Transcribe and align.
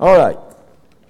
All 0.00 0.16
right. 0.16 0.38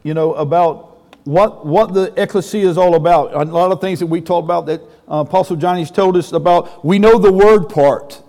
You 0.02 0.14
know, 0.14 0.34
about 0.34 0.88
what, 1.24 1.66
what 1.66 1.92
the 1.92 2.14
ecclesia 2.20 2.68
is 2.68 2.78
all 2.78 2.94
about. 2.94 3.34
A 3.34 3.44
lot 3.44 3.70
of 3.70 3.80
things 3.80 4.00
that 4.00 4.06
we 4.06 4.20
talked 4.20 4.44
about 4.44 4.66
that 4.66 4.80
uh, 5.10 5.24
Apostle 5.26 5.56
Johnny's 5.56 5.90
told 5.90 6.16
us 6.16 6.32
about. 6.32 6.84
We 6.84 6.98
know 6.98 7.18
the 7.18 7.32
word 7.32 7.68
part. 7.68 8.22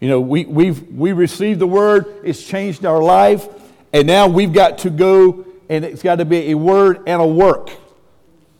You 0.00 0.08
know, 0.08 0.20
we, 0.20 0.44
we've 0.44 0.92
we 0.92 1.12
received 1.12 1.58
the 1.58 1.66
word, 1.66 2.20
it's 2.22 2.42
changed 2.46 2.84
our 2.84 3.02
life, 3.02 3.48
and 3.92 4.06
now 4.06 4.28
we've 4.28 4.52
got 4.52 4.78
to 4.78 4.90
go, 4.90 5.46
and 5.68 5.84
it's 5.84 6.02
got 6.02 6.16
to 6.16 6.24
be 6.24 6.50
a 6.50 6.54
word 6.54 7.02
and 7.06 7.20
a 7.20 7.26
work. 7.26 7.70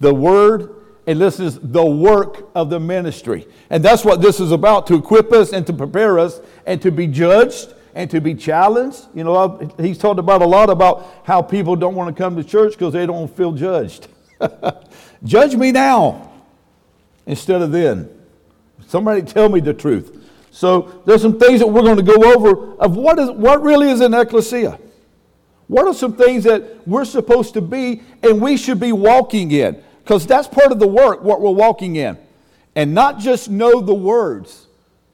The 0.01 0.15
word, 0.15 0.75
and 1.07 1.21
this 1.21 1.39
is 1.39 1.59
the 1.61 1.85
work 1.85 2.49
of 2.55 2.71
the 2.71 2.81
ministry. 2.81 3.47
And 3.69 3.85
that's 3.85 4.05
what 4.05 4.23
this 4.23 4.41
is 4.41 4.51
about 4.51 4.87
to 4.89 4.95
equip 4.95 5.31
us 5.33 5.53
and 5.53 5.67
to 5.67 5.73
prepare 5.73 6.19
us 6.19 6.41
and 6.67 6.81
to 6.83 6.91
be 6.91 7.07
judged 7.07 7.73
and 7.97 8.11
to 8.11 8.21
be 8.21 8.35
challenged. 8.35 9.07
You 9.15 9.25
know, 9.25 9.73
he's 9.81 9.97
talked 9.97 10.21
about 10.21 10.43
a 10.43 10.47
lot 10.47 10.69
about 10.69 11.23
how 11.25 11.41
people 11.41 11.75
don't 11.75 11.95
want 11.95 12.15
to 12.15 12.23
come 12.23 12.37
to 12.37 12.45
church 12.45 12.73
because 12.73 12.93
they 12.93 13.07
don't 13.07 13.35
feel 13.35 13.53
judged. 13.53 14.09
Judge 15.25 15.57
me 15.57 15.73
now 15.73 16.31
instead 17.25 17.63
of 17.63 17.73
then. 17.73 18.11
Somebody 18.87 19.23
tell 19.23 19.49
me 19.49 19.61
the 19.61 19.73
truth. 19.73 20.31
So 20.51 21.03
there's 21.07 21.23
some 21.23 21.39
things 21.39 21.61
that 21.61 21.67
we're 21.67 21.83
going 21.83 21.97
to 21.97 22.03
go 22.03 22.35
over 22.35 22.75
of 22.75 22.97
what 22.97 23.19
is 23.19 23.31
what 23.31 23.63
really 23.63 23.91
is 23.91 24.01
an 24.01 24.13
ecclesia. 24.13 24.79
What 25.67 25.87
are 25.87 25.95
some 25.95 26.17
things 26.17 26.45
that 26.45 26.87
we're 26.87 27.07
supposed 27.07 27.55
to 27.55 27.63
be 27.63 28.03
and 28.23 28.43
we 28.43 28.59
should 28.59 28.79
be 28.79 28.93
walking 28.93 29.51
in? 29.51 29.83
Because 30.05 30.27
that's 30.27 30.47
part 30.47 30.71
of 30.71 30.79
the 30.79 30.87
work, 30.87 31.23
what 31.23 31.41
we're 31.41 31.51
walking 31.51 31.97
in. 31.97 32.19
And 32.75 32.93
not 32.93 33.19
just 33.19 33.49
know 33.49 33.81
the 33.81 33.95
words, 33.95 34.67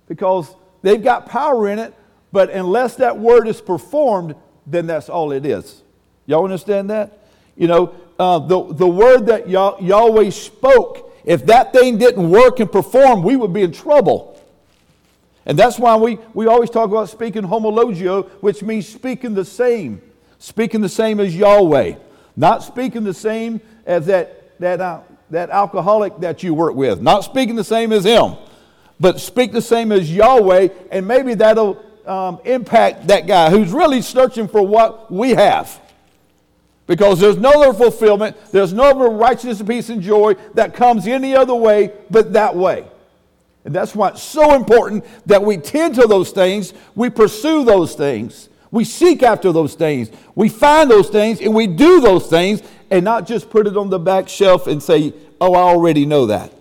because 0.09 0.53
they've 0.83 1.03
got 1.03 1.27
power 1.27 1.69
in 1.69 1.79
it, 1.79 1.95
but 2.33 2.51
unless 2.51 2.97
that 2.97 3.19
word 3.19 3.47
is 3.47 3.61
performed, 3.61 4.35
then 4.67 4.87
that's 4.87 5.09
all 5.09 5.33
it 5.33 5.45
is. 5.45 5.83
Y'all 6.27 6.45
understand 6.45 6.91
that? 6.91 7.19
You 7.57 7.69
know, 7.69 7.95
uh, 8.19 8.39
the, 8.39 8.73
the 8.73 8.87
word 8.87 9.27
that 9.27 9.49
Yahweh 9.49 10.31
spoke, 10.31 11.13
if 11.25 11.47
that 11.47 11.73
thing 11.73 11.99
didn't 11.99 12.31
work 12.31 12.61
and 12.61 12.71
perform, 12.71 13.23
we 13.23 13.37
would 13.37 13.53
be 13.53 13.63
in 13.63 13.73
trouble. 13.73 14.41
And 15.45 15.59
that's 15.59 15.79
why 15.79 15.97
we, 15.97 16.19
we 16.35 16.47
always 16.47 16.71
talk 16.71 16.89
about 16.89 17.09
speaking 17.09 17.43
homologeo, 17.43 18.29
which 18.41 18.63
means 18.63 18.89
speaking 18.89 19.35
the 19.35 19.45
same. 19.45 20.01
Speaking 20.39 20.81
the 20.81 20.89
same 20.89 21.21
as 21.21 21.37
Yahweh. 21.37 21.97
Not 22.37 22.63
speaking 22.63 23.05
the 23.05 23.15
same 23.15 23.61
as 23.85 24.07
that, 24.07 24.59
that, 24.61 24.81
uh, 24.81 25.01
that 25.31 25.51
alcoholic 25.51 26.19
that 26.21 26.43
you 26.43 26.55
work 26.55 26.75
with. 26.75 27.01
Not 27.01 27.25
speaking 27.25 27.57
the 27.57 27.65
same 27.65 27.93
as 27.93 28.05
him. 28.05 28.37
But 29.01 29.21
speak 29.21 29.53
the 29.53 29.63
same 29.63 29.91
as 29.91 30.15
Yahweh, 30.15 30.69
and 30.93 31.09
maybe 31.09 31.35
that'll 31.35 31.85
um, 32.07 32.41
impact 32.45 33.07
that 33.09 33.27
guy 33.27 33.51
who's 33.51 33.73
really 33.73 34.03
searching 34.03 34.49
for 34.49 34.67
what 34.67 35.11
we 35.11 35.31
have. 35.31 35.81
Because 36.87 37.21
there's 37.21 37.37
no 37.37 37.63
other 37.63 37.73
fulfillment, 37.73 38.37
there's 38.51 38.73
no 38.73 38.85
other 38.85 39.09
righteousness, 39.09 39.61
and 39.61 39.69
peace, 39.69 39.89
and 39.89 40.03
joy 40.03 40.35
that 40.55 40.75
comes 40.75 41.07
any 41.07 41.35
other 41.35 41.55
way 41.55 41.93
but 42.11 42.33
that 42.33 42.55
way. 42.57 42.85
And 43.65 43.75
that's 43.75 43.95
why 43.95 44.09
it's 44.09 44.23
so 44.23 44.55
important 44.55 45.05
that 45.27 45.43
we 45.43 45.57
tend 45.57 45.95
to 45.95 46.07
those 46.07 46.33
things, 46.33 46.75
we 46.95 47.09
pursue 47.09 47.65
those 47.65 47.95
things, 47.95 48.49
we 48.73 48.85
seek 48.85 49.23
after 49.23 49.53
those 49.53 49.75
things, 49.75 50.11
we 50.35 50.49
find 50.49 50.91
those 50.91 51.09
things, 51.09 51.41
and 51.41 51.55
we 51.55 51.67
do 51.69 52.01
those 52.01 52.27
things, 52.27 52.63
and 52.91 53.05
not 53.05 53.27
just 53.27 53.49
put 53.49 53.67
it 53.67 53.77
on 53.77 53.89
the 53.89 53.99
back 53.99 54.29
shelf 54.29 54.67
and 54.67 54.83
say, 54.83 55.15
oh, 55.41 55.55
I 55.55 55.61
already 55.61 56.05
know 56.05 56.27
that. 56.27 56.53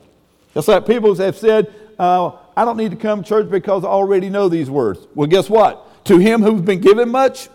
That's 0.54 0.68
like 0.68 0.86
people 0.86 1.16
have 1.16 1.38
said, 1.38 1.74
uh, 1.98 2.32
I 2.56 2.66
don't 2.66 2.78
need 2.78 2.92
to 2.92 2.98
come 2.98 3.24
to 3.24 3.28
church 3.30 3.50
because 3.50 3.84
I 3.84 3.88
already 3.88 4.30
know 4.30 4.50
these 4.50 4.70
words. 4.70 5.08
Well, 5.16 5.28
guess 5.28 5.50
what? 5.50 6.06
To 6.06 6.18
him 6.18 6.42
who's 6.42 6.62
been 6.62 6.82
given 6.82 7.10
much, 7.10 7.50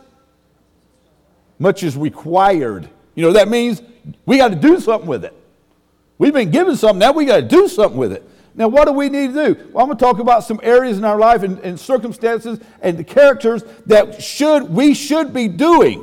much 1.58 1.82
is 1.82 1.96
required. 1.96 2.88
You 3.14 3.22
know, 3.22 3.32
that 3.32 3.48
means 3.48 3.82
we 4.24 4.36
got 4.38 4.48
to 4.48 4.56
do 4.56 4.80
something 4.80 5.08
with 5.08 5.24
it. 5.24 5.34
We've 6.18 6.32
been 6.32 6.50
given 6.50 6.76
something, 6.76 6.98
now 6.98 7.12
we 7.12 7.24
got 7.24 7.36
to 7.36 7.42
do 7.42 7.68
something 7.68 7.98
with 7.98 8.12
it. 8.12 8.28
Now, 8.54 8.68
what 8.68 8.86
do 8.86 8.92
we 8.92 9.10
need 9.10 9.34
to 9.34 9.54
do? 9.54 9.70
Well, 9.70 9.84
I'm 9.84 9.88
going 9.88 9.98
to 9.98 10.04
talk 10.04 10.18
about 10.18 10.42
some 10.42 10.60
areas 10.62 10.96
in 10.96 11.04
our 11.04 11.18
life 11.18 11.42
and, 11.42 11.58
and 11.58 11.78
circumstances 11.78 12.58
and 12.80 12.96
the 12.96 13.04
characters 13.04 13.62
that 13.84 14.22
should 14.22 14.70
we 14.70 14.94
should 14.94 15.34
be 15.34 15.46
doing. 15.46 16.02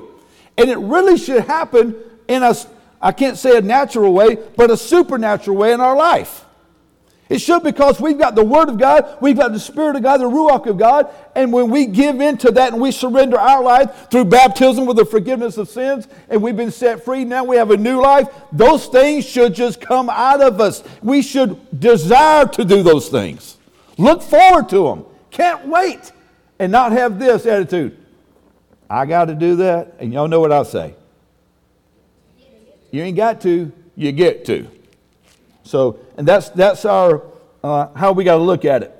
And 0.55 0.69
it 0.69 0.77
really 0.77 1.17
should 1.17 1.45
happen 1.45 1.95
in 2.27 2.43
a, 2.43 2.53
I 3.01 3.11
can't 3.11 3.37
say 3.39 3.57
a 3.57 3.61
natural 3.61 4.13
way, 4.13 4.37
but 4.55 4.69
a 4.69 4.77
supernatural 4.77 5.57
way 5.57 5.73
in 5.73 5.81
our 5.81 5.95
life. 5.95 6.42
It 7.29 7.39
should 7.39 7.63
because 7.63 8.01
we've 8.01 8.17
got 8.17 8.35
the 8.35 8.43
Word 8.43 8.69
of 8.69 8.77
God, 8.77 9.17
we've 9.21 9.37
got 9.37 9.53
the 9.53 9.59
Spirit 9.59 9.95
of 9.95 10.03
God, 10.03 10.19
the 10.19 10.25
Ruach 10.25 10.67
of 10.67 10.77
God, 10.77 11.09
and 11.35 11.53
when 11.53 11.69
we 11.69 11.85
give 11.85 12.19
into 12.21 12.51
that 12.51 12.73
and 12.73 12.81
we 12.81 12.91
surrender 12.91 13.39
our 13.39 13.63
life 13.63 14.09
through 14.11 14.25
baptism 14.25 14.85
with 14.85 14.97
the 14.97 15.05
forgiveness 15.05 15.57
of 15.57 15.69
sins, 15.69 16.07
and 16.29 16.43
we've 16.43 16.57
been 16.57 16.71
set 16.71 17.03
free, 17.03 17.23
now 17.23 17.43
we 17.43 17.55
have 17.55 17.71
a 17.71 17.77
new 17.77 18.01
life, 18.01 18.27
those 18.51 18.87
things 18.87 19.25
should 19.25 19.53
just 19.53 19.79
come 19.79 20.09
out 20.09 20.41
of 20.41 20.59
us. 20.59 20.83
We 21.01 21.21
should 21.21 21.79
desire 21.79 22.45
to 22.45 22.65
do 22.65 22.83
those 22.83 23.09
things. 23.09 23.57
Look 23.97 24.21
forward 24.21 24.69
to 24.69 24.83
them. 24.83 25.05
Can't 25.31 25.67
wait. 25.67 26.11
And 26.59 26.71
not 26.71 26.91
have 26.91 27.19
this 27.19 27.45
attitude. 27.45 27.97
I 28.89 29.05
got 29.05 29.25
to 29.25 29.35
do 29.35 29.55
that, 29.57 29.95
and 29.99 30.13
y'all 30.13 30.27
know 30.27 30.39
what 30.39 30.51
I 30.51 30.63
say. 30.63 30.93
You 32.91 33.01
ain't 33.01 33.17
got 33.17 33.41
to, 33.41 33.71
you 33.95 34.11
get 34.11 34.45
to. 34.45 34.67
So, 35.63 35.99
and 36.17 36.27
that's, 36.27 36.49
that's 36.49 36.85
our, 36.85 37.23
uh, 37.63 37.87
how 37.95 38.11
we 38.11 38.23
got 38.23 38.37
to 38.37 38.43
look 38.43 38.65
at 38.65 38.83
it. 38.83 38.95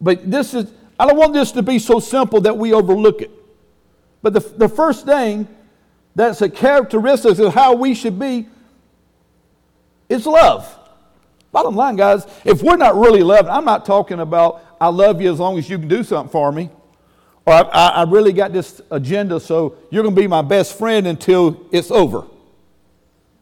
But 0.00 0.30
this 0.30 0.52
is, 0.52 0.70
I 0.98 1.06
don't 1.06 1.16
want 1.16 1.32
this 1.32 1.52
to 1.52 1.62
be 1.62 1.78
so 1.78 2.00
simple 2.00 2.40
that 2.42 2.56
we 2.56 2.72
overlook 2.72 3.22
it. 3.22 3.30
But 4.22 4.32
the, 4.32 4.40
the 4.40 4.68
first 4.68 5.06
thing 5.06 5.48
that's 6.14 6.42
a 6.42 6.48
characteristic 6.48 7.38
of 7.38 7.54
how 7.54 7.74
we 7.74 7.94
should 7.94 8.18
be 8.18 8.48
is 10.08 10.26
love. 10.26 10.72
Bottom 11.52 11.76
line, 11.76 11.96
guys, 11.96 12.26
if 12.44 12.62
we're 12.62 12.76
not 12.76 12.96
really 12.96 13.22
loving, 13.22 13.50
I'm 13.50 13.64
not 13.64 13.86
talking 13.86 14.20
about 14.20 14.62
I 14.80 14.88
love 14.88 15.20
you 15.20 15.32
as 15.32 15.38
long 15.38 15.56
as 15.58 15.70
you 15.70 15.78
can 15.78 15.88
do 15.88 16.02
something 16.04 16.30
for 16.30 16.52
me, 16.52 16.70
or 17.46 17.54
I, 17.54 17.60
I, 17.60 17.88
I 17.88 18.02
really 18.02 18.32
got 18.32 18.52
this 18.52 18.80
agenda, 18.90 19.40
so 19.40 19.76
you're 19.90 20.02
going 20.02 20.14
to 20.14 20.20
be 20.20 20.26
my 20.26 20.42
best 20.42 20.76
friend 20.76 21.06
until 21.06 21.66
it's 21.72 21.90
over. 21.90 22.26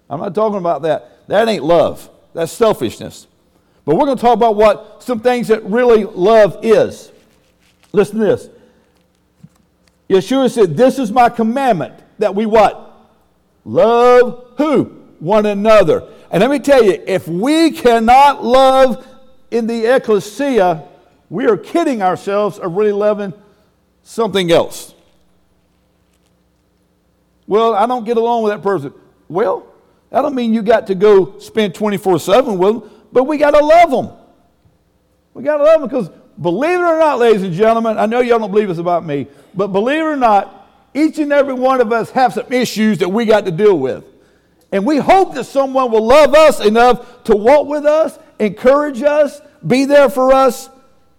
I'm 0.09 0.21
not 0.21 0.35
talking 0.35 0.59
about 0.59 0.83
that. 0.83 1.27
That 1.29 1.49
ain't 1.49 1.65
love. 1.65 2.09
That's 2.35 2.53
selfishness. 2.53 3.27
But 3.85 3.97
we're 3.97 4.07
going 4.07 4.19
to 4.19 4.21
talk 4.21 4.35
about 4.35 4.57
what 4.57 5.03
some 5.03 5.21
things 5.21 5.49
that 5.49 5.65
really 5.65 6.05
love 6.05 6.59
is. 6.63 7.13
Listen 7.93 8.19
to 8.19 8.25
this. 8.25 8.49
Yeshua 10.09 10.51
said, 10.51 10.77
This 10.77 10.99
is 10.99 11.11
my 11.11 11.29
commandment 11.29 11.95
that 12.19 12.35
we 12.35 12.45
what? 12.45 12.93
Love 13.65 14.53
who? 14.59 14.85
One 15.21 15.47
another. 15.47 16.09
And 16.31 16.41
let 16.41 16.51
me 16.51 16.59
tell 16.59 16.83
you, 16.83 17.03
if 17.07 17.29
we 17.29 17.71
cannot 17.71 18.45
love 18.45 19.07
in 19.51 19.67
the 19.67 19.95
ecclesia, 19.95 20.83
we 21.31 21.47
are 21.47 21.57
kidding 21.57 22.03
ourselves 22.03 22.59
of 22.59 22.75
really 22.75 22.93
loving 22.93 23.33
something 24.03 24.51
else. 24.51 24.95
Well, 27.47 27.75
I 27.75 27.87
don't 27.87 28.05
get 28.05 28.17
along 28.17 28.43
with 28.43 28.53
that 28.53 28.63
person. 28.63 28.93
Well, 29.29 29.67
that 30.15 30.23
don't 30.23 30.37
mean 30.37 30.55
you 30.55 30.63
got 30.63 30.87
to 30.87 30.95
go 30.95 31.41
spend 31.41 31.75
24 31.75 32.21
7 32.21 32.57
with 32.57 32.73
them, 32.73 32.91
but 33.11 33.25
we 33.25 33.37
got 33.37 33.51
to 33.51 33.59
love 33.59 33.91
them. 33.91 34.17
We 35.35 35.43
got 35.43 35.57
to 35.57 35.65
love 35.65 35.81
them 35.81 35.89
because, 35.89 36.09
believe 36.41 36.79
it 36.79 36.83
or 36.83 37.01
not, 37.01 37.19
ladies 37.19 37.43
and 37.43 37.53
gentlemen, 37.53 37.99
I 37.99 38.07
know 38.07 38.21
y'all 38.21 38.39
don't 38.39 38.53
believe 38.53 38.71
it's 38.71 38.79
about 38.79 39.05
me, 39.05 39.27
but 39.55 39.73
believe 39.73 39.99
it 39.99 40.05
or 40.05 40.17
not, 40.17 40.71
each 40.95 41.19
and 41.19 41.33
every 41.33 41.55
one 41.55 41.81
of 41.81 41.93
us 41.93 42.11
have 42.11 42.33
some 42.33 42.53
issues 42.53 42.99
that 42.99 43.09
we 43.09 43.25
got 43.25 43.45
to 43.47 43.51
deal 43.51 43.77
with. 43.77 44.05
And 44.71 44.87
we 44.87 44.99
hope 44.99 45.35
that 45.35 45.47
someone 45.47 45.91
will 45.91 46.07
love 46.07 46.33
us 46.33 46.65
enough 46.65 47.25
to 47.25 47.35
walk 47.35 47.67
with 47.67 47.85
us, 47.85 48.17
encourage 48.39 49.03
us, 49.03 49.41
be 49.67 49.85
there 49.85 50.09
for 50.09 50.33
us 50.33 50.71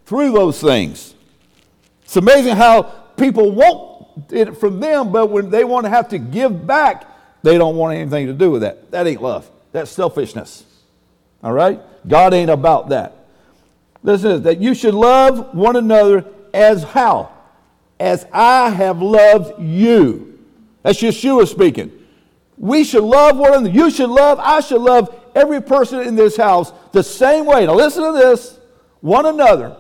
through 0.05 0.31
those 0.31 0.61
things. 0.61 1.15
It's 2.05 2.15
amazing 2.15 2.55
how 2.55 2.83
people 3.17 3.51
want 3.51 4.31
it 4.31 4.55
from 4.55 4.79
them, 4.79 5.11
but 5.11 5.25
when 5.25 5.49
they 5.49 5.65
want 5.65 5.83
to 5.83 5.89
have 5.89 6.07
to 6.09 6.17
give 6.17 6.65
back, 6.65 7.11
they 7.45 7.59
don't 7.59 7.75
want 7.75 7.95
anything 7.95 8.25
to 8.25 8.33
do 8.33 8.49
with 8.49 8.63
that. 8.63 8.89
That 8.91 9.05
ain't 9.05 9.21
love. 9.21 9.49
That's 9.71 9.91
selfishness. 9.91 10.63
All 11.43 11.53
right? 11.53 11.79
God 12.07 12.33
ain't 12.33 12.49
about 12.49 12.89
that. 12.89 13.27
Listen, 14.01 14.41
that 14.43 14.59
you 14.59 14.73
should 14.73 14.95
love 14.95 15.53
one 15.53 15.75
another 15.75 16.25
as 16.53 16.83
how? 16.83 17.31
As 17.99 18.25
I 18.33 18.71
have 18.71 18.99
loved 18.99 19.61
you. 19.61 20.39
That's 20.81 20.99
Yeshua 20.99 21.47
speaking. 21.47 21.91
We 22.57 22.83
should 22.83 23.03
love 23.03 23.37
one 23.37 23.53
another. 23.53 23.69
You 23.69 23.91
should 23.91 24.09
love, 24.09 24.39
I 24.39 24.59
should 24.61 24.81
love 24.81 25.15
every 25.35 25.61
person 25.61 25.99
in 25.99 26.15
this 26.15 26.35
house 26.35 26.71
the 26.93 27.03
same 27.03 27.45
way. 27.45 27.67
Now 27.67 27.75
listen 27.75 28.03
to 28.03 28.17
this. 28.17 28.59
One 29.01 29.27
another. 29.27 29.77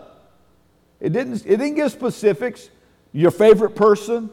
It 0.99 1.13
didn't, 1.13 1.45
it 1.45 1.57
didn't 1.57 1.75
give 1.75 1.91
specifics. 1.91 2.69
Your 3.11 3.31
favorite 3.31 3.75
person 3.75 4.29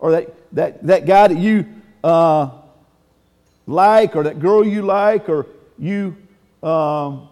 or 0.00 0.10
that, 0.10 0.34
that, 0.54 0.82
that 0.86 1.06
guy 1.06 1.28
that 1.28 1.38
you 1.38 1.66
uh, 2.02 2.50
like 3.66 4.16
or 4.16 4.24
that 4.24 4.40
girl 4.40 4.66
you 4.66 4.82
like 4.82 5.28
or 5.28 5.46
you 5.78 6.16
um, 6.62 7.28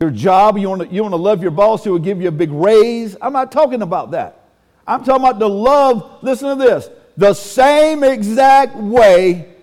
your 0.00 0.10
job 0.10 0.58
you 0.58 0.68
want 0.68 0.82
to 0.82 0.88
you 0.94 1.02
want 1.02 1.12
to 1.12 1.16
love 1.16 1.42
your 1.42 1.50
boss 1.50 1.84
who 1.84 1.92
will 1.92 1.98
give 1.98 2.20
you 2.20 2.28
a 2.28 2.32
big 2.32 2.50
raise 2.50 3.16
i'm 3.22 3.32
not 3.32 3.50
talking 3.50 3.80
about 3.82 4.10
that 4.10 4.48
i'm 4.86 5.02
talking 5.04 5.24
about 5.24 5.38
the 5.38 5.48
love 5.48 6.22
listen 6.22 6.48
to 6.58 6.62
this 6.62 6.88
the 7.16 7.32
same 7.32 8.02
exact 8.02 8.76
way 8.76 9.54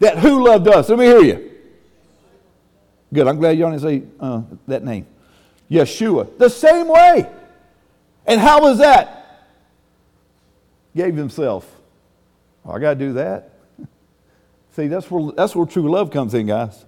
that 0.00 0.18
who 0.18 0.44
loved 0.44 0.68
us? 0.68 0.88
Let 0.88 0.98
me 0.98 1.06
hear 1.06 1.22
you. 1.22 1.50
Good. 3.12 3.28
I'm 3.28 3.38
glad 3.38 3.56
you 3.56 3.64
didn't 3.64 3.80
say 3.80 4.02
uh, 4.18 4.42
that 4.66 4.84
name. 4.84 5.06
Yeshua. 5.70 6.36
The 6.36 6.50
same 6.50 6.88
way. 6.88 7.30
And 8.26 8.40
how 8.40 8.60
was 8.60 8.78
that? 8.78 9.46
Gave 10.96 11.14
himself. 11.16 11.70
I 12.68 12.78
got 12.78 12.90
to 12.90 12.94
do 12.96 13.12
that. 13.14 13.50
See, 14.74 14.88
that's 14.88 15.08
where, 15.08 15.32
that's 15.32 15.54
where 15.54 15.66
true 15.66 15.88
love 15.88 16.10
comes 16.10 16.34
in, 16.34 16.46
guys. 16.46 16.84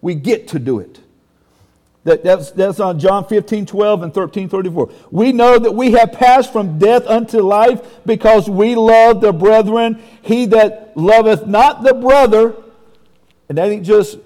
We 0.00 0.14
get 0.14 0.48
to 0.48 0.60
do 0.60 0.78
it. 0.78 1.00
That, 2.04 2.22
that's, 2.22 2.52
that's 2.52 2.78
on 2.78 3.00
John 3.00 3.26
15, 3.26 3.66
12, 3.66 4.02
and 4.04 4.14
13, 4.14 4.48
34. 4.48 4.90
We 5.10 5.32
know 5.32 5.58
that 5.58 5.72
we 5.72 5.90
have 5.92 6.12
passed 6.12 6.52
from 6.52 6.78
death 6.78 7.04
unto 7.06 7.40
life 7.40 7.82
because 8.06 8.48
we 8.48 8.76
love 8.76 9.20
the 9.20 9.32
brethren. 9.32 10.00
He 10.22 10.46
that 10.46 10.96
loveth 10.96 11.46
not 11.46 11.82
the 11.82 11.94
brother, 11.94 12.54
and 13.48 13.58
that 13.58 13.70
ain't 13.70 13.84
just 13.84 14.18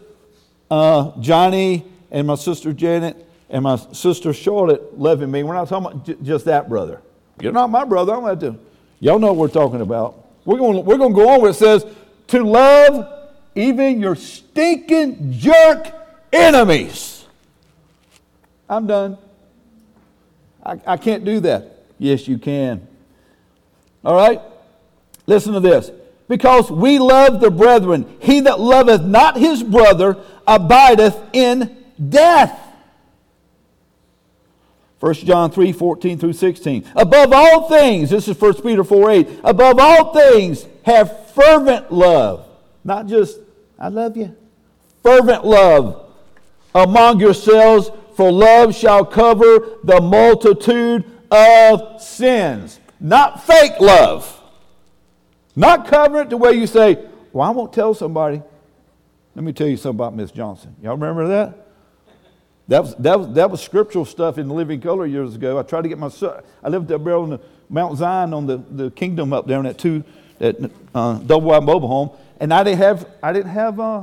uh, 0.71 1.13
Johnny 1.19 1.87
and 2.11 2.27
my 2.27 2.35
sister 2.35 2.75
Janet 2.75 3.27
and 3.49 3.65
my 3.65 3.77
sister 3.77 4.35
Charlotte 4.35 4.99
loving 4.99 5.31
me. 5.31 5.43
We're 5.43 5.55
not 5.55 5.69
talking 5.69 5.87
about 5.87 6.07
j- 6.07 6.17
just 6.23 6.45
that 6.45 6.69
brother. 6.69 7.01
You're 7.41 7.53
not 7.53 7.71
my 7.71 7.85
brother. 7.85 8.13
I'm 8.13 8.21
going 8.21 8.39
to. 8.41 8.59
Y'all 9.01 9.19
know 9.19 9.29
what 9.29 9.37
we're 9.37 9.49
talking 9.49 9.81
about. 9.81 10.23
We're 10.45 10.59
going, 10.59 10.85
we're 10.85 10.99
going 10.99 11.13
to 11.13 11.17
go 11.17 11.29
on 11.31 11.41
where 11.41 11.51
it 11.51 11.55
says, 11.55 11.87
to 12.33 12.43
love 12.43 13.29
even 13.55 14.01
your 14.01 14.17
stinking 14.17 15.33
jerk 15.33 15.93
enemies. 16.33 17.27
I'm 18.71 18.87
done. 18.87 19.19
I, 20.65 20.81
I 20.87 20.97
can't 20.97 21.27
do 21.27 21.41
that. 21.41 21.85
Yes, 21.99 22.27
you 22.27 22.39
can. 22.39 22.89
All 24.03 24.17
right? 24.17 24.41
Listen 25.27 25.53
to 25.53 25.61
this. 25.61 25.91
Because 26.27 26.71
we 26.71 26.99
love 26.99 27.41
the 27.41 27.51
brethren. 27.51 28.17
He 28.21 28.41
that 28.41 28.59
loveth 28.59 29.03
not 29.03 29.37
his 29.37 29.63
brother 29.63 30.17
abideth 30.47 31.21
in 31.35 31.85
death. 32.09 32.59
1 35.01 35.15
John 35.15 35.51
3 35.51 35.73
14 35.73 36.19
through 36.19 36.33
16. 36.33 36.89
Above 36.97 37.33
all 37.35 37.69
things, 37.69 38.09
this 38.09 38.27
is 38.27 38.41
1 38.41 38.63
Peter 38.63 38.85
4 38.85 39.11
8. 39.11 39.41
Above 39.45 39.79
all 39.79 40.15
things, 40.15 40.65
have 40.85 41.31
fervent 41.31 41.93
love. 41.93 42.47
Not 42.85 43.07
just, 43.07 43.39
I 43.79 43.89
love 43.89 44.17
you. 44.17 44.37
Fervent 45.03 45.45
love 45.45 46.11
among 46.75 47.21
yourselves, 47.21 47.91
for 48.17 48.31
love 48.31 48.75
shall 48.75 49.05
cover 49.05 49.79
the 49.85 50.01
multitude 50.01 51.05
of 51.31 52.01
sins. 52.01 52.81
Not 53.01 53.45
fake 53.45 53.81
love. 53.81 54.41
Not 55.57 55.87
cover 55.87 56.23
it 56.23 56.31
the 56.31 56.37
way 56.37 56.53
you 56.53 56.67
say, 56.67 57.05
Well, 57.33 57.47
I 57.47 57.51
won't 57.51 57.73
tell 57.73 57.95
somebody. 57.95 58.43
Let 59.35 59.45
me 59.45 59.53
tell 59.53 59.67
you 59.67 59.77
something 59.77 59.97
about 59.97 60.15
Miss 60.15 60.31
Johnson. 60.31 60.77
Y'all 60.83 60.97
remember 60.97 61.29
that? 61.29 61.63
That 62.69 62.83
was, 62.83 62.95
that, 62.97 63.19
was, 63.19 63.29
that 63.35 63.51
was 63.51 63.61
scriptural 63.63 64.05
stuff 64.05 64.39
in 64.39 64.49
Living 64.49 64.81
Color 64.81 65.07
years 65.07 65.35
ago. 65.35 65.59
I 65.59 65.63
tried 65.63 65.83
to 65.83 65.89
get 65.89 65.99
my 65.99 66.09
son. 66.09 66.43
I 66.63 66.69
lived 66.69 66.93
up 66.93 67.03
there 67.03 67.17
on 67.17 67.31
the 67.31 67.41
Mount 67.69 67.99
Zion 67.99 68.33
on 68.35 68.47
the, 68.47 68.63
the 68.71 68.91
kingdom 68.91 69.33
up 69.33 69.47
there 69.47 69.59
in 69.59 69.65
that 69.65 69.79
two, 69.79 70.05
that 70.43 70.73
uh, 70.93 71.19
double 71.19 71.49
wide 71.49 71.63
mobile 71.63 71.87
home. 71.87 72.11
And 72.41 72.53
I 72.53 72.65
didn't 72.65 72.79
have, 72.79 73.09
I 73.23 73.33
didn't 73.33 73.53
have 73.53 73.79
uh, 73.79 74.03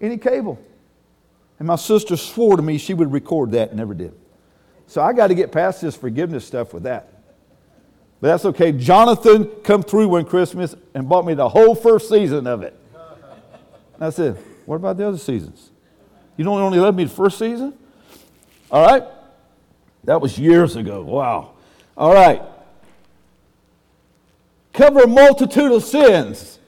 any 0.00 0.16
cable. 0.16 0.64
And 1.58 1.66
my 1.66 1.74
sister 1.74 2.16
swore 2.16 2.56
to 2.56 2.62
me 2.62 2.78
she 2.78 2.94
would 2.94 3.12
record 3.12 3.50
that 3.50 3.70
and 3.70 3.78
never 3.78 3.92
did. 3.92 4.14
So 4.86 5.02
I 5.02 5.12
got 5.12 5.26
to 5.26 5.34
get 5.34 5.50
past 5.50 5.80
this 5.80 5.96
forgiveness 5.96 6.46
stuff 6.46 6.72
with 6.72 6.84
that. 6.84 7.12
But 8.20 8.28
that's 8.28 8.44
okay. 8.44 8.70
Jonathan 8.70 9.46
come 9.64 9.82
through 9.82 10.08
one 10.08 10.24
Christmas 10.24 10.76
and 10.94 11.08
bought 11.08 11.26
me 11.26 11.34
the 11.34 11.48
whole 11.48 11.74
first 11.74 12.08
season 12.08 12.46
of 12.46 12.62
it. 12.62 12.78
I 13.98 14.10
said, 14.10 14.36
what 14.66 14.76
about 14.76 14.98
the 14.98 15.08
other 15.08 15.18
seasons? 15.18 15.70
You 16.36 16.44
don't 16.44 16.60
only 16.60 16.78
let 16.78 16.94
me 16.94 17.04
the 17.04 17.10
first 17.10 17.38
season? 17.38 17.76
All 18.70 18.86
right? 18.86 19.02
That 20.04 20.20
was 20.20 20.38
years 20.38 20.76
ago. 20.76 21.02
Wow. 21.02 21.54
All 21.96 22.14
right. 22.14 22.40
Cover 24.72 25.00
a 25.00 25.06
multitude 25.06 25.72
of 25.72 25.84
sins. 25.84 26.58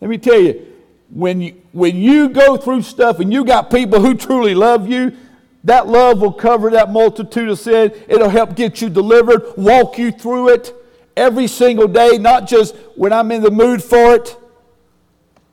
Let 0.00 0.08
me 0.08 0.18
tell 0.18 0.40
you, 0.40 0.66
when 1.10 1.40
you, 1.40 1.62
when 1.72 1.96
you 1.96 2.28
go 2.28 2.56
through 2.56 2.82
stuff 2.82 3.20
and 3.20 3.32
you 3.32 3.44
got 3.44 3.70
people 3.70 4.00
who 4.00 4.14
truly 4.14 4.54
love 4.54 4.88
you, 4.88 5.16
that 5.64 5.86
love 5.86 6.20
will 6.20 6.32
cover 6.32 6.70
that 6.70 6.90
multitude 6.90 7.50
of 7.50 7.58
sin. 7.58 7.92
It'll 8.08 8.30
help 8.30 8.56
get 8.56 8.80
you 8.80 8.88
delivered, 8.88 9.42
walk 9.56 9.98
you 9.98 10.10
through 10.10 10.50
it 10.50 10.74
every 11.16 11.46
single 11.46 11.88
day, 11.88 12.16
not 12.18 12.46
just 12.46 12.74
when 12.96 13.12
I'm 13.12 13.30
in 13.30 13.42
the 13.42 13.50
mood 13.50 13.82
for 13.82 14.14
it. 14.14 14.36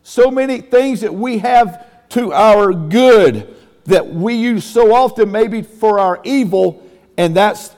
So 0.04 0.32
many 0.32 0.62
things 0.62 1.02
that 1.02 1.14
we 1.14 1.40
have 1.40 1.86
to 2.10 2.32
our 2.32 2.72
good 2.72 3.54
that 3.86 4.08
we 4.08 4.36
use 4.36 4.64
so 4.64 4.94
often, 4.94 5.32
maybe 5.32 5.62
for 5.62 6.00
our 6.00 6.22
evil, 6.24 6.88
and 7.18 7.36
that's 7.36 7.76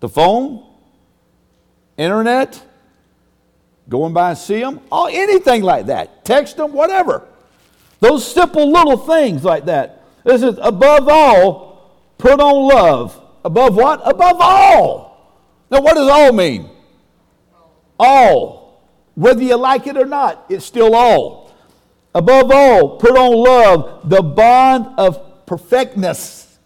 the 0.00 0.08
phone, 0.08 0.64
internet, 1.98 2.62
going 3.88 4.14
by 4.14 4.30
and 4.30 4.38
see 4.38 4.60
them, 4.60 4.80
or 4.90 5.08
anything 5.10 5.62
like 5.62 5.86
that. 5.86 6.24
Text 6.24 6.56
them, 6.56 6.72
whatever. 6.72 7.26
Those 8.00 8.26
simple 8.26 8.70
little 8.70 8.96
things 8.96 9.44
like 9.44 9.66
that. 9.66 10.04
This 10.24 10.42
is 10.42 10.58
above 10.62 11.08
all, 11.08 11.96
put 12.16 12.40
on 12.40 12.68
love. 12.68 13.20
Above 13.44 13.76
what? 13.76 14.00
Above 14.04 14.36
all. 14.40 15.08
Now, 15.70 15.80
what 15.80 15.94
does 15.94 16.08
all 16.08 16.32
mean? 16.32 16.70
All. 17.98 18.82
Whether 19.14 19.42
you 19.42 19.56
like 19.56 19.86
it 19.86 19.96
or 19.96 20.06
not, 20.06 20.46
it's 20.48 20.64
still 20.64 20.94
all. 20.94 21.52
Above 22.14 22.50
all, 22.50 22.98
put 22.98 23.16
on 23.16 23.32
love, 23.32 24.08
the 24.08 24.22
bond 24.22 24.86
of 24.96 25.46
perfectness. 25.46 26.58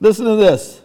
Listen 0.00 0.24
to 0.24 0.36
this. 0.36 0.80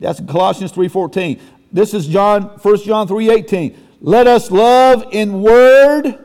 That's 0.00 0.20
Colossians 0.20 0.72
3:14. 0.72 1.40
This 1.72 1.94
is 1.94 2.06
John 2.06 2.42
1 2.42 2.76
John 2.84 3.08
3:18. 3.08 3.76
Let 4.00 4.26
us 4.26 4.50
love 4.50 5.06
in 5.12 5.42
word. 5.42 6.18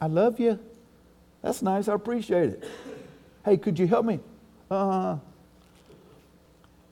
I 0.00 0.06
love 0.06 0.38
you. 0.38 0.58
That's 1.40 1.62
nice. 1.62 1.88
I 1.88 1.94
appreciate 1.94 2.50
it. 2.50 2.68
Hey, 3.44 3.56
could 3.56 3.78
you 3.78 3.86
help 3.86 4.04
me? 4.04 4.20
Uh, 4.70 5.16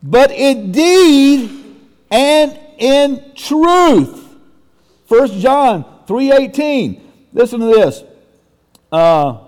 but 0.02 0.30
in 0.30 0.72
deed 0.72 1.50
and 2.10 2.58
in 2.78 3.32
truth. 3.34 4.28
1 5.08 5.40
John 5.40 5.84
3.18. 6.06 7.00
Listen 7.32 7.60
to 7.60 7.66
this. 7.66 8.02
Uh, 8.90 9.38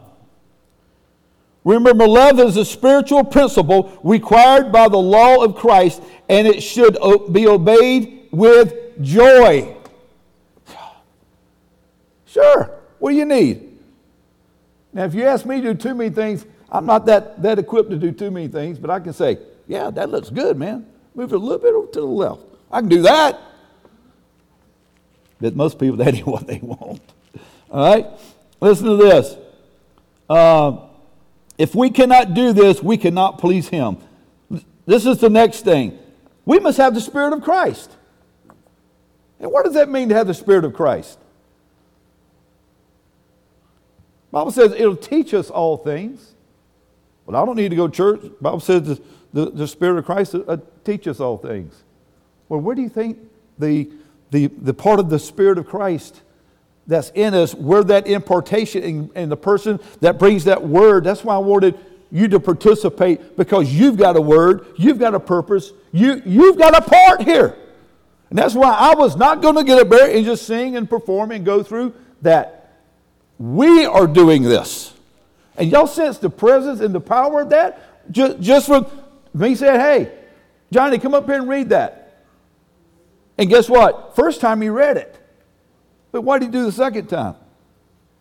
remember, 1.64 2.06
love 2.06 2.38
is 2.40 2.56
a 2.56 2.64
spiritual 2.64 3.24
principle 3.24 3.98
required 4.02 4.72
by 4.72 4.88
the 4.88 4.98
law 4.98 5.42
of 5.42 5.54
Christ, 5.54 6.02
and 6.28 6.46
it 6.46 6.62
should 6.62 6.98
be 7.32 7.46
obeyed 7.46 8.21
with 8.32 9.00
joy. 9.00 9.76
Sure. 12.26 12.70
What 12.98 13.10
do 13.10 13.16
you 13.16 13.26
need? 13.26 13.78
Now, 14.92 15.04
if 15.04 15.14
you 15.14 15.24
ask 15.24 15.46
me 15.46 15.60
to 15.60 15.74
do 15.74 15.74
too 15.74 15.94
many 15.94 16.10
things, 16.10 16.46
I'm 16.70 16.86
not 16.86 17.06
that, 17.06 17.42
that 17.42 17.58
equipped 17.58 17.90
to 17.90 17.96
do 17.96 18.10
too 18.10 18.30
many 18.30 18.48
things, 18.48 18.78
but 18.78 18.90
I 18.90 18.98
can 19.00 19.12
say, 19.12 19.38
yeah, 19.68 19.90
that 19.90 20.10
looks 20.10 20.30
good, 20.30 20.56
man. 20.56 20.86
Move 21.14 21.32
it 21.32 21.36
a 21.36 21.38
little 21.38 21.58
bit 21.58 21.74
over 21.74 21.86
to 21.92 22.00
the 22.00 22.06
left. 22.06 22.42
I 22.70 22.80
can 22.80 22.88
do 22.88 23.02
that. 23.02 23.38
But 25.40 25.54
most 25.54 25.78
people, 25.78 25.96
that 25.98 26.14
ain't 26.14 26.26
what 26.26 26.46
they 26.46 26.58
want. 26.58 27.02
All 27.70 27.94
right? 27.94 28.06
Listen 28.60 28.86
to 28.86 28.96
this. 28.96 29.36
Uh, 30.28 30.78
if 31.58 31.74
we 31.74 31.90
cannot 31.90 32.32
do 32.32 32.52
this, 32.52 32.82
we 32.82 32.96
cannot 32.96 33.38
please 33.38 33.68
Him. 33.68 33.98
This 34.86 35.04
is 35.04 35.18
the 35.18 35.28
next 35.28 35.62
thing. 35.64 35.98
We 36.44 36.58
must 36.58 36.78
have 36.78 36.94
the 36.94 37.00
Spirit 37.00 37.34
of 37.34 37.42
Christ. 37.42 37.96
And 39.42 39.52
what 39.52 39.66
does 39.66 39.74
that 39.74 39.90
mean 39.90 40.08
to 40.08 40.14
have 40.14 40.26
the 40.26 40.34
Spirit 40.34 40.64
of 40.64 40.72
Christ? 40.72 41.18
Bible 44.30 44.52
says 44.52 44.72
it'll 44.72 44.96
teach 44.96 45.34
us 45.34 45.50
all 45.50 45.76
things. 45.76 46.34
Well, 47.26 47.40
I 47.40 47.44
don't 47.44 47.56
need 47.56 47.68
to 47.68 47.76
go 47.76 47.86
to 47.86 47.94
church. 47.94 48.32
Bible 48.40 48.60
says 48.60 48.82
the, 48.82 49.02
the, 49.34 49.50
the 49.50 49.68
Spirit 49.68 49.98
of 49.98 50.06
Christ 50.06 50.34
uh, 50.34 50.56
teach 50.84 51.06
us 51.06 51.20
all 51.20 51.36
things. 51.36 51.82
Well, 52.48 52.60
where 52.60 52.74
do 52.74 52.80
you 52.80 52.88
think 52.88 53.18
the 53.58 53.90
the, 54.32 54.46
the 54.46 54.74
part 54.74 54.98
of 54.98 55.10
the 55.10 55.18
Spirit 55.18 55.58
of 55.58 55.66
Christ 55.66 56.22
that's 56.86 57.10
in 57.14 57.34
us, 57.34 57.54
where 57.54 57.84
that 57.84 58.08
impartation 58.08 58.82
in, 58.82 59.10
in 59.14 59.28
the 59.28 59.36
person 59.36 59.78
that 60.00 60.18
brings 60.18 60.44
that 60.44 60.66
word, 60.66 61.04
that's 61.04 61.22
why 61.22 61.36
I 61.36 61.38
wanted 61.38 61.78
you 62.10 62.26
to 62.28 62.40
participate 62.40 63.36
because 63.36 63.72
you've 63.72 63.96
got 63.96 64.16
a 64.16 64.20
word, 64.20 64.66
you've 64.76 64.98
got 64.98 65.14
a 65.14 65.20
purpose, 65.20 65.72
you, 65.92 66.20
you've 66.24 66.58
got 66.58 66.76
a 66.76 66.80
part 66.80 67.22
here. 67.22 67.56
And 68.32 68.38
that's 68.38 68.54
why 68.54 68.72
I 68.72 68.94
was 68.94 69.14
not 69.14 69.42
going 69.42 69.56
to 69.56 69.62
get 69.62 69.78
up 69.78 69.90
there 69.90 70.10
and 70.10 70.24
just 70.24 70.46
sing 70.46 70.74
and 70.74 70.88
perform 70.88 71.32
and 71.32 71.44
go 71.44 71.62
through 71.62 71.92
that. 72.22 72.78
We 73.38 73.84
are 73.84 74.06
doing 74.06 74.42
this. 74.42 74.94
And 75.58 75.70
y'all 75.70 75.86
sense 75.86 76.16
the 76.16 76.30
presence 76.30 76.80
and 76.80 76.94
the 76.94 77.00
power 77.00 77.42
of 77.42 77.50
that? 77.50 78.10
Just, 78.10 78.40
just 78.40 78.68
from 78.68 78.86
me 79.34 79.54
saying, 79.54 79.78
hey, 79.78 80.12
Johnny, 80.72 80.98
come 80.98 81.12
up 81.12 81.26
here 81.26 81.34
and 81.34 81.46
read 81.46 81.68
that. 81.68 82.24
And 83.36 83.50
guess 83.50 83.68
what? 83.68 84.16
First 84.16 84.40
time 84.40 84.62
he 84.62 84.70
read 84.70 84.96
it. 84.96 85.14
But 86.10 86.22
what 86.22 86.38
did 86.38 86.46
he 86.46 86.52
do 86.52 86.64
the 86.64 86.72
second 86.72 87.08
time? 87.08 87.34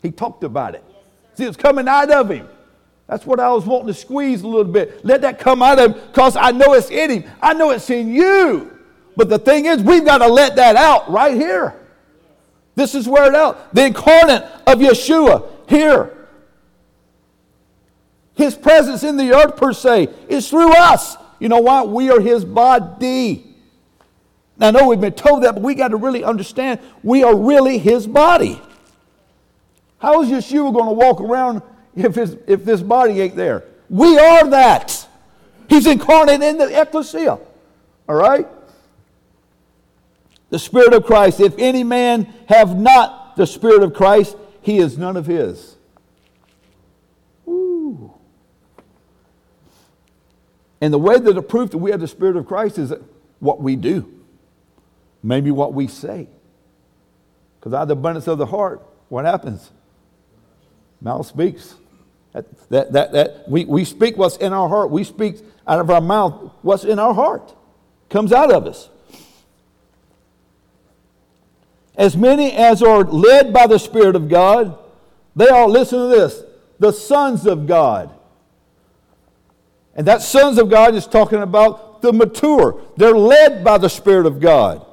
He 0.01 0.11
talked 0.11 0.43
about 0.43 0.75
it. 0.75 0.83
See, 1.35 1.45
it's 1.45 1.55
coming 1.55 1.87
out 1.87 2.11
of 2.11 2.29
him. 2.29 2.49
That's 3.07 3.25
what 3.25 3.39
I 3.39 3.49
was 3.53 3.65
wanting 3.65 3.87
to 3.87 3.93
squeeze 3.93 4.41
a 4.41 4.47
little 4.47 4.73
bit. 4.73 5.05
Let 5.05 5.21
that 5.21 5.39
come 5.39 5.63
out 5.63 5.79
of 5.79 5.95
him 5.95 6.01
because 6.07 6.35
I 6.35 6.51
know 6.51 6.73
it's 6.73 6.91
in 6.91 7.11
him. 7.11 7.31
I 7.41 7.53
know 7.53 7.69
it's 7.69 7.89
in 7.89 8.13
you. 8.13 8.70
But 9.15 9.29
the 9.29 9.39
thing 9.39 9.65
is, 9.65 9.81
we've 9.81 10.05
got 10.05 10.19
to 10.19 10.27
let 10.27 10.55
that 10.55 10.75
out 10.75 11.11
right 11.11 11.35
here. 11.35 11.75
This 12.75 12.95
is 12.95 13.07
where 13.07 13.25
it 13.25 13.35
out. 13.35 13.73
The 13.73 13.87
incarnate 13.87 14.43
of 14.65 14.79
Yeshua 14.79 15.49
here. 15.67 16.17
His 18.35 18.55
presence 18.55 19.03
in 19.03 19.17
the 19.17 19.33
earth, 19.35 19.57
per 19.57 19.73
se, 19.73 20.09
is 20.29 20.49
through 20.49 20.71
us. 20.73 21.17
You 21.39 21.49
know 21.49 21.59
why? 21.59 21.83
We 21.83 22.09
are 22.09 22.19
his 22.19 22.45
body. 22.45 23.45
Now, 24.57 24.67
I 24.67 24.71
know 24.71 24.87
we've 24.87 25.01
been 25.01 25.13
told 25.13 25.43
that, 25.43 25.55
but 25.55 25.63
we 25.63 25.75
got 25.75 25.89
to 25.89 25.97
really 25.97 26.23
understand 26.23 26.79
we 27.03 27.23
are 27.23 27.35
really 27.35 27.77
his 27.77 28.07
body. 28.07 28.61
How 29.97 30.21
is 30.21 30.29
Yeshua 30.29 30.73
going 30.73 30.87
to 30.87 30.93
walk 30.93 31.19
around 31.19 31.61
if, 31.95 32.15
his, 32.15 32.37
if 32.47 32.63
this 32.63 32.81
body 32.81 33.21
ain't 33.21 33.35
there? 33.35 33.65
We 33.89 34.17
are 34.17 34.47
that. 34.49 35.07
He's 35.67 35.85
incarnate 35.85 36.41
in 36.41 36.57
the 36.57 36.81
ecclesia. 36.81 37.39
All 38.07 38.15
right? 38.15 38.47
The 40.51 40.59
Spirit 40.59 40.93
of 40.93 41.05
Christ. 41.05 41.39
If 41.39 41.55
any 41.57 41.83
man 41.83 42.31
have 42.47 42.77
not 42.77 43.35
the 43.35 43.47
Spirit 43.47 43.81
of 43.81 43.93
Christ, 43.93 44.37
he 44.61 44.77
is 44.77 44.97
none 44.97 45.17
of 45.17 45.25
his. 45.25 45.77
Woo. 47.45 48.13
And 50.79 50.93
the 50.93 50.99
way 50.99 51.17
that 51.17 51.33
the 51.33 51.41
proof 51.41 51.71
that 51.71 51.79
we 51.79 51.89
have 51.91 51.99
the 51.99 52.07
Spirit 52.07 52.35
of 52.35 52.45
Christ 52.45 52.77
is 52.77 52.93
what 53.39 53.61
we 53.61 53.75
do, 53.75 54.11
maybe 55.23 55.49
what 55.49 55.73
we 55.73 55.87
say. 55.87 56.27
Because 57.59 57.73
out 57.73 57.83
of 57.83 57.87
the 57.87 57.93
abundance 57.93 58.27
of 58.27 58.37
the 58.37 58.45
heart, 58.45 58.81
what 59.09 59.25
happens? 59.25 59.71
Mouth 60.99 61.25
speaks. 61.27 61.75
That, 62.33 62.69
that, 62.69 62.93
that, 62.93 63.11
that, 63.11 63.49
we, 63.49 63.65
we 63.65 63.83
speak 63.85 64.17
what's 64.17 64.37
in 64.37 64.53
our 64.53 64.69
heart. 64.69 64.89
We 64.89 65.03
speak 65.03 65.37
out 65.67 65.79
of 65.79 65.89
our 65.89 66.01
mouth 66.01 66.51
what's 66.61 66.83
in 66.83 66.99
our 66.99 67.13
heart. 67.13 67.55
Comes 68.09 68.31
out 68.31 68.51
of 68.51 68.65
us. 68.65 68.89
As 71.95 72.15
many 72.15 72.53
as 72.53 72.81
are 72.81 73.03
led 73.03 73.53
by 73.53 73.67
the 73.67 73.77
Spirit 73.77 74.15
of 74.15 74.29
God, 74.29 74.77
they 75.35 75.47
are, 75.47 75.67
listen 75.67 75.99
to 75.99 76.07
this, 76.07 76.43
the 76.79 76.91
sons 76.91 77.45
of 77.45 77.67
God. 77.67 78.13
And 79.93 80.07
that 80.07 80.21
sons 80.21 80.57
of 80.57 80.69
God 80.69 80.95
is 80.95 81.05
talking 81.05 81.41
about 81.41 82.01
the 82.01 82.13
mature. 82.13 82.81
They're 82.97 83.15
led 83.15 83.63
by 83.63 83.77
the 83.77 83.89
Spirit 83.89 84.25
of 84.25 84.39
God. 84.39 84.85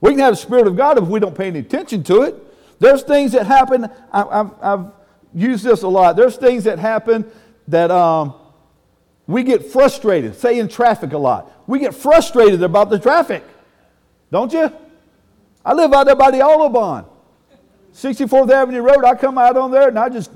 We 0.00 0.10
can 0.10 0.20
have 0.20 0.32
the 0.32 0.36
Spirit 0.36 0.66
of 0.66 0.76
God 0.76 0.98
if 0.98 1.04
we 1.04 1.20
don't 1.20 1.36
pay 1.36 1.48
any 1.48 1.60
attention 1.60 2.02
to 2.04 2.22
it. 2.22 2.34
There's 2.78 3.02
things 3.02 3.32
that 3.32 3.46
happen, 3.46 3.88
I, 4.12 4.48
have 4.62 4.92
used 5.34 5.64
this 5.64 5.82
a 5.82 5.88
lot. 5.88 6.16
There's 6.16 6.36
things 6.36 6.64
that 6.64 6.78
happen 6.78 7.30
that 7.66 7.90
um, 7.90 8.34
we 9.26 9.42
get 9.42 9.66
frustrated, 9.66 10.36
say 10.36 10.58
in 10.58 10.68
traffic 10.68 11.12
a 11.12 11.18
lot. 11.18 11.52
We 11.66 11.80
get 11.80 11.94
frustrated 11.94 12.62
about 12.62 12.88
the 12.88 12.98
traffic, 12.98 13.44
don't 14.30 14.52
you? 14.52 14.72
I 15.64 15.74
live 15.74 15.92
out 15.92 16.06
there 16.06 16.16
by 16.16 16.30
the 16.30 16.38
Autobahn. 16.38 17.06
64th 17.94 18.50
Avenue 18.50 18.80
Road, 18.80 19.04
I 19.04 19.14
come 19.14 19.38
out 19.38 19.56
on 19.56 19.70
there 19.70 19.88
and 19.88 19.98
I 19.98 20.08
just, 20.08 20.30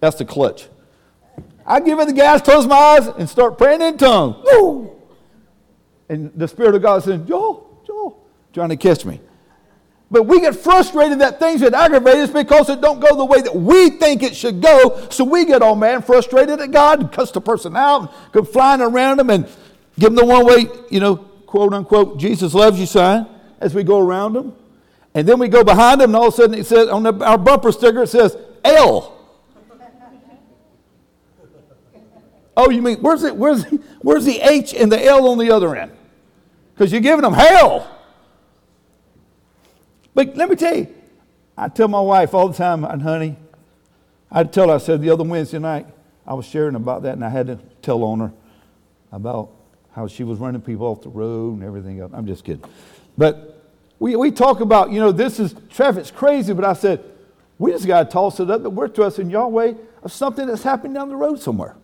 that's 0.00 0.16
the 0.16 0.24
clutch. 0.24 0.68
I 1.66 1.80
give 1.80 1.98
it 1.98 2.06
the 2.06 2.12
gas, 2.12 2.42
close 2.42 2.66
my 2.66 2.76
eyes, 2.76 3.06
and 3.06 3.28
start 3.28 3.56
praying 3.56 3.80
in 3.80 3.96
tongues. 3.96 4.44
Woo! 4.44 5.00
And 6.08 6.32
the 6.34 6.48
Spirit 6.48 6.74
of 6.74 6.82
God 6.82 7.02
says, 7.02 7.20
Joel, 7.26 7.82
Joel, 7.86 8.22
trying 8.52 8.68
to 8.70 8.76
catch 8.76 9.04
me. 9.04 9.20
But 10.10 10.24
we 10.24 10.40
get 10.40 10.54
frustrated 10.54 11.20
that 11.20 11.38
things 11.38 11.60
get 11.60 11.72
aggravated 11.72 12.34
because 12.34 12.68
it 12.68 12.80
don't 12.80 13.00
go 13.00 13.16
the 13.16 13.24
way 13.24 13.40
that 13.40 13.54
we 13.54 13.90
think 13.90 14.22
it 14.22 14.36
should 14.36 14.60
go. 14.60 15.06
So 15.10 15.24
we 15.24 15.46
get 15.46 15.62
all 15.62 15.74
mad 15.74 15.94
and 15.94 16.04
frustrated 16.04 16.60
at 16.60 16.70
God 16.70 17.00
and 17.00 17.10
cuss 17.10 17.30
the 17.30 17.40
person 17.40 17.76
out, 17.76 18.00
and 18.00 18.32
go 18.32 18.44
flying 18.44 18.82
around 18.82 19.18
them 19.18 19.30
and 19.30 19.46
give 19.98 20.14
them 20.14 20.16
the 20.16 20.24
one 20.26 20.44
way, 20.44 20.66
you 20.90 21.00
know, 21.00 21.16
quote 21.16 21.72
unquote, 21.72 22.18
Jesus 22.18 22.52
loves 22.54 22.78
you 22.78 22.86
sign 22.86 23.26
as 23.60 23.74
we 23.74 23.82
go 23.82 23.98
around 23.98 24.34
them. 24.34 24.54
And 25.14 25.28
then 25.28 25.38
we 25.38 25.48
go 25.48 25.62
behind 25.62 26.00
them 26.00 26.10
and 26.10 26.16
all 26.16 26.28
of 26.28 26.34
a 26.34 26.36
sudden 26.36 26.58
it 26.58 26.66
says 26.66 26.88
on 26.88 27.02
the, 27.02 27.14
our 27.24 27.38
bumper 27.38 27.72
sticker 27.72 28.02
it 28.02 28.08
says 28.08 28.36
L. 28.64 29.12
Oh, 32.56 32.70
you 32.70 32.82
mean 32.82 32.98
where's 32.98 33.24
it? 33.24 33.34
Where's 33.34 33.64
the, 33.64 33.82
where's 34.00 34.24
the 34.24 34.38
H 34.38 34.74
and 34.74 34.90
the 34.90 35.04
L 35.04 35.28
on 35.28 35.38
the 35.38 35.50
other 35.50 35.74
end? 35.74 35.90
Because 36.72 36.92
you're 36.92 37.00
giving 37.00 37.22
them 37.22 37.32
hell. 37.32 37.90
But 40.14 40.36
let 40.36 40.48
me 40.48 40.56
tell 40.56 40.76
you, 40.76 40.94
I 41.56 41.68
tell 41.68 41.88
my 41.88 42.00
wife 42.00 42.34
all 42.34 42.48
the 42.48 42.56
time, 42.56 42.84
and 42.84 43.02
honey, 43.02 43.36
I 44.30 44.44
tell 44.44 44.68
her, 44.68 44.74
I 44.74 44.78
said 44.78 45.02
the 45.02 45.10
other 45.10 45.24
Wednesday 45.24 45.58
night, 45.58 45.86
I 46.26 46.34
was 46.34 46.46
sharing 46.46 46.74
about 46.74 47.02
that, 47.02 47.14
and 47.14 47.24
I 47.24 47.28
had 47.28 47.48
to 47.48 47.58
tell 47.82 48.02
on 48.04 48.20
her 48.20 48.32
about 49.12 49.50
how 49.92 50.08
she 50.08 50.24
was 50.24 50.38
running 50.38 50.60
people 50.60 50.86
off 50.86 51.02
the 51.02 51.08
road 51.08 51.54
and 51.54 51.62
everything 51.62 52.00
else. 52.00 52.12
I'm 52.14 52.26
just 52.26 52.44
kidding. 52.44 52.64
But 53.16 53.62
we, 53.98 54.16
we 54.16 54.30
talk 54.30 54.60
about, 54.60 54.90
you 54.90 55.00
know, 55.00 55.12
this 55.12 55.38
is, 55.38 55.54
traffic's 55.70 56.10
crazy, 56.10 56.52
but 56.52 56.64
I 56.64 56.72
said, 56.72 57.04
we 57.58 57.70
just 57.70 57.86
got 57.86 58.04
to 58.04 58.10
toss 58.10 58.40
it 58.40 58.50
up 58.50 58.62
that 58.62 58.70
we're 58.70 58.88
trusting 58.88 59.30
Yahweh 59.30 59.74
of 60.02 60.12
something 60.12 60.46
that's 60.46 60.62
happening 60.62 60.94
down 60.94 61.08
the 61.08 61.16
road 61.16 61.40
somewhere. 61.40 61.76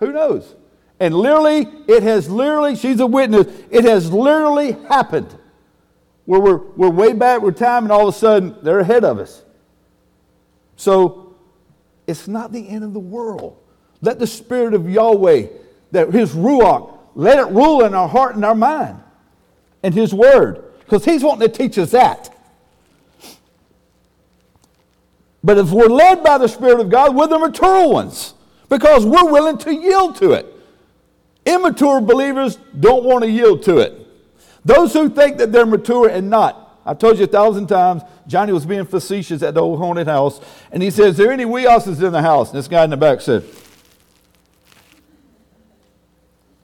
Who 0.00 0.12
knows? 0.12 0.54
And 0.98 1.14
literally, 1.14 1.68
it 1.88 2.02
has 2.02 2.28
literally, 2.28 2.76
she's 2.76 3.00
a 3.00 3.06
witness, 3.06 3.46
it 3.70 3.84
has 3.84 4.12
literally 4.12 4.72
happened 4.88 5.36
where 6.24 6.40
we're, 6.40 6.58
we're 6.76 6.90
way 6.90 7.12
back 7.12 7.42
with 7.42 7.56
time 7.56 7.84
and 7.84 7.92
all 7.92 8.08
of 8.08 8.14
a 8.14 8.18
sudden 8.18 8.56
they're 8.62 8.80
ahead 8.80 9.04
of 9.04 9.18
us. 9.18 9.42
So 10.76 11.36
it's 12.06 12.28
not 12.28 12.52
the 12.52 12.68
end 12.68 12.84
of 12.84 12.92
the 12.92 13.00
world. 13.00 13.56
Let 14.00 14.18
the 14.18 14.26
Spirit 14.26 14.74
of 14.74 14.88
Yahweh, 14.90 15.46
that 15.92 16.12
His 16.12 16.34
Ruach, 16.34 16.98
let 17.14 17.38
it 17.38 17.46
rule 17.52 17.84
in 17.84 17.94
our 17.94 18.08
heart 18.08 18.34
and 18.34 18.44
our 18.44 18.54
mind 18.54 19.01
and 19.82 19.94
His 19.94 20.14
Word, 20.14 20.64
because 20.80 21.04
He's 21.04 21.22
wanting 21.22 21.48
to 21.48 21.54
teach 21.56 21.78
us 21.78 21.90
that. 21.92 22.34
But 25.44 25.58
if 25.58 25.70
we're 25.70 25.88
led 25.88 26.22
by 26.22 26.38
the 26.38 26.48
Spirit 26.48 26.80
of 26.80 26.88
God, 26.88 27.16
we're 27.16 27.26
the 27.26 27.38
mature 27.38 27.88
ones 27.88 28.34
because 28.68 29.04
we're 29.04 29.30
willing 29.30 29.58
to 29.58 29.74
yield 29.74 30.16
to 30.16 30.32
it. 30.32 30.46
Immature 31.44 32.00
believers 32.00 32.56
don't 32.78 33.04
want 33.04 33.24
to 33.24 33.30
yield 33.30 33.62
to 33.64 33.78
it. 33.78 33.98
Those 34.64 34.92
who 34.92 35.08
think 35.08 35.38
that 35.38 35.50
they're 35.50 35.66
mature 35.66 36.08
and 36.08 36.30
not. 36.30 36.80
I've 36.86 36.98
told 36.98 37.18
you 37.18 37.24
a 37.24 37.28
thousand 37.28 37.66
times, 37.66 38.02
Johnny 38.26 38.52
was 38.52 38.66
being 38.66 38.84
facetious 38.84 39.42
at 39.42 39.54
the 39.54 39.60
old 39.60 39.78
haunted 39.78 40.06
house, 40.06 40.40
and 40.70 40.82
he 40.82 40.90
says, 40.90 41.12
Is 41.12 41.16
there 41.16 41.32
any 41.32 41.44
houses 41.64 42.02
in 42.02 42.12
the 42.12 42.22
house? 42.22 42.50
And 42.50 42.58
this 42.58 42.68
guy 42.68 42.84
in 42.84 42.90
the 42.90 42.96
back 42.96 43.20
said, 43.20 43.44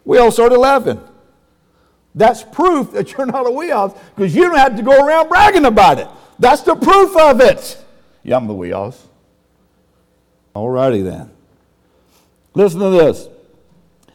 We 0.04 0.18
all 0.18 0.30
started 0.30 0.58
laughing. 0.58 1.00
That's 2.14 2.42
proof 2.42 2.92
that 2.92 3.12
you're 3.12 3.26
not 3.26 3.46
a 3.46 3.50
wee 3.50 3.68
because 4.14 4.34
you 4.34 4.42
don't 4.42 4.58
have 4.58 4.76
to 4.76 4.82
go 4.82 5.06
around 5.06 5.28
bragging 5.28 5.66
about 5.66 5.98
it. 5.98 6.08
That's 6.38 6.62
the 6.62 6.74
proof 6.74 7.16
of 7.16 7.40
it. 7.40 7.82
Yeah, 8.22 8.36
I'm 8.36 8.46
the 8.46 8.54
wee. 8.54 8.72
All 8.72 8.94
righty 10.54 11.02
then. 11.02 11.30
Listen 12.54 12.80
to 12.80 12.90
this. 12.90 13.28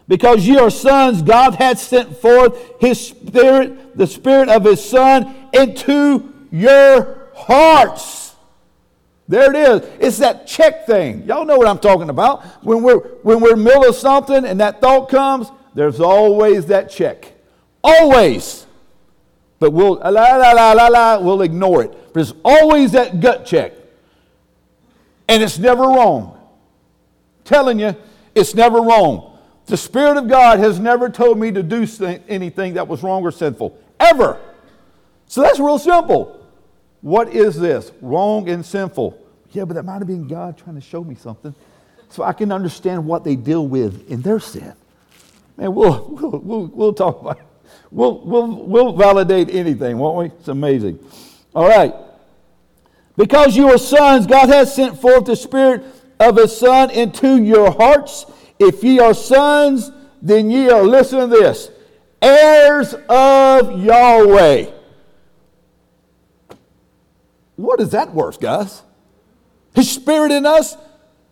Because 0.07 0.45
ye 0.45 0.57
are 0.57 0.69
sons, 0.69 1.21
God 1.21 1.55
hath 1.55 1.79
sent 1.79 2.17
forth 2.17 2.57
his 2.79 2.99
spirit, 2.99 3.97
the 3.97 4.05
spirit 4.05 4.49
of 4.49 4.65
his 4.65 4.83
son, 4.83 5.33
into 5.53 6.33
your 6.51 7.29
hearts. 7.35 8.35
There 9.27 9.49
it 9.49 9.55
is. 9.55 9.89
It's 9.99 10.17
that 10.17 10.45
check 10.45 10.85
thing. 10.85 11.23
Y'all 11.23 11.45
know 11.45 11.57
what 11.57 11.67
I'm 11.67 11.79
talking 11.79 12.09
about. 12.09 12.43
When 12.63 12.83
we're 12.83 12.99
when 13.23 13.39
we're 13.39 13.55
middle 13.55 13.87
of 13.87 13.95
something 13.95 14.45
and 14.45 14.59
that 14.59 14.81
thought 14.81 15.09
comes, 15.09 15.49
there's 15.73 16.01
always 16.01 16.65
that 16.67 16.89
check. 16.89 17.32
Always. 17.83 18.65
But 19.59 19.71
we'll 19.71 19.95
la 19.95 20.09
la 20.09 20.51
la 20.51 20.71
la 20.73 20.87
la, 20.87 21.19
we'll 21.19 21.41
ignore 21.41 21.83
it. 21.83 22.13
There's 22.13 22.33
always 22.43 22.91
that 22.91 23.19
gut 23.19 23.45
check. 23.45 23.73
And 25.27 25.41
it's 25.41 25.57
never 25.57 25.83
wrong. 25.83 26.37
I'm 26.37 27.43
telling 27.45 27.79
you, 27.79 27.95
it's 28.35 28.53
never 28.53 28.81
wrong. 28.81 29.37
The 29.65 29.77
Spirit 29.77 30.17
of 30.17 30.27
God 30.27 30.59
has 30.59 30.79
never 30.79 31.09
told 31.09 31.37
me 31.39 31.51
to 31.51 31.63
do 31.63 31.87
anything 32.27 32.73
that 32.73 32.87
was 32.87 33.01
wrong 33.03 33.23
or 33.23 33.31
sinful, 33.31 33.77
ever. 33.99 34.39
So 35.27 35.41
that's 35.41 35.59
real 35.59 35.79
simple. 35.79 36.45
What 37.01 37.29
is 37.29 37.57
this? 37.59 37.91
Wrong 38.01 38.49
and 38.49 38.65
sinful. 38.65 39.17
Yeah, 39.51 39.65
but 39.65 39.75
that 39.75 39.83
might 39.83 39.99
have 39.99 40.07
been 40.07 40.27
God 40.27 40.57
trying 40.57 40.75
to 40.75 40.81
show 40.81 41.03
me 41.03 41.15
something 41.15 41.55
so 42.09 42.23
I 42.23 42.33
can 42.33 42.51
understand 42.51 43.05
what 43.05 43.23
they 43.23 43.35
deal 43.35 43.67
with 43.67 44.09
in 44.09 44.21
their 44.21 44.39
sin. 44.39 44.73
Man, 45.57 45.73
we'll, 45.73 46.05
we'll, 46.09 46.39
we'll, 46.39 46.65
we'll 46.67 46.93
talk 46.93 47.21
about 47.21 47.39
it. 47.39 47.45
We'll, 47.91 48.19
we'll, 48.19 48.65
we'll 48.65 48.93
validate 48.93 49.49
anything, 49.49 49.97
won't 49.97 50.17
we? 50.17 50.25
It's 50.37 50.47
amazing. 50.47 50.99
All 51.55 51.67
right. 51.67 51.93
Because 53.15 53.55
you 53.55 53.69
are 53.69 53.77
sons, 53.77 54.25
God 54.25 54.49
has 54.49 54.73
sent 54.73 54.99
forth 54.99 55.25
the 55.25 55.35
Spirit 55.35 55.83
of 56.19 56.37
His 56.37 56.57
Son 56.57 56.89
into 56.89 57.41
your 57.41 57.71
hearts. 57.71 58.25
If 58.57 58.83
ye 58.83 58.99
are 58.99 59.13
sons, 59.13 59.91
then 60.21 60.49
ye 60.49 60.69
are, 60.69 60.83
listen 60.83 61.19
to 61.19 61.27
this, 61.27 61.69
heirs 62.21 62.95
of 63.09 63.83
Yahweh. 63.83 64.71
What 67.55 67.79
is 67.79 67.91
that 67.91 68.13
worth, 68.13 68.39
guys? 68.39 68.81
His 69.75 69.91
spirit 69.91 70.31
in 70.31 70.45
us, 70.45 70.77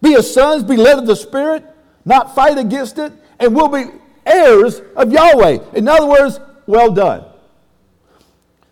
be 0.02 0.12
his 0.12 0.32
sons, 0.32 0.64
be 0.64 0.76
led 0.76 0.98
of 0.98 1.06
the 1.06 1.16
spirit, 1.16 1.64
not 2.06 2.36
fight 2.36 2.58
against 2.58 2.98
it, 2.98 3.14
and 3.40 3.56
we'll 3.56 3.68
be 3.68 3.86
heirs 4.32 4.82
of 4.96 5.12
Yahweh. 5.12 5.60
In 5.74 5.88
other 5.88 6.06
words, 6.08 6.40
well 6.66 6.92
done. 6.92 7.26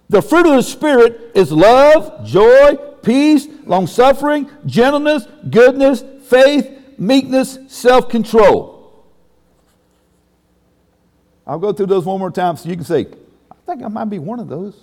The 0.09 0.21
fruit 0.21 0.47
of 0.47 0.53
the 0.53 0.63
Spirit 0.63 1.31
is 1.35 1.51
love, 1.51 2.25
joy, 2.25 2.75
peace, 3.03 3.47
long 3.65 3.85
suffering, 3.85 4.49
gentleness, 4.65 5.27
goodness, 5.49 6.03
faith, 6.23 6.97
meekness, 6.97 7.59
self 7.67 8.09
control. 8.09 9.05
I'll 11.45 11.59
go 11.59 11.73
through 11.73 11.87
those 11.87 12.05
one 12.05 12.19
more 12.19 12.31
time 12.31 12.57
so 12.57 12.69
you 12.69 12.75
can 12.75 12.85
see. 12.85 13.07
I 13.51 13.55
think 13.65 13.83
I 13.83 13.87
might 13.87 14.05
be 14.05 14.19
one 14.19 14.39
of 14.39 14.47
those. 14.47 14.75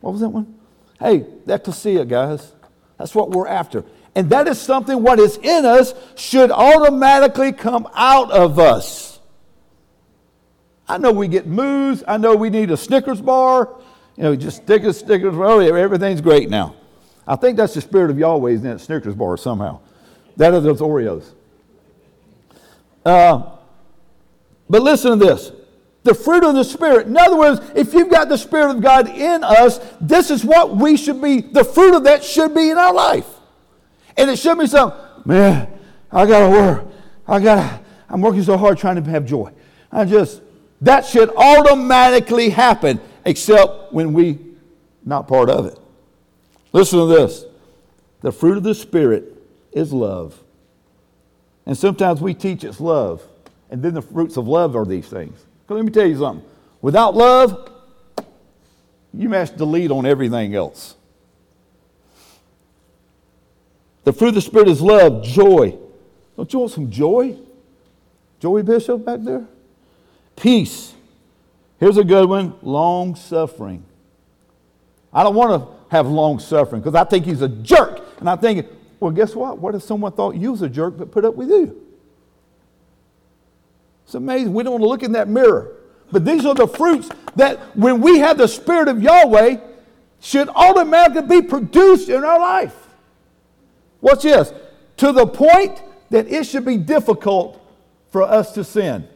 What 0.00 0.12
was 0.12 0.20
that 0.20 0.28
one? 0.28 0.58
Hey, 0.98 1.24
the 1.46 1.54
ecclesia, 1.54 2.04
guys. 2.04 2.52
That's 2.98 3.14
what 3.14 3.30
we're 3.30 3.48
after. 3.48 3.84
And 4.14 4.30
that 4.30 4.46
is 4.46 4.60
something 4.60 5.02
what 5.02 5.18
is 5.18 5.38
in 5.38 5.64
us 5.64 5.94
should 6.16 6.50
automatically 6.50 7.52
come 7.52 7.88
out 7.94 8.30
of 8.30 8.58
us. 8.58 9.11
I 10.92 10.98
know 10.98 11.10
we 11.10 11.26
get 11.26 11.46
moves. 11.46 12.04
I 12.06 12.18
know 12.18 12.36
we 12.36 12.50
need 12.50 12.70
a 12.70 12.76
Snickers 12.76 13.22
bar. 13.22 13.80
You 14.16 14.24
know, 14.24 14.36
just 14.36 14.58
stick 14.58 14.82
a 14.82 14.92
Snickers 14.92 15.34
bar. 15.34 15.46
Oh, 15.46 15.60
everything's 15.60 16.20
great 16.20 16.50
now. 16.50 16.76
I 17.26 17.36
think 17.36 17.56
that's 17.56 17.72
the 17.72 17.80
spirit 17.80 18.10
of 18.10 18.18
Yahweh's 18.18 18.62
in 18.62 18.70
that 18.70 18.80
Snickers 18.80 19.14
bar 19.14 19.38
somehow. 19.38 19.80
That 20.36 20.52
are 20.52 20.60
those 20.60 20.80
Oreos. 20.80 21.30
Uh, 23.06 23.52
but 24.68 24.82
listen 24.82 25.18
to 25.18 25.24
this 25.24 25.52
the 26.02 26.14
fruit 26.14 26.44
of 26.44 26.54
the 26.54 26.64
Spirit. 26.64 27.06
In 27.06 27.16
other 27.16 27.36
words, 27.36 27.60
if 27.74 27.94
you've 27.94 28.10
got 28.10 28.28
the 28.28 28.36
Spirit 28.36 28.76
of 28.76 28.82
God 28.82 29.08
in 29.08 29.44
us, 29.44 29.78
this 30.00 30.30
is 30.30 30.44
what 30.44 30.76
we 30.76 30.96
should 30.96 31.22
be, 31.22 31.40
the 31.40 31.64
fruit 31.64 31.94
of 31.94 32.04
that 32.04 32.24
should 32.24 32.54
be 32.54 32.70
in 32.70 32.76
our 32.76 32.92
life. 32.92 33.28
And 34.16 34.28
it 34.28 34.36
should 34.38 34.58
be 34.58 34.66
something, 34.66 35.00
man, 35.24 35.72
I 36.10 36.26
got 36.26 36.48
to 36.48 36.50
work. 36.50 36.86
I 37.26 37.38
got 37.38 37.54
to, 37.54 37.84
I'm 38.08 38.20
working 38.20 38.42
so 38.42 38.56
hard 38.56 38.78
trying 38.78 39.02
to 39.02 39.10
have 39.10 39.24
joy. 39.24 39.52
I 39.92 40.04
just, 40.04 40.42
that 40.82 41.06
should 41.06 41.30
automatically 41.36 42.50
happen, 42.50 43.00
except 43.24 43.92
when 43.92 44.12
we 44.12 44.38
not 45.04 45.28
part 45.28 45.48
of 45.48 45.66
it. 45.66 45.78
Listen 46.72 46.98
to 46.98 47.06
this. 47.06 47.44
The 48.20 48.32
fruit 48.32 48.56
of 48.56 48.62
the 48.62 48.74
Spirit 48.74 49.32
is 49.72 49.92
love. 49.92 50.38
And 51.66 51.76
sometimes 51.78 52.20
we 52.20 52.34
teach 52.34 52.64
it's 52.64 52.80
love. 52.80 53.22
And 53.70 53.82
then 53.82 53.94
the 53.94 54.02
fruits 54.02 54.36
of 54.36 54.46
love 54.46 54.76
are 54.76 54.84
these 54.84 55.06
things. 55.06 55.38
Let 55.68 55.84
me 55.84 55.90
tell 55.90 56.06
you 56.06 56.18
something. 56.18 56.46
Without 56.82 57.14
love, 57.14 57.70
you 59.14 59.28
must 59.28 59.56
delete 59.56 59.90
on 59.90 60.04
everything 60.04 60.54
else. 60.54 60.96
The 64.04 64.12
fruit 64.12 64.28
of 64.28 64.34
the 64.34 64.40
Spirit 64.40 64.68
is 64.68 64.82
love, 64.82 65.22
joy. 65.22 65.78
Don't 66.36 66.52
you 66.52 66.58
want 66.58 66.72
some 66.72 66.90
joy? 66.90 67.36
Joey 68.40 68.62
Bishop 68.62 69.04
back 69.04 69.20
there? 69.20 69.46
Peace. 70.36 70.94
Here's 71.78 71.96
a 71.96 72.04
good 72.04 72.28
one 72.28 72.54
long 72.62 73.14
suffering. 73.16 73.84
I 75.12 75.22
don't 75.22 75.34
want 75.34 75.62
to 75.62 75.68
have 75.90 76.06
long 76.06 76.38
suffering 76.38 76.80
because 76.80 76.94
I 76.94 77.04
think 77.04 77.24
he's 77.24 77.42
a 77.42 77.48
jerk. 77.48 78.00
And 78.18 78.28
I'm 78.28 78.38
thinking, 78.38 78.68
well, 79.00 79.10
guess 79.10 79.34
what? 79.34 79.58
What 79.58 79.74
if 79.74 79.82
someone 79.82 80.12
thought 80.12 80.36
you 80.36 80.52
was 80.52 80.62
a 80.62 80.68
jerk 80.68 80.96
but 80.96 81.10
put 81.10 81.24
up 81.24 81.34
with 81.34 81.48
you? 81.48 81.80
It's 84.04 84.14
amazing. 84.14 84.54
We 84.54 84.62
don't 84.62 84.72
want 84.72 84.82
to 84.84 84.88
look 84.88 85.02
in 85.02 85.12
that 85.12 85.28
mirror. 85.28 85.76
But 86.10 86.24
these 86.24 86.44
are 86.44 86.54
the 86.54 86.68
fruits 86.68 87.08
that 87.36 87.76
when 87.76 88.00
we 88.00 88.18
have 88.18 88.38
the 88.38 88.46
Spirit 88.46 88.88
of 88.88 89.02
Yahweh, 89.02 89.56
should 90.22 90.48
automatically 90.50 91.40
be 91.40 91.46
produced 91.46 92.08
in 92.08 92.22
our 92.22 92.38
life. 92.38 92.76
What's 94.00 94.22
this? 94.22 94.52
To 94.98 95.10
the 95.10 95.26
point 95.26 95.82
that 96.10 96.28
it 96.28 96.46
should 96.46 96.64
be 96.64 96.76
difficult 96.76 97.60
for 98.10 98.22
us 98.22 98.52
to 98.52 98.62
sin. 98.62 99.08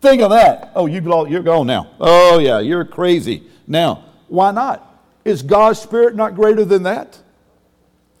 Think 0.00 0.22
of 0.22 0.30
that. 0.30 0.72
Oh, 0.74 0.86
you, 0.86 1.00
you're 1.28 1.42
gone 1.42 1.66
now. 1.66 1.90
Oh, 1.98 2.38
yeah, 2.38 2.60
you're 2.60 2.84
crazy. 2.84 3.44
Now, 3.66 4.04
why 4.28 4.50
not? 4.50 4.82
Is 5.24 5.42
God's 5.42 5.80
Spirit 5.80 6.14
not 6.14 6.34
greater 6.34 6.64
than 6.64 6.84
that? 6.84 7.18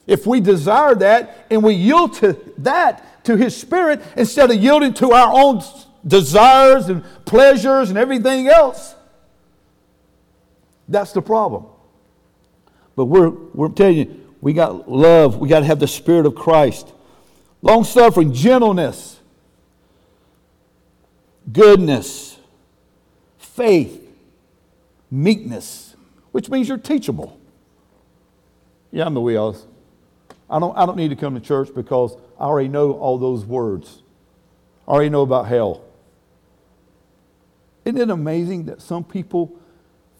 If 0.06 0.26
we 0.26 0.40
desire 0.40 0.94
that 0.96 1.46
and 1.50 1.62
we 1.62 1.74
yield 1.74 2.14
to 2.14 2.38
that, 2.58 3.24
to 3.24 3.36
His 3.36 3.56
Spirit, 3.56 4.02
instead 4.16 4.50
of 4.50 4.56
yielding 4.56 4.94
to 4.94 5.12
our 5.12 5.32
own 5.32 5.62
desires 6.06 6.88
and 6.88 7.04
pleasures 7.24 7.90
and 7.90 7.98
everything 7.98 8.48
else, 8.48 8.94
that's 10.88 11.12
the 11.12 11.22
problem. 11.22 11.66
But 12.94 13.06
we're, 13.06 13.30
we're 13.30 13.68
telling 13.68 13.96
you, 13.96 14.34
we 14.40 14.52
got 14.52 14.88
love, 14.88 15.38
we 15.38 15.48
got 15.48 15.60
to 15.60 15.66
have 15.66 15.80
the 15.80 15.88
Spirit 15.88 16.26
of 16.26 16.34
Christ. 16.34 16.92
Long 17.62 17.84
suffering, 17.84 18.32
gentleness, 18.32 19.15
goodness, 21.50 22.38
faith, 23.38 24.02
meekness, 25.10 25.94
which 26.32 26.48
means 26.50 26.68
you're 26.68 26.78
teachable. 26.78 27.38
Yeah, 28.92 29.06
I'm 29.06 29.14
the 29.14 29.20
wheels. 29.20 29.66
I 30.48 30.58
don't, 30.58 30.76
I 30.76 30.86
don't 30.86 30.96
need 30.96 31.08
to 31.08 31.16
come 31.16 31.34
to 31.34 31.40
church 31.40 31.70
because 31.74 32.16
I 32.38 32.44
already 32.44 32.68
know 32.68 32.92
all 32.92 33.18
those 33.18 33.44
words. 33.44 34.02
I 34.86 34.92
already 34.92 35.10
know 35.10 35.22
about 35.22 35.46
hell. 35.46 35.82
Isn't 37.84 38.00
it 38.00 38.10
amazing 38.10 38.66
that 38.66 38.82
some 38.82 39.04
people 39.04 39.56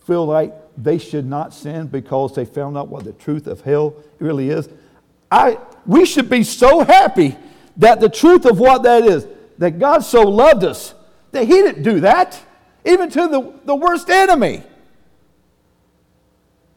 feel 0.07 0.25
like 0.25 0.55
they 0.77 0.99
should 0.99 1.27
not 1.27 1.53
sin 1.53 1.87
because 1.89 2.35
they 2.35 2.45
found 2.45 2.77
out 2.77 2.89
what 2.89 3.05
the 3.05 3.13
truth 3.13 3.47
of 3.47 3.61
hell 3.61 3.95
really 4.19 4.51
is? 4.51 4.69
I, 5.31 5.59
we 5.85 6.07
should 6.07 6.31
be 6.31 6.45
so 6.45 6.85
happy 6.85 7.37
that 7.77 8.01
the 8.01 8.09
truth 8.09 8.45
of 8.47 8.59
what 8.59 8.85
that 8.85 9.05
is, 9.05 9.27
that 9.59 9.79
God 9.79 10.01
so 10.01 10.23
loved 10.23 10.65
us 10.65 10.95
That 11.33 11.47
he 11.47 11.55
didn't 11.55 11.83
do 11.83 12.01
that, 12.01 12.41
even 12.85 13.11
to 13.11 13.29
the, 13.29 13.53
the 13.65 13.75
worst 13.75 14.09
enemy. 14.11 14.63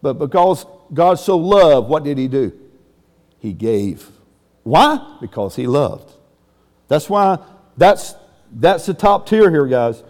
But 0.02 0.14
because 0.14 0.66
God 0.94 1.16
so 1.16 1.38
loved, 1.38 1.90
what 1.90 2.04
did 2.04 2.18
He 2.18 2.28
do? 2.28 2.58
he 3.40 3.54
gave. 3.54 4.08
Why? 4.64 5.18
Because 5.20 5.56
he 5.56 5.66
loved. 5.66 6.12
That's 6.88 7.10
why 7.10 7.40
that's 7.78 8.14
that's 8.52 8.86
the 8.86 8.94
top 8.94 9.28
tier 9.28 9.50
here, 9.50 9.66
guys. 9.66 10.04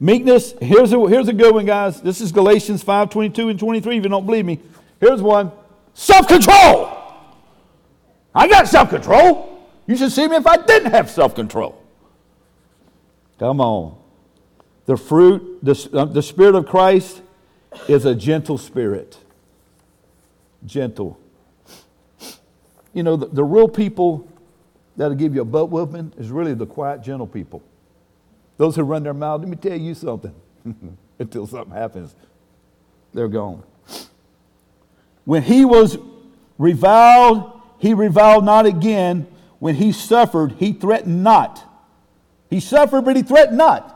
Meekness, 0.00 0.54
here's 0.60 0.92
a, 0.92 1.08
here's 1.08 1.26
a 1.26 1.32
good 1.32 1.52
one, 1.52 1.66
guys. 1.66 2.00
This 2.00 2.20
is 2.20 2.30
Galatians 2.30 2.84
5 2.84 3.10
22 3.10 3.48
and 3.48 3.58
23, 3.58 3.96
if 3.96 4.02
you 4.04 4.08
don't 4.08 4.26
believe 4.26 4.44
me. 4.44 4.60
Here's 5.00 5.20
one 5.20 5.50
self 5.94 6.28
control. 6.28 6.94
I 8.34 8.46
got 8.48 8.68
self 8.68 8.90
control. 8.90 9.66
You 9.86 9.96
should 9.96 10.12
see 10.12 10.28
me 10.28 10.36
if 10.36 10.46
I 10.46 10.56
didn't 10.58 10.92
have 10.92 11.10
self 11.10 11.34
control. 11.34 11.77
Come 13.38 13.60
on. 13.60 13.96
The 14.86 14.96
fruit, 14.96 15.58
the, 15.62 15.90
uh, 15.92 16.06
the 16.06 16.22
Spirit 16.22 16.54
of 16.54 16.66
Christ 16.66 17.22
is 17.88 18.04
a 18.04 18.14
gentle 18.14 18.58
spirit. 18.58 19.18
Gentle. 20.64 21.18
You 22.92 23.02
know, 23.02 23.16
the, 23.16 23.26
the 23.26 23.44
real 23.44 23.68
people 23.68 24.28
that'll 24.96 25.16
give 25.16 25.34
you 25.34 25.42
a 25.42 25.44
butt 25.44 25.70
whooping 25.70 26.14
is 26.16 26.30
really 26.30 26.54
the 26.54 26.66
quiet, 26.66 27.02
gentle 27.02 27.26
people. 27.26 27.62
Those 28.56 28.74
who 28.74 28.82
run 28.82 29.04
their 29.04 29.14
mouth, 29.14 29.40
let 29.40 29.48
me 29.48 29.56
tell 29.56 29.78
you 29.78 29.94
something. 29.94 30.34
Until 31.18 31.46
something 31.46 31.74
happens, 31.74 32.14
they're 33.12 33.28
gone. 33.28 33.62
When 35.24 35.42
he 35.42 35.64
was 35.64 35.98
reviled, 36.56 37.60
he 37.78 37.94
reviled 37.94 38.44
not 38.44 38.66
again. 38.66 39.26
When 39.58 39.74
he 39.74 39.92
suffered, 39.92 40.52
he 40.52 40.72
threatened 40.72 41.22
not. 41.22 41.67
He 42.50 42.60
suffered, 42.60 43.02
but 43.02 43.16
he 43.16 43.22
threatened 43.22 43.58
not. 43.58 43.94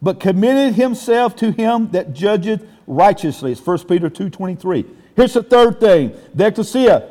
But 0.00 0.18
committed 0.18 0.74
himself 0.74 1.36
to 1.36 1.52
him 1.52 1.90
that 1.92 2.12
judgeth 2.12 2.66
righteously. 2.86 3.52
It's 3.52 3.64
1 3.64 3.86
Peter 3.86 4.10
2.23. 4.10 4.86
Here's 5.14 5.34
the 5.34 5.42
third 5.42 5.78
thing 5.80 6.14
the 6.34 6.46
ecclesia. 6.46 7.08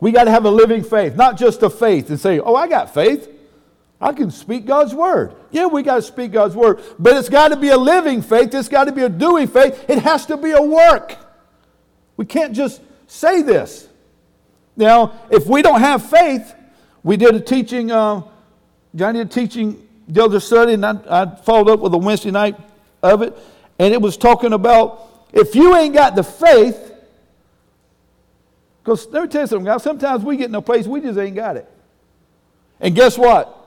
We 0.00 0.12
got 0.12 0.24
to 0.24 0.30
have 0.30 0.44
a 0.44 0.50
living 0.50 0.84
faith, 0.84 1.16
not 1.16 1.36
just 1.36 1.62
a 1.62 1.70
faith 1.70 2.08
and 2.10 2.20
say, 2.20 2.38
oh, 2.38 2.54
I 2.54 2.68
got 2.68 2.94
faith. 2.94 3.28
I 4.00 4.12
can 4.12 4.30
speak 4.30 4.64
God's 4.64 4.94
word. 4.94 5.34
Yeah, 5.50 5.66
we 5.66 5.82
got 5.82 5.96
to 5.96 6.02
speak 6.02 6.30
God's 6.30 6.54
word, 6.54 6.80
but 7.00 7.16
it's 7.16 7.28
got 7.28 7.48
to 7.48 7.56
be 7.56 7.70
a 7.70 7.76
living 7.76 8.22
faith. 8.22 8.54
It's 8.54 8.68
got 8.68 8.84
to 8.84 8.92
be 8.92 9.02
a 9.02 9.08
doing 9.08 9.48
faith. 9.48 9.84
It 9.88 9.98
has 9.98 10.26
to 10.26 10.36
be 10.36 10.52
a 10.52 10.62
work. 10.62 11.16
We 12.16 12.24
can't 12.24 12.54
just 12.54 12.80
say 13.08 13.42
this. 13.42 13.88
Now, 14.76 15.18
if 15.30 15.46
we 15.46 15.62
don't 15.62 15.80
have 15.80 16.08
faith, 16.08 16.54
we 17.08 17.16
did 17.16 17.34
a 17.34 17.40
teaching, 17.40 17.90
uh, 17.90 18.22
Johnny 18.94 19.20
did 19.20 19.28
a 19.28 19.30
teaching 19.30 19.88
the 20.06 20.24
other 20.24 20.40
Sunday, 20.40 20.74
and 20.74 20.84
I, 20.84 20.98
I 21.08 21.36
followed 21.36 21.70
up 21.70 21.80
with 21.80 21.94
a 21.94 21.98
Wednesday 21.98 22.30
night 22.30 22.56
of 23.02 23.22
it, 23.22 23.36
and 23.78 23.94
it 23.94 24.00
was 24.00 24.16
talking 24.16 24.52
about 24.52 25.28
if 25.32 25.54
you 25.54 25.74
ain't 25.74 25.94
got 25.94 26.14
the 26.14 26.22
faith, 26.22 26.92
because 28.82 29.06
let 29.06 29.22
me 29.22 29.28
tell 29.28 29.40
you 29.42 29.46
something, 29.46 29.64
guys. 29.64 29.82
Sometimes 29.82 30.22
we 30.22 30.36
get 30.36 30.48
in 30.50 30.54
a 30.54 30.60
place 30.60 30.86
we 30.86 31.00
just 31.00 31.18
ain't 31.18 31.34
got 31.34 31.56
it. 31.56 31.66
And 32.80 32.94
guess 32.94 33.16
what? 33.16 33.58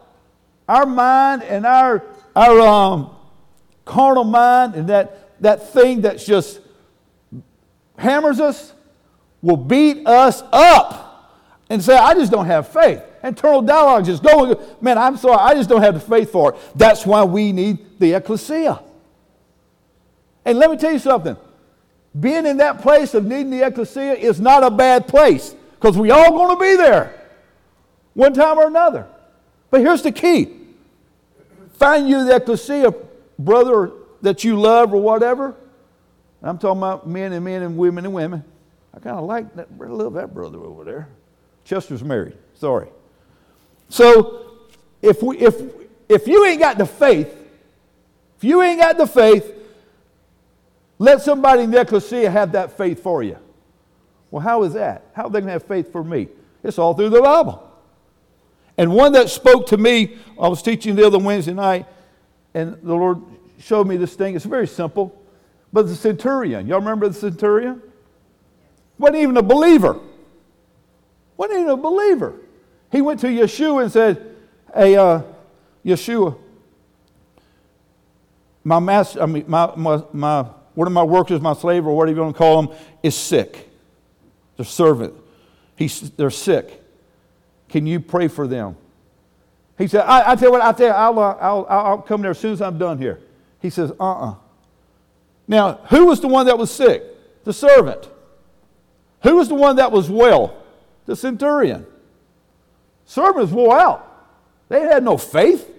our 0.72 0.86
mind 0.86 1.44
and 1.44 1.66
our, 1.66 2.02
our 2.34 2.60
um, 2.62 3.10
carnal 3.84 4.24
mind 4.24 4.76
and 4.76 4.88
that, 4.88 5.42
that 5.42 5.74
thing 5.74 6.02
that's 6.02 6.26
just 6.26 6.62
hammers 7.98 8.40
us 8.40 8.74
will 9.42 9.58
beat 9.58 10.08
us 10.08 10.42
up 10.54 11.42
and 11.70 11.84
say, 11.84 11.98
I 11.98 12.14
just 12.14 12.32
don't 12.32 12.46
have 12.46 12.70
faith. 12.70 13.02
Internal 13.24 13.62
dialogue 13.62 14.06
just 14.06 14.24
go, 14.24 14.60
man, 14.82 14.98
I'm 14.98 15.18
sorry, 15.18 15.38
I 15.38 15.54
just 15.54 15.70
don't 15.70 15.82
have 15.82 15.94
the 15.94 16.00
faith 16.00 16.32
for 16.32 16.54
it. 16.54 16.60
That's 16.76 17.06
why 17.06 17.24
we 17.24 17.52
need 17.52 18.00
the 18.00 18.14
ecclesia. 18.14 18.82
And 20.44 20.58
let 20.58 20.72
me 20.72 20.78
tell 20.78 20.92
you 20.92 21.00
something. 21.00 21.38
Being 22.20 22.46
in 22.46 22.58
that 22.58 22.82
place 22.82 23.14
of 23.14 23.26
needing 23.26 23.52
the 23.52 23.66
ecclesia 23.66 24.14
is 24.14 24.42
not 24.42 24.64
a 24.64 24.72
bad 24.72 25.08
place 25.08 25.56
because 25.76 25.98
we 25.98 26.12
all 26.12 26.32
going 26.32 26.56
to 26.56 26.60
be 26.60 26.76
there 26.76 27.30
one 28.14 28.34
time 28.34 28.58
or 28.58 28.68
another. 28.68 29.08
But 29.70 29.82
here's 29.82 30.02
the 30.02 30.12
key. 30.12 30.58
Find 31.74 32.10
you 32.10 32.26
the 32.26 32.36
ecclesia, 32.36 32.94
brother 33.40 33.92
that 34.22 34.44
you 34.44 34.60
love 34.60 34.94
or 34.94 35.02
whatever. 35.02 35.56
I'm 36.44 36.58
talking 36.58 36.80
about 36.80 37.08
men 37.08 37.34
and 37.34 37.46
men 37.46 37.62
and 37.62 37.78
women 37.78 38.06
and 38.06 38.14
women. 38.14 38.44
I 38.94 39.00
kind 39.00 39.18
of 39.18 39.26
like 39.26 39.56
that. 39.56 39.68
I 39.80 39.86
love 39.86 40.14
that 40.14 40.34
brother 40.34 40.60
over 40.60 40.84
there. 40.84 41.08
Chester's 41.64 42.04
married. 42.04 42.36
Sorry. 42.56 42.90
So 43.92 44.46
if 45.02 45.22
we 45.22 45.38
if 45.38 45.62
if 46.08 46.26
you 46.26 46.46
ain't 46.46 46.62
got 46.62 46.78
the 46.78 46.86
faith, 46.86 47.28
if 48.38 48.44
you 48.44 48.62
ain't 48.62 48.80
got 48.80 48.98
the 48.98 49.06
faith, 49.06 49.54
let 50.98 51.22
somebody 51.22 51.64
in 51.64 51.74
ecclesia 51.74 52.30
have 52.32 52.54
that 52.54 52.78
faith 52.78 53.04
for 53.04 53.22
you. 53.22 53.38
Well, 54.30 54.42
how 54.42 54.64
is 54.64 54.74
that? 54.74 55.08
How 55.14 55.26
are 55.26 55.30
they 55.30 55.40
going 55.40 55.48
to 55.48 55.54
have 55.54 55.66
faith 55.66 55.92
for 55.92 56.04
me? 56.04 56.30
It's 56.64 56.80
all 56.80 56.94
through 56.94 57.10
the 57.10 57.22
Bible. 57.22 57.70
And 58.78 58.94
one 58.94 59.12
that 59.12 59.30
spoke 59.30 59.68
to 59.68 59.78
me, 59.78 60.18
I 60.40 60.48
was 60.48 60.62
teaching 60.62 60.96
the 60.96 61.06
other 61.06 61.20
Wednesday 61.20 61.54
night, 61.54 61.86
and 62.54 62.78
the 62.82 62.96
Lord 62.96 63.22
showed 63.60 63.88
me 63.88 63.98
this 63.98 64.16
thing. 64.16 64.36
It's 64.36 64.46
very 64.46 64.68
simple. 64.68 65.22
But 65.74 65.88
the 65.88 65.96
centurion, 65.96 66.66
y'all 66.66 66.80
remember 66.80 67.10
the 67.10 67.14
centurion? 67.14 67.82
Wasn't 68.98 69.18
even 69.18 69.36
a 69.36 69.42
believer. 69.42 70.00
Wasn't 71.36 71.60
even 71.60 71.72
a 71.72 71.78
believer. 71.78 72.36
He 72.92 73.02
went 73.02 73.20
to 73.22 73.28
Yeshua 73.28 73.84
and 73.84 73.92
said, 73.92 74.36
Hey, 74.74 74.96
uh, 74.96 75.22
Yeshua, 75.86 76.38
my 78.64 78.80
master, 78.80 79.22
I 79.22 79.26
mean, 79.26 79.46
my, 79.48 79.74
my, 79.76 80.04
my, 80.14 80.44
one 80.76 80.88
of 80.88 80.94
my 80.94 81.04
workers, 81.04 81.42
my 81.42 81.54
slave, 81.54 81.88
or 81.88 81.96
whatever 81.96 82.18
you 82.18 82.24
want 82.24 82.36
to 82.36 82.38
call 82.38 82.62
them, 82.62 82.76
is 83.02 83.16
sick. 83.16 83.70
The 84.58 84.66
servant. 84.66 85.14
He's, 85.76 86.12
they're 86.12 86.30
sick. 86.30 86.82
Can 87.70 87.88
you 87.88 88.00
pray 88.00 88.28
for 88.28 88.48
them? 88.48 88.76
He 89.78 89.88
said, 89.88 90.02
I, 90.02 90.32
I 90.32 90.36
tell 90.36 90.50
you 90.50 90.52
what, 90.52 90.62
I 90.62 90.72
tell 90.74 90.88
you, 90.88 90.94
I'll, 90.94 91.20
uh, 91.20 91.38
I'll, 91.42 91.66
I'll 91.68 92.02
come 92.02 92.22
there 92.22 92.32
as 92.32 92.40
soon 92.40 92.54
as 92.54 92.62
I'm 92.62 92.78
done 92.78 92.98
here. 92.98 93.20
He 93.62 93.70
says, 93.70 93.92
uh 93.92 94.04
uh-uh. 94.04 94.32
uh 94.32 94.36
Now, 95.48 95.74
who 95.90 96.06
was 96.06 96.22
the 96.22 96.28
one 96.28 96.46
that 96.46 96.58
was 96.58 96.70
sick? 96.70 97.04
The 97.46 97.54
servant. 97.54 98.10
Who 99.24 99.38
was 99.38 99.48
the 99.48 99.56
one 99.56 99.78
that 99.78 99.92
was 99.92 100.10
well? 100.10 100.56
The 101.06 101.16
centurion. 101.16 101.86
Servants 103.12 103.52
wore 103.52 103.78
out. 103.78 104.08
They 104.70 104.80
had 104.84 105.04
no 105.04 105.18
faith. 105.18 105.70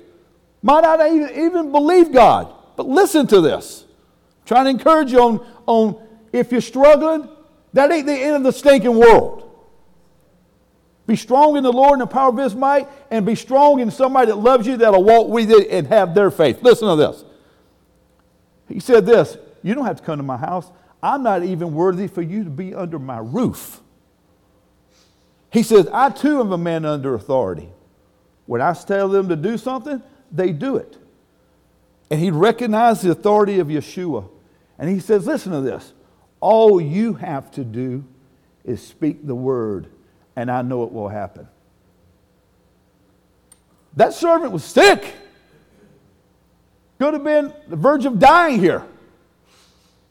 Might 0.61 0.83
not 0.83 1.01
even, 1.01 1.31
even 1.31 1.73
believe 1.73 2.12
God. 2.12 2.53
But 2.77 2.87
listen 2.87 3.27
to 3.29 3.40
this. 3.40 3.87
I'm 3.87 4.47
trying 4.47 4.64
to 4.66 4.71
encourage 4.71 5.12
you 5.12 5.18
on, 5.18 5.47
on 5.64 6.07
if 6.31 6.53
you're 6.53 6.61
struggling, 6.61 7.27
that 7.73 7.90
ain't 7.90 8.05
the 8.05 8.12
end 8.12 8.37
of 8.37 8.42
the 8.42 8.53
stinking 8.53 8.99
world. 8.99 9.51
Be 11.07 11.16
strong 11.16 11.57
in 11.57 11.62
the 11.62 11.73
Lord 11.73 11.92
and 11.92 12.03
the 12.03 12.07
power 12.07 12.29
of 12.29 12.37
his 12.37 12.55
might, 12.55 12.87
and 13.11 13.25
be 13.25 13.35
strong 13.35 13.81
in 13.81 13.90
somebody 13.90 14.27
that 14.27 14.37
loves 14.37 14.66
you 14.66 14.77
that'll 14.77 15.03
walk 15.03 15.29
with 15.29 15.49
you 15.49 15.61
and 15.61 15.87
have 15.87 16.14
their 16.14 16.31
faith. 16.31 16.61
Listen 16.61 16.87
to 16.88 16.97
this. 16.97 17.25
He 18.68 18.79
said 18.79 19.07
this 19.07 19.38
You 19.62 19.75
don't 19.75 19.87
have 19.87 19.97
to 19.97 20.03
come 20.03 20.18
to 20.18 20.23
my 20.23 20.37
house. 20.37 20.71
I'm 21.03 21.23
not 21.23 21.45
even 21.45 21.73
worthy 21.73 22.09
for 22.09 22.21
you 22.21 22.45
to 22.45 22.51
be 22.51 22.75
under 22.75 22.99
my 22.99 23.21
roof. 23.21 23.82
He 25.53 25.62
says, 25.62 25.87
I 25.93 26.11
too 26.11 26.41
am 26.41 26.51
a 26.53 26.59
man 26.59 26.85
under 26.85 27.15
authority. 27.15 27.69
When 28.47 28.61
I 28.61 28.73
tell 28.73 29.09
them 29.09 29.29
to 29.29 29.37
do 29.37 29.59
something, 29.59 30.03
they 30.31 30.51
do 30.51 30.77
it. 30.77 30.97
And 32.11 32.19
he 32.19 32.31
recognized 32.31 33.03
the 33.03 33.11
authority 33.11 33.59
of 33.59 33.69
Yeshua. 33.69 34.29
And 34.79 34.88
he 34.88 34.99
says, 34.99 35.27
Listen 35.27 35.53
to 35.53 35.61
this. 35.61 35.93
All 36.41 36.81
you 36.81 37.15
have 37.15 37.51
to 37.53 37.65
do 37.65 38.05
is 38.65 38.85
speak 38.85 39.27
the 39.27 39.35
word, 39.35 39.88
and 40.37 40.51
I 40.51 40.62
know 40.62 40.85
it 40.85 40.93
will 40.93 41.09
happen. 41.09 41.47
That 43.97 44.15
servant 44.15 44.53
was 44.53 44.65
sick. 44.65 45.15
Could 46.99 47.15
have 47.15 47.25
been 47.25 47.53
the 47.69 47.77
verge 47.77 48.07
of 48.07 48.19
dying 48.19 48.59
here. 48.59 48.85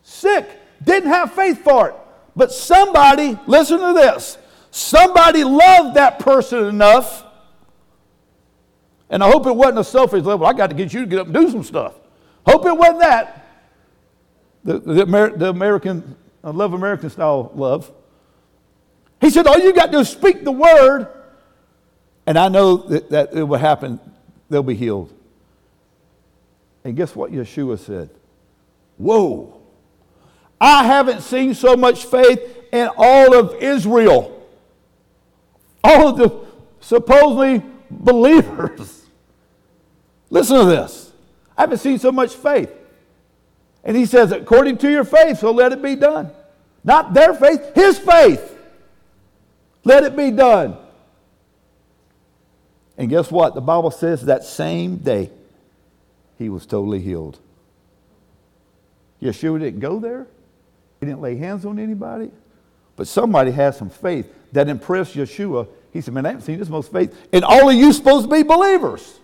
Sick. 0.04 0.48
Didn't 0.84 1.10
have 1.10 1.34
faith 1.34 1.64
for 1.64 1.90
it. 1.90 1.96
But 2.36 2.52
somebody, 2.52 3.38
listen 3.48 3.80
to 3.80 3.94
this, 3.94 4.38
Somebody 4.72 5.44
loved 5.44 5.98
that 5.98 6.20
person 6.20 6.66
enough. 6.66 7.26
And 9.10 9.22
I 9.22 9.30
hope 9.30 9.46
it 9.46 9.56
wasn't 9.56 9.80
a 9.80 9.84
selfish 9.84 10.24
level. 10.24 10.48
I 10.48 10.54
got 10.54 10.70
to 10.70 10.76
get 10.76 10.94
you 10.94 11.02
to 11.02 11.06
get 11.06 11.20
up 11.20 11.28
and 11.28 11.36
do 11.36 11.52
some 11.52 11.64
stuff. 11.64 11.94
Hope 12.48 12.66
it 12.66 12.76
wasn't 12.76 13.02
that. 13.02 13.38
The, 14.64 14.80
the, 14.80 15.02
Amer- 15.02 15.38
the 15.38 15.50
American, 15.50 16.16
uh, 16.44 16.54
love 16.54 16.74
American 16.74 17.10
style 17.10 17.52
love. 17.54 17.92
He 19.20 19.30
said, 19.30 19.46
All 19.46 19.60
you 19.60 19.74
got 19.74 19.88
to 19.88 19.92
do 19.92 20.00
is 20.00 20.10
speak 20.10 20.46
the 20.46 20.52
word, 20.52 21.08
and 22.26 22.40
I 22.40 22.48
know 22.48 22.78
that, 22.78 23.10
that 23.10 23.34
it 23.34 23.44
will 23.44 23.60
happen. 23.60 24.00
They'll 24.50 24.64
be 24.64 24.76
healed. 24.76 25.14
And 26.84 26.96
guess 26.96 27.16
what 27.16 27.32
Yeshua 27.32 27.78
said? 27.78 28.10
Whoa, 28.98 29.62
I 30.60 30.86
haven't 30.86 31.22
seen 31.22 31.54
so 31.54 31.76
much 31.76 32.06
faith 32.06 32.40
in 32.72 32.90
all 32.96 33.36
of 33.36 33.62
Israel 33.62 34.41
all 35.84 36.10
of 36.10 36.18
the 36.18 36.46
supposedly 36.80 37.64
believers. 37.90 39.06
Listen 40.30 40.60
to 40.60 40.66
this. 40.66 41.12
I 41.58 41.62
haven't 41.62 41.80
seen 41.80 42.00
so 42.00 42.12
much 42.12 42.34
faith. 42.34 42.72
And 43.84 43.98
he 43.98 44.06
says, 44.06 44.32
according 44.32 44.78
to 44.80 44.92
your 44.92 45.04
faith, 45.04 45.40
so 45.40 45.52
let 45.52 45.72
it 45.72 45.82
be 45.82 45.96
done. 45.96 46.32
Not 46.84 47.14
their 47.14 47.34
faith, 47.34 47.76
his 47.76 48.00
faith. 48.00 48.58
Let 49.84 50.04
it 50.04 50.16
be 50.16 50.32
done. 50.32 50.78
And 52.98 53.10
guess 53.10 53.32
what? 53.32 53.56
The 53.56 53.62
Bible 53.62 53.92
says 53.92 54.26
that 54.26 54.44
same 54.44 54.98
day 54.98 55.32
he 56.38 56.50
was 56.50 56.66
totally 56.66 57.00
healed. 57.00 57.40
Yeshua 59.22 59.60
didn't 59.60 59.80
go 59.80 60.00
there. 60.00 60.28
He 61.00 61.08
didn't 61.08 61.22
lay 61.22 61.36
hands 61.36 61.66
on 61.66 61.80
anybody. 61.80 62.32
But 62.96 63.08
somebody 63.08 63.52
has 63.52 63.78
some 63.78 63.90
faith 63.90 64.32
that 64.52 64.68
impressed 64.68 65.16
Yeshua. 65.16 65.68
He 65.92 66.02
said, 66.02 66.14
Man, 66.14 66.26
I 66.26 66.30
haven't 66.30 66.46
seen 66.46 66.60
this 66.60 66.70
most 66.70 66.92
faith. 66.92 67.16
And 67.34 67.44
all 67.44 67.70
of 67.70 67.76
you 67.76 67.92
supposed 67.94 68.30
to 68.30 68.34
be 68.34 68.44
believers. 68.44 69.20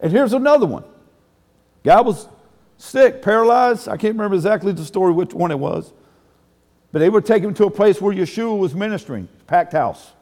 And 0.00 0.10
here's 0.10 0.32
another 0.32 0.66
one. 0.66 0.84
Guy 1.84 2.00
was 2.00 2.28
sick, 2.78 3.22
paralyzed. 3.22 3.88
I 3.88 3.96
can't 3.96 4.14
remember 4.14 4.34
exactly 4.34 4.72
the 4.72 4.84
story, 4.84 5.12
which 5.12 5.34
one 5.34 5.50
it 5.50 5.58
was. 5.58 5.92
But 6.92 6.98
they 7.00 7.08
were 7.08 7.20
taking 7.20 7.50
him 7.50 7.54
to 7.54 7.66
a 7.66 7.70
place 7.70 8.00
where 8.00 8.14
Yeshua 8.14 8.58
was 8.58 8.74
ministering, 8.74 9.28
packed 9.46 9.72
house. 9.72 10.12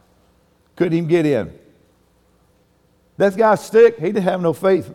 Couldn't 0.76 0.94
even 0.94 1.09
get 1.09 1.26
in. 1.26 1.57
That 3.16 3.37
guy's 3.37 3.64
sick. 3.64 3.98
He 3.98 4.07
didn't 4.07 4.22
have 4.22 4.40
no 4.40 4.52
faith. 4.52 4.92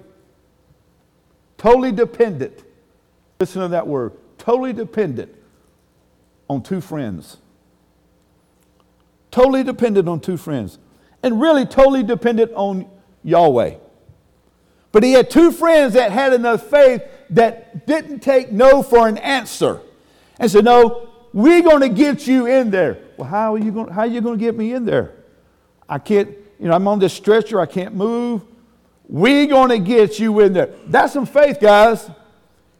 Totally 1.58 1.92
dependent. 1.92 2.64
Listen 3.40 3.62
to 3.64 3.68
that 3.70 3.88
word. 3.88 4.14
Totally 4.38 4.74
dependent 4.74 5.34
on 6.50 6.62
two 6.62 6.82
friends. 6.82 7.38
Totally 9.34 9.64
dependent 9.64 10.08
on 10.08 10.20
two 10.20 10.38
friends. 10.38 10.78
And 11.24 11.42
really 11.42 11.66
totally 11.66 12.04
dependent 12.04 12.52
on 12.54 12.88
Yahweh. 13.24 13.78
But 14.92 15.02
he 15.02 15.14
had 15.14 15.32
two 15.32 15.52
friends 15.52 15.96
that 15.96 16.12
had 16.12 16.34
enough 16.34 16.68
faith 16.68 17.02
that 17.32 17.88
didn't 17.88 18.20
take 18.20 18.52
no 18.52 18.84
for 18.84 19.08
an 19.08 19.18
answer. 19.18 19.82
And 20.40 20.52
said, 20.52 20.66
No, 20.66 21.10
we're 21.34 21.64
going 21.64 21.80
to 21.80 21.90
get 21.90 22.28
you 22.28 22.46
in 22.46 22.70
there. 22.70 23.00
Well, 23.18 23.28
how 23.28 23.56
are 23.56 23.58
you 23.58 23.72
going, 23.72 23.92
how 23.92 24.02
are 24.02 24.08
you 24.08 24.22
going 24.22 24.38
to 24.38 24.46
get 24.46 24.56
me 24.56 24.72
in 24.72 24.86
there? 24.86 25.16
I 25.90 25.98
can't, 25.98 26.30
you 26.60 26.68
know, 26.68 26.76
I'm 26.76 26.88
on 26.88 27.00
this 27.00 27.14
stretcher, 27.14 27.60
I 27.60 27.66
can't 27.66 27.96
move. 27.96 28.44
We're 29.10 29.48
going 29.48 29.70
to 29.70 29.80
get 29.80 30.20
you 30.20 30.42
in 30.42 30.54
there. 30.54 30.76
That's 30.86 31.12
some 31.12 31.26
faith, 31.26 31.60
guys. 31.60 32.08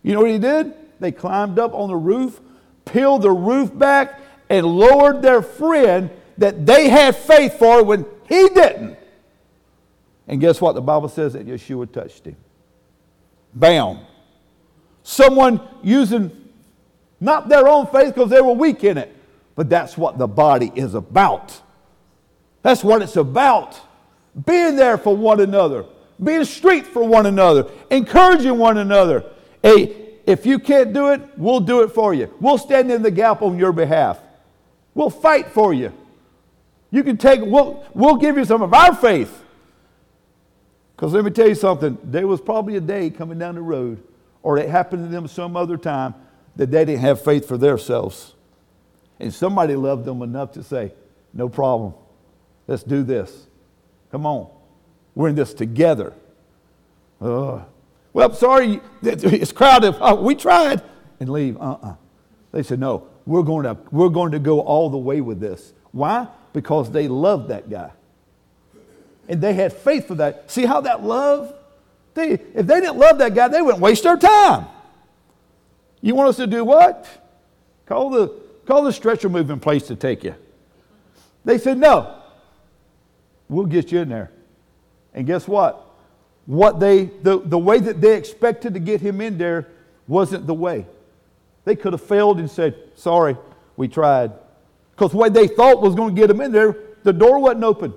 You 0.04 0.14
know 0.14 0.22
what 0.22 0.30
he 0.30 0.38
did? 0.38 0.72
They 1.00 1.12
climbed 1.12 1.58
up 1.58 1.74
on 1.74 1.90
the 1.90 1.96
roof, 1.96 2.40
peeled 2.86 3.24
the 3.24 3.32
roof 3.32 3.76
back 3.76 4.20
and 4.52 4.68
lowered 4.68 5.24
their 5.24 5.42
friend 5.42 6.12
that 6.38 6.66
they 6.66 6.90
had 6.90 7.16
faith 7.16 7.60
for 7.60 7.84
when 7.84 8.06
he 8.28 8.50
didn't. 8.50 8.98
And 10.28 10.40
guess 10.40 10.62
what? 10.62 10.74
The 10.74 10.82
Bible 10.82 11.10
says 11.10 11.34
that 11.34 11.46
Yeshua 11.46 11.92
touched 11.92 12.26
him. 12.26 12.38
Bam. 13.54 14.00
Someone 15.04 15.60
using 15.84 16.32
not 17.20 17.50
their 17.50 17.68
own 17.68 17.88
faith 17.88 18.14
because 18.14 18.30
they 18.30 18.42
were 18.42 18.54
weak 18.54 18.84
in 18.84 18.98
it, 18.98 19.16
but 19.56 19.70
that's 19.70 19.98
what 19.98 20.18
the 20.18 20.28
body 20.28 20.72
is 20.76 20.96
about. 20.96 21.62
That's 22.62 22.84
what 22.84 23.02
it's 23.02 23.18
about. 23.18 23.80
being 24.46 24.76
there 24.76 24.98
for 24.98 25.16
one 25.16 25.40
another, 25.40 25.86
being 26.22 26.46
strength 26.46 26.88
for 26.88 27.04
one 27.04 27.26
another, 27.26 27.70
encouraging 27.90 28.58
one 28.58 28.78
another. 28.78 29.24
Hey, 29.62 30.18
if 30.26 30.46
you 30.46 30.60
can't 30.60 30.94
do 30.94 31.12
it, 31.12 31.22
we'll 31.38 31.60
do 31.60 31.82
it 31.82 31.90
for 31.90 32.14
you. 32.14 32.34
We'll 32.40 32.58
stand 32.58 32.92
in 32.92 33.02
the 33.02 33.12
gap 33.12 33.42
on 33.42 33.58
your 33.58 33.72
behalf. 33.72 34.20
We'll 34.96 35.10
fight 35.10 35.50
for 35.50 35.74
you. 35.74 35.94
You 36.94 37.04
can 37.04 37.18
take, 37.18 37.42
we'll, 37.42 37.84
we'll 37.96 38.18
give 38.18 38.38
you 38.38 38.46
some 38.46 38.62
of 38.62 38.72
our 38.72 38.96
faith. 38.96 39.44
Because 40.96 41.12
let 41.12 41.26
me 41.26 41.32
tell 41.32 41.48
you 41.48 41.56
something, 41.56 41.98
there 42.04 42.28
was 42.28 42.40
probably 42.40 42.76
a 42.76 42.80
day 42.80 43.10
coming 43.10 43.40
down 43.40 43.56
the 43.56 43.64
road, 43.64 44.04
or 44.44 44.60
it 44.60 44.70
happened 44.70 45.04
to 45.04 45.10
them 45.10 45.28
some 45.28 45.58
other 45.58 45.76
time, 45.76 46.14
that 46.56 46.70
they 46.70 46.86
didn't 46.86 47.02
have 47.02 47.20
faith 47.20 47.48
for 47.48 47.58
themselves. 47.58 48.36
And 49.20 49.34
somebody 49.34 49.76
loved 49.76 50.06
them 50.06 50.22
enough 50.22 50.52
to 50.52 50.62
say, 50.62 50.94
no 51.34 51.50
problem. 51.50 51.96
Let's 52.68 52.84
do 52.84 53.02
this. 53.02 53.48
Come 54.12 54.28
on. 54.28 54.52
We're 55.16 55.30
in 55.30 55.36
this 55.36 55.56
together. 55.56 56.14
Uh, 57.20 57.64
well, 58.14 58.36
sorry, 58.36 58.82
it's 59.02 59.52
crowded. 59.52 59.96
Oh, 60.00 60.22
we 60.22 60.36
tried. 60.36 60.84
And 61.20 61.30
leave. 61.30 61.58
Uh 61.58 61.78
uh 61.82 61.96
They 62.52 62.62
said, 62.62 62.80
no, 62.80 63.08
we're 63.26 63.42
going, 63.42 63.64
to, 63.64 63.78
we're 63.90 64.10
going 64.10 64.34
to 64.34 64.40
go 64.40 64.60
all 64.62 64.92
the 64.92 64.98
way 64.98 65.22
with 65.22 65.40
this. 65.40 65.74
Why? 65.92 66.28
Because 66.54 66.92
they 66.92 67.08
loved 67.08 67.50
that 67.50 67.70
guy. 67.70 67.92
And 69.28 69.42
they 69.42 69.54
had 69.54 69.74
faith 69.74 70.08
for 70.08 70.16
that. 70.16 70.52
See 70.52 70.66
how 70.66 70.82
that 70.82 71.04
love? 71.04 71.54
They, 72.14 72.32
if 72.32 72.68
they 72.68 72.80
didn't 72.80 72.98
love 72.98 73.18
that 73.18 73.34
guy, 73.34 73.48
they 73.48 73.62
wouldn't 73.62 73.82
waste 73.82 74.04
their 74.04 74.18
time. 74.18 74.68
You 76.02 76.16
want 76.16 76.30
us 76.30 76.36
to 76.38 76.48
do 76.48 76.64
what? 76.64 77.08
Call 77.86 78.10
the, 78.10 78.28
call 78.66 78.84
the 78.84 78.94
stretcher 78.94 79.30
moving 79.30 79.60
place 79.60 79.88
to 79.88 79.96
take 79.96 80.24
you. 80.24 80.36
They 81.46 81.58
said, 81.58 81.78
no. 81.78 82.20
We'll 83.50 83.66
get 83.66 83.92
you 83.92 84.00
in 84.00 84.10
there. 84.10 84.32
And 85.14 85.26
guess 85.26 85.48
what? 85.48 85.86
What 86.46 86.80
they, 86.80 87.06
the, 87.06 87.40
the 87.40 87.58
way 87.58 87.80
that 87.80 88.02
they 88.02 88.18
expected 88.18 88.74
to 88.74 88.80
get 88.80 89.02
him 89.02 89.22
in 89.22 89.38
there 89.38 89.68
wasn't 90.08 90.46
the 90.46 90.54
way. 90.54 90.86
They 91.66 91.76
could 91.76 91.94
have 91.94 92.02
failed 92.02 92.40
and 92.40 92.52
said, 92.52 92.76
sorry, 92.96 93.38
we 93.78 93.88
tried. 93.88 94.32
Because 95.04 95.16
what 95.16 95.34
they 95.34 95.48
thought 95.48 95.82
was 95.82 95.96
going 95.96 96.16
to 96.16 96.22
get 96.22 96.28
them 96.28 96.40
in 96.40 96.54
there, 96.54 96.78
the 97.04 97.12
door 97.12 97.38
wasn't 97.38 97.66
open. 97.66 97.94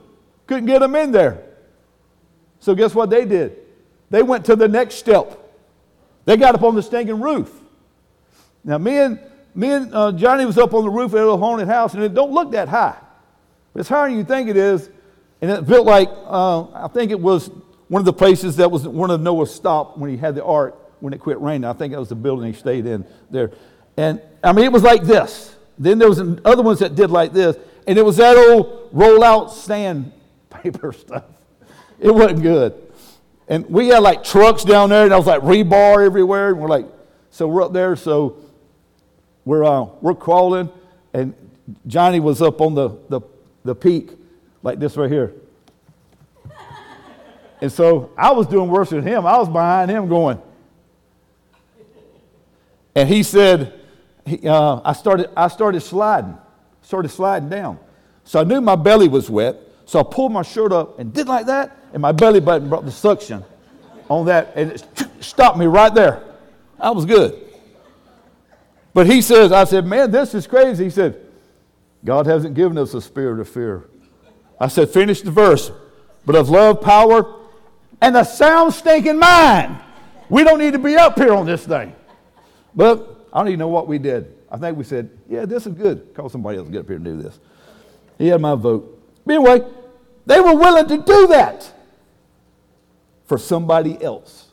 Couldn't 0.48 0.66
get 0.66 0.80
them 0.80 0.96
in 0.96 1.12
there. 1.12 1.44
So 2.58 2.74
guess 2.74 2.96
what 2.96 3.10
they 3.10 3.24
did? 3.24 3.58
They 4.10 4.24
went 4.24 4.44
to 4.46 4.56
the 4.56 4.66
next 4.66 4.96
step. 4.96 5.38
They 6.24 6.36
got 6.36 6.56
up 6.56 6.64
on 6.64 6.74
the 6.74 6.82
stinking 6.82 7.20
roof. 7.20 7.52
Now, 8.64 8.78
me 8.78 8.98
and, 8.98 9.20
me 9.54 9.70
and 9.70 9.94
uh, 9.94 10.10
Johnny 10.12 10.44
was 10.44 10.58
up 10.58 10.74
on 10.74 10.82
the 10.82 10.90
roof 10.90 11.12
of 11.12 11.28
a 11.28 11.36
haunted 11.36 11.68
house, 11.68 11.94
and 11.94 12.02
it 12.02 12.12
don't 12.12 12.32
look 12.32 12.50
that 12.50 12.68
high. 12.68 12.96
But 13.72 13.80
it's 13.80 13.88
higher 13.88 14.08
than 14.08 14.18
you 14.18 14.24
think 14.24 14.48
it 14.48 14.56
is. 14.56 14.90
And 15.40 15.48
it 15.48 15.64
felt 15.64 15.86
like, 15.86 16.08
uh, 16.24 16.64
I 16.72 16.88
think 16.88 17.12
it 17.12 17.20
was 17.20 17.52
one 17.86 18.00
of 18.00 18.06
the 18.06 18.12
places 18.12 18.56
that 18.56 18.68
was 18.68 18.88
one 18.88 19.12
of 19.12 19.20
Noah's 19.20 19.54
stop 19.54 19.96
when 19.96 20.10
he 20.10 20.16
had 20.16 20.34
the 20.34 20.44
ark 20.44 20.74
when 20.98 21.12
it 21.12 21.20
quit 21.20 21.40
raining. 21.40 21.66
I 21.66 21.72
think 21.72 21.92
that 21.92 22.00
was 22.00 22.08
the 22.08 22.16
building 22.16 22.52
he 22.52 22.58
stayed 22.58 22.84
in 22.84 23.06
there. 23.30 23.52
And 23.96 24.20
I 24.42 24.52
mean, 24.52 24.64
it 24.64 24.72
was 24.72 24.82
like 24.82 25.04
this. 25.04 25.55
Then 25.78 25.98
there 25.98 26.08
was 26.08 26.20
other 26.44 26.62
ones 26.62 26.78
that 26.80 26.94
did 26.94 27.10
like 27.10 27.32
this. 27.32 27.56
And 27.86 27.98
it 27.98 28.04
was 28.04 28.16
that 28.16 28.36
old 28.36 28.88
roll 28.92 29.22
out 29.22 29.52
sandpaper 29.52 30.92
stuff. 30.98 31.24
It 31.98 32.10
wasn't 32.10 32.42
good. 32.42 32.82
And 33.48 33.68
we 33.70 33.88
had 33.88 34.00
like 34.00 34.24
trucks 34.24 34.64
down 34.64 34.90
there, 34.90 35.04
and 35.04 35.14
I 35.14 35.16
was 35.16 35.26
like 35.26 35.42
rebar 35.42 36.04
everywhere. 36.04 36.50
And 36.50 36.60
we're 36.60 36.68
like, 36.68 36.86
so 37.30 37.46
we're 37.46 37.62
up 37.62 37.72
there. 37.72 37.94
So 37.94 38.38
we're, 39.44 39.64
uh, 39.64 39.84
we're 40.00 40.14
crawling, 40.14 40.68
and 41.14 41.34
Johnny 41.86 42.18
was 42.18 42.42
up 42.42 42.60
on 42.60 42.74
the, 42.74 42.90
the, 43.08 43.20
the 43.64 43.74
peak, 43.74 44.10
like 44.62 44.78
this 44.78 44.96
right 44.96 45.10
here. 45.10 45.32
And 47.58 47.72
so 47.72 48.10
I 48.18 48.32
was 48.32 48.46
doing 48.46 48.68
worse 48.68 48.90
than 48.90 49.02
him. 49.02 49.24
I 49.24 49.38
was 49.38 49.48
behind 49.48 49.90
him 49.90 50.08
going. 50.08 50.42
And 52.94 53.08
he 53.08 53.22
said, 53.22 53.80
he, 54.26 54.46
uh, 54.48 54.80
I, 54.84 54.92
started, 54.92 55.30
I 55.36 55.48
started 55.48 55.80
sliding, 55.80 56.36
started 56.82 57.08
sliding 57.08 57.48
down. 57.48 57.78
So 58.24 58.40
I 58.40 58.44
knew 58.44 58.60
my 58.60 58.76
belly 58.76 59.08
was 59.08 59.30
wet. 59.30 59.56
So 59.86 60.00
I 60.00 60.02
pulled 60.02 60.32
my 60.32 60.42
shirt 60.42 60.72
up 60.72 60.98
and 60.98 61.12
did 61.12 61.28
like 61.28 61.46
that, 61.46 61.78
and 61.92 62.02
my 62.02 62.10
belly 62.10 62.40
button 62.40 62.68
brought 62.68 62.84
the 62.84 62.90
suction 62.90 63.44
on 64.10 64.26
that, 64.26 64.52
and 64.56 64.72
it 64.72 64.84
stopped 65.20 65.56
me 65.56 65.66
right 65.66 65.94
there. 65.94 66.24
I 66.78 66.90
was 66.90 67.04
good. 67.04 67.40
But 68.92 69.06
he 69.06 69.22
says, 69.22 69.52
I 69.52 69.64
said, 69.64 69.86
man, 69.86 70.10
this 70.10 70.34
is 70.34 70.46
crazy. 70.46 70.84
He 70.84 70.90
said, 70.90 71.20
God 72.04 72.26
hasn't 72.26 72.54
given 72.54 72.78
us 72.78 72.94
a 72.94 73.00
spirit 73.00 73.40
of 73.40 73.48
fear. 73.48 73.84
I 74.58 74.68
said, 74.68 74.90
finish 74.90 75.22
the 75.22 75.30
verse. 75.30 75.70
But 76.24 76.34
of 76.34 76.48
love, 76.48 76.80
power, 76.80 77.34
and 78.00 78.16
a 78.16 78.24
sound 78.24 78.74
stinking 78.74 79.18
mind. 79.18 79.78
We 80.28 80.42
don't 80.42 80.58
need 80.58 80.72
to 80.72 80.78
be 80.78 80.96
up 80.96 81.16
here 81.16 81.32
on 81.32 81.46
this 81.46 81.64
thing. 81.64 81.94
But 82.74 83.15
I 83.36 83.40
don't 83.40 83.48
even 83.48 83.58
know 83.58 83.68
what 83.68 83.86
we 83.86 83.98
did. 83.98 84.32
I 84.50 84.56
think 84.56 84.78
we 84.78 84.84
said, 84.84 85.10
yeah, 85.28 85.44
this 85.44 85.66
is 85.66 85.74
good. 85.74 86.14
Call 86.14 86.30
somebody 86.30 86.56
else 86.56 86.70
get 86.70 86.80
up 86.80 86.86
here 86.86 86.96
and 86.96 87.04
do 87.04 87.20
this. 87.20 87.38
He 88.16 88.28
had 88.28 88.40
my 88.40 88.54
vote. 88.54 88.98
But 89.26 89.34
anyway, 89.34 89.60
they 90.24 90.40
were 90.40 90.54
willing 90.54 90.88
to 90.88 90.96
do 90.96 91.26
that 91.26 91.70
for 93.26 93.36
somebody 93.36 94.02
else. 94.02 94.48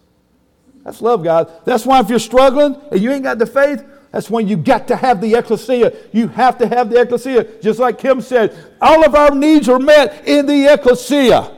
That's 0.83 1.01
love, 1.01 1.23
guys. 1.23 1.47
That's 1.63 1.85
why 1.85 2.01
if 2.01 2.09
you're 2.09 2.19
struggling 2.19 2.75
and 2.91 2.99
you 2.99 3.09
ain't 3.13 3.23
got 3.23 3.39
the 3.39 3.45
faith, 3.45 3.85
that's 4.11 4.29
when 4.29 4.49
you 4.49 4.57
got 4.57 4.89
to 4.89 4.97
have 4.97 5.21
the 5.21 5.33
ecclesia. 5.33 5.93
You 6.11 6.27
have 6.27 6.57
to 6.57 6.67
have 6.67 6.89
the 6.89 6.99
ecclesia. 6.99 7.61
Just 7.61 7.79
like 7.79 7.97
Kim 7.97 8.19
said, 8.19 8.53
all 8.81 9.05
of 9.05 9.15
our 9.15 9.33
needs 9.33 9.69
are 9.69 9.79
met 9.79 10.27
in 10.27 10.45
the 10.45 10.73
ecclesia. 10.73 11.55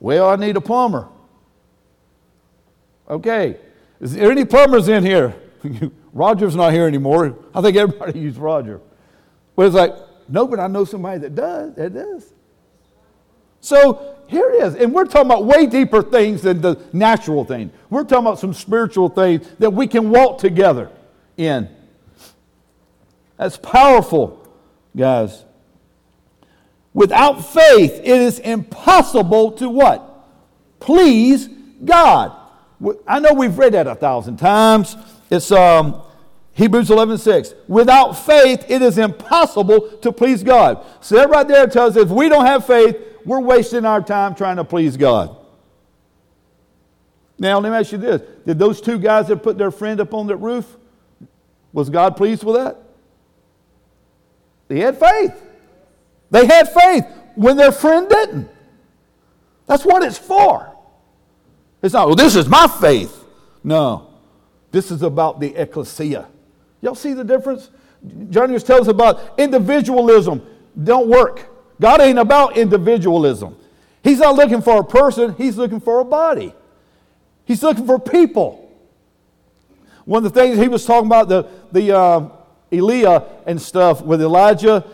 Well, 0.00 0.28
I 0.28 0.34
need 0.34 0.56
a 0.56 0.60
plumber. 0.60 1.06
Okay. 3.08 3.60
Is 4.06 4.14
there 4.14 4.30
any 4.30 4.44
plumbers 4.44 4.86
in 4.86 5.04
here? 5.04 5.34
Roger's 6.12 6.54
not 6.54 6.72
here 6.72 6.86
anymore. 6.86 7.36
I 7.52 7.60
think 7.60 7.76
everybody 7.76 8.20
used 8.20 8.38
Roger. 8.38 8.80
But 9.56 9.66
it's 9.66 9.74
like, 9.74 9.94
no, 10.28 10.46
but 10.46 10.60
I 10.60 10.68
know 10.68 10.84
somebody 10.84 11.18
that 11.18 11.34
does. 11.34 11.74
That 11.74 11.92
does. 11.92 12.32
So 13.60 14.16
here 14.28 14.48
it 14.48 14.62
is. 14.62 14.76
And 14.76 14.94
we're 14.94 15.06
talking 15.06 15.26
about 15.26 15.44
way 15.44 15.66
deeper 15.66 16.04
things 16.04 16.42
than 16.42 16.60
the 16.60 16.80
natural 16.92 17.44
thing. 17.44 17.72
We're 17.90 18.04
talking 18.04 18.26
about 18.26 18.38
some 18.38 18.54
spiritual 18.54 19.08
things 19.08 19.44
that 19.58 19.70
we 19.70 19.88
can 19.88 20.10
walk 20.10 20.38
together 20.38 20.88
in. 21.36 21.68
That's 23.36 23.56
powerful, 23.56 24.48
guys. 24.96 25.44
Without 26.94 27.44
faith, 27.44 27.98
it 28.04 28.06
is 28.06 28.38
impossible 28.38 29.50
to 29.52 29.68
what? 29.68 30.28
Please 30.78 31.48
God. 31.84 32.45
I 33.06 33.20
know 33.20 33.32
we've 33.32 33.56
read 33.56 33.74
that 33.74 33.86
a 33.86 33.94
thousand 33.94 34.36
times. 34.36 34.96
It's 35.30 35.50
um, 35.50 36.02
Hebrews 36.52 36.90
11 36.90 37.18
6. 37.18 37.54
Without 37.68 38.12
faith, 38.12 38.64
it 38.68 38.82
is 38.82 38.98
impossible 38.98 39.98
to 39.98 40.12
please 40.12 40.42
God. 40.42 40.84
So 41.00 41.16
that 41.16 41.28
right 41.28 41.46
there 41.46 41.66
tells 41.66 41.96
us 41.96 42.04
if 42.04 42.10
we 42.10 42.28
don't 42.28 42.46
have 42.46 42.66
faith, 42.66 42.96
we're 43.24 43.40
wasting 43.40 43.84
our 43.84 44.00
time 44.00 44.34
trying 44.34 44.56
to 44.56 44.64
please 44.64 44.96
God. 44.96 45.36
Now, 47.38 47.58
let 47.58 47.70
me 47.70 47.76
ask 47.76 47.92
you 47.92 47.98
this 47.98 48.22
Did 48.46 48.58
those 48.58 48.80
two 48.80 48.98
guys 48.98 49.28
that 49.28 49.42
put 49.42 49.58
their 49.58 49.70
friend 49.70 50.00
up 50.00 50.14
on 50.14 50.26
that 50.28 50.36
roof, 50.36 50.76
was 51.72 51.90
God 51.90 52.16
pleased 52.16 52.44
with 52.44 52.56
that? 52.56 52.78
They 54.68 54.80
had 54.80 54.98
faith. 54.98 55.34
They 56.30 56.46
had 56.46 56.72
faith 56.72 57.06
when 57.34 57.56
their 57.56 57.72
friend 57.72 58.08
didn't. 58.08 58.50
That's 59.66 59.84
what 59.84 60.02
it's 60.02 60.18
for. 60.18 60.75
It's 61.82 61.94
not, 61.94 62.06
well, 62.06 62.16
this 62.16 62.36
is 62.36 62.48
my 62.48 62.66
faith. 62.66 63.24
No, 63.62 64.08
this 64.70 64.90
is 64.90 65.02
about 65.02 65.40
the 65.40 65.54
ecclesia. 65.54 66.28
Y'all 66.80 66.94
see 66.94 67.12
the 67.12 67.24
difference? 67.24 67.70
John 68.30 68.52
just 68.52 68.66
tells 68.66 68.82
us 68.82 68.88
about 68.88 69.38
individualism. 69.38 70.46
Don't 70.82 71.08
work. 71.08 71.48
God 71.80 72.00
ain't 72.00 72.18
about 72.18 72.56
individualism. 72.56 73.56
He's 74.02 74.20
not 74.20 74.36
looking 74.36 74.62
for 74.62 74.80
a 74.80 74.84
person, 74.84 75.34
He's 75.36 75.56
looking 75.56 75.80
for 75.80 76.00
a 76.00 76.04
body. 76.04 76.54
He's 77.44 77.62
looking 77.62 77.86
for 77.86 77.98
people. 77.98 78.62
One 80.04 80.24
of 80.24 80.32
the 80.32 80.40
things 80.40 80.58
he 80.58 80.68
was 80.68 80.84
talking 80.84 81.06
about, 81.06 81.28
the, 81.28 81.48
the 81.72 81.96
uh, 81.96 83.20
and 83.46 83.60
stuff 83.60 84.02
with 84.02 84.20
Elijah 84.20 84.84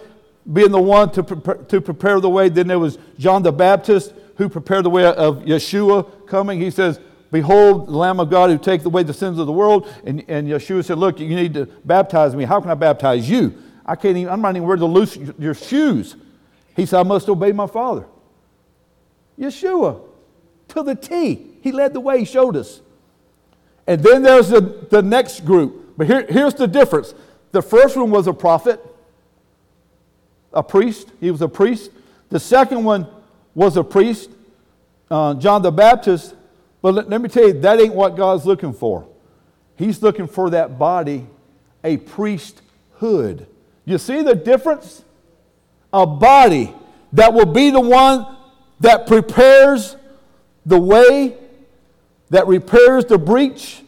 being 0.51 0.71
the 0.71 0.81
one 0.81 1.11
to, 1.13 1.23
prepare, 1.23 1.55
to 1.55 1.81
prepare 1.81 2.21
the 2.21 2.31
way. 2.31 2.49
Then 2.49 2.67
there 2.67 2.79
was 2.79 2.99
John 3.19 3.43
the 3.43 3.53
Baptist 3.53 4.15
who 4.37 4.49
prepared 4.49 4.85
the 4.85 4.91
way 4.91 5.05
of 5.05 5.41
Yeshua 5.41 6.22
coming. 6.33 6.59
He 6.59 6.71
says, 6.71 6.99
Behold, 7.31 7.87
the 7.87 7.97
Lamb 7.97 8.19
of 8.19 8.29
God 8.29 8.51
who 8.51 8.59
takes 8.59 8.85
away 8.85 9.05
the 9.05 9.15
sins 9.15 9.39
of 9.39 9.47
the 9.47 9.53
world. 9.53 9.89
And, 10.05 10.25
and 10.29 10.49
Yeshua 10.49 10.85
said, 10.85 10.99
Look, 10.99 11.21
you 11.21 11.29
need 11.29 11.55
to 11.55 11.67
baptize 11.85 12.35
me. 12.35 12.45
How 12.45 12.61
can 12.61 12.71
I 12.71 12.75
baptize 12.75 13.31
you? 13.31 13.55
I 13.87 13.95
can't 13.95 14.17
even, 14.17 14.33
I'm 14.33 14.41
not 14.41 14.57
even 14.57 14.67
ready 14.67 14.81
to 14.81 14.87
loose 14.87 15.17
your 15.39 15.55
shoes. 15.55 16.17
He 16.75 16.87
said, 16.87 17.01
I 17.01 17.03
must 17.05 17.29
obey 17.29 17.53
my 17.53 17.67
Father. 17.67 18.07
Yeshua, 19.39 20.01
to 20.69 20.83
the 20.83 20.95
T. 20.95 21.59
He 21.61 21.71
led 21.71 21.93
the 21.93 22.01
way, 22.01 22.19
he 22.19 22.25
showed 22.25 22.57
us. 22.57 22.81
And 23.87 24.03
then 24.03 24.23
there's 24.23 24.49
the, 24.49 24.61
the 24.91 25.03
next 25.03 25.45
group. 25.45 25.97
But 25.97 26.07
here, 26.07 26.27
here's 26.29 26.55
the 26.55 26.67
difference 26.67 27.15
the 27.53 27.63
first 27.63 27.97
one 27.97 28.11
was 28.11 28.27
a 28.27 28.33
prophet, 28.33 28.81
a 30.53 30.63
priest. 30.63 31.09
He 31.21 31.31
was 31.31 31.43
a 31.43 31.49
priest. 31.49 31.91
The 32.31 32.41
second 32.41 32.85
one 32.85 33.07
was 33.55 33.77
a 33.77 33.85
priest, 33.85 34.31
uh, 35.13 35.35
John 35.35 35.61
the 35.61 35.71
Baptist. 35.71 36.35
But 36.81 36.95
let, 36.95 37.09
let 37.11 37.21
me 37.21 37.29
tell 37.29 37.47
you, 37.47 37.61
that 37.61 37.79
ain't 37.79 37.95
what 37.95 38.17
God's 38.17 38.47
looking 38.47 38.73
for. 38.73 39.07
He's 39.77 40.03
looking 40.03 40.27
for 40.27 40.51
that 40.51 40.79
body, 40.79 41.27
a 41.85 41.99
priesthood. 41.99 43.47
You 43.85 43.99
see 43.99 44.23
the 44.23 44.35
difference? 44.35 45.05
A 45.93 46.07
body 46.07 46.75
that 47.13 47.35
will 47.35 47.47
be 47.47 47.71
the 47.71 47.81
one 47.81 48.27
that 48.81 49.07
prepares 49.07 49.97
the 50.65 50.79
way, 50.79 51.37
that 52.31 52.47
repairs 52.47 53.05
the 53.05 53.19
breach, 53.19 53.83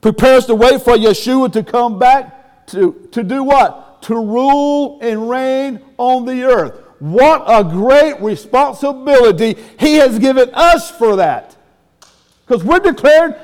prepares 0.00 0.46
the 0.46 0.54
way 0.54 0.78
for 0.78 0.96
Yeshua 0.96 1.52
to 1.52 1.62
come 1.62 1.98
back 1.98 2.66
to, 2.68 3.08
to 3.12 3.22
do 3.22 3.44
what? 3.44 4.02
To 4.02 4.14
rule 4.14 4.98
and 5.00 5.30
reign 5.30 5.80
on 5.96 6.24
the 6.24 6.42
earth. 6.42 6.85
What 6.98 7.44
a 7.46 7.62
great 7.62 8.20
responsibility 8.20 9.56
He 9.78 9.94
has 9.96 10.18
given 10.18 10.50
us 10.54 10.90
for 10.90 11.16
that. 11.16 11.56
Because 12.46 12.64
we're 12.64 12.80
declaring, 12.80 13.34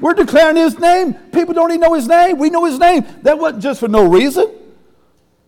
we're 0.00 0.14
declaring 0.14 0.56
His 0.56 0.78
name. 0.78 1.14
People 1.32 1.54
don't 1.54 1.70
even 1.70 1.80
know 1.80 1.94
His 1.94 2.06
name. 2.06 2.38
We 2.38 2.50
know 2.50 2.64
His 2.64 2.78
name. 2.78 3.04
That 3.22 3.38
wasn't 3.38 3.62
just 3.62 3.80
for 3.80 3.88
no 3.88 4.08
reason. 4.08 4.52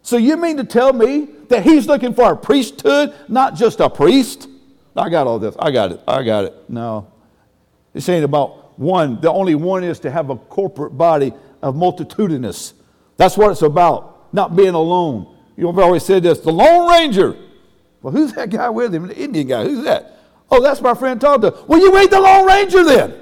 So 0.03 0.17
you 0.17 0.37
mean 0.37 0.57
to 0.57 0.65
tell 0.65 0.93
me 0.93 1.29
that 1.49 1.63
He's 1.63 1.87
looking 1.87 2.15
for 2.15 2.33
a 2.33 2.37
priesthood, 2.37 3.15
not 3.29 3.55
just 3.55 3.81
a 3.81 3.91
priest? 3.91 4.49
I 4.97 5.09
got 5.09 5.27
all 5.27 5.39
this. 5.39 5.55
I 5.59 5.71
got 5.71 5.93
it. 5.93 6.01
I 6.09 6.23
got 6.23 6.45
it. 6.45 6.55
No. 6.69 7.13
It's 7.95 8.09
ain't 8.09 8.25
about 8.25 8.79
one. 8.79 9.21
The 9.21 9.31
only 9.31 9.55
one 9.55 9.85
is 9.85 10.01
to 10.01 10.11
have 10.11 10.31
a 10.31 10.37
corporate 10.37 10.97
body 10.97 11.33
of 11.63 11.77
multitudinous. 11.77 12.75
That's 13.17 13.37
what 13.37 13.51
it's 13.51 13.63
about, 13.63 14.33
not 14.33 14.57
being 14.57 14.75
alone. 14.75 15.38
You 15.59 15.65
know, 15.65 15.71
I've 15.71 15.79
always 15.81 16.05
said 16.05 16.23
this 16.23 16.39
the 16.39 16.53
Lone 16.53 16.89
Ranger. 16.89 17.37
Well, 18.01 18.13
who's 18.13 18.33
that 18.35 18.49
guy 18.49 18.71
with 18.71 18.95
him? 18.95 19.09
The 19.09 19.17
Indian 19.17 19.49
guy. 19.49 19.65
Who's 19.65 19.83
that? 19.83 20.21
Oh, 20.53 20.63
that's 20.63 20.81
my 20.81 20.95
friend 20.95 21.21
Tonto. 21.21 21.65
Well, 21.67 21.81
you 21.81 21.99
ain't 21.99 22.13
the 22.13 22.21
Lone 22.21 22.47
Ranger 22.47 22.85
then. 22.85 23.21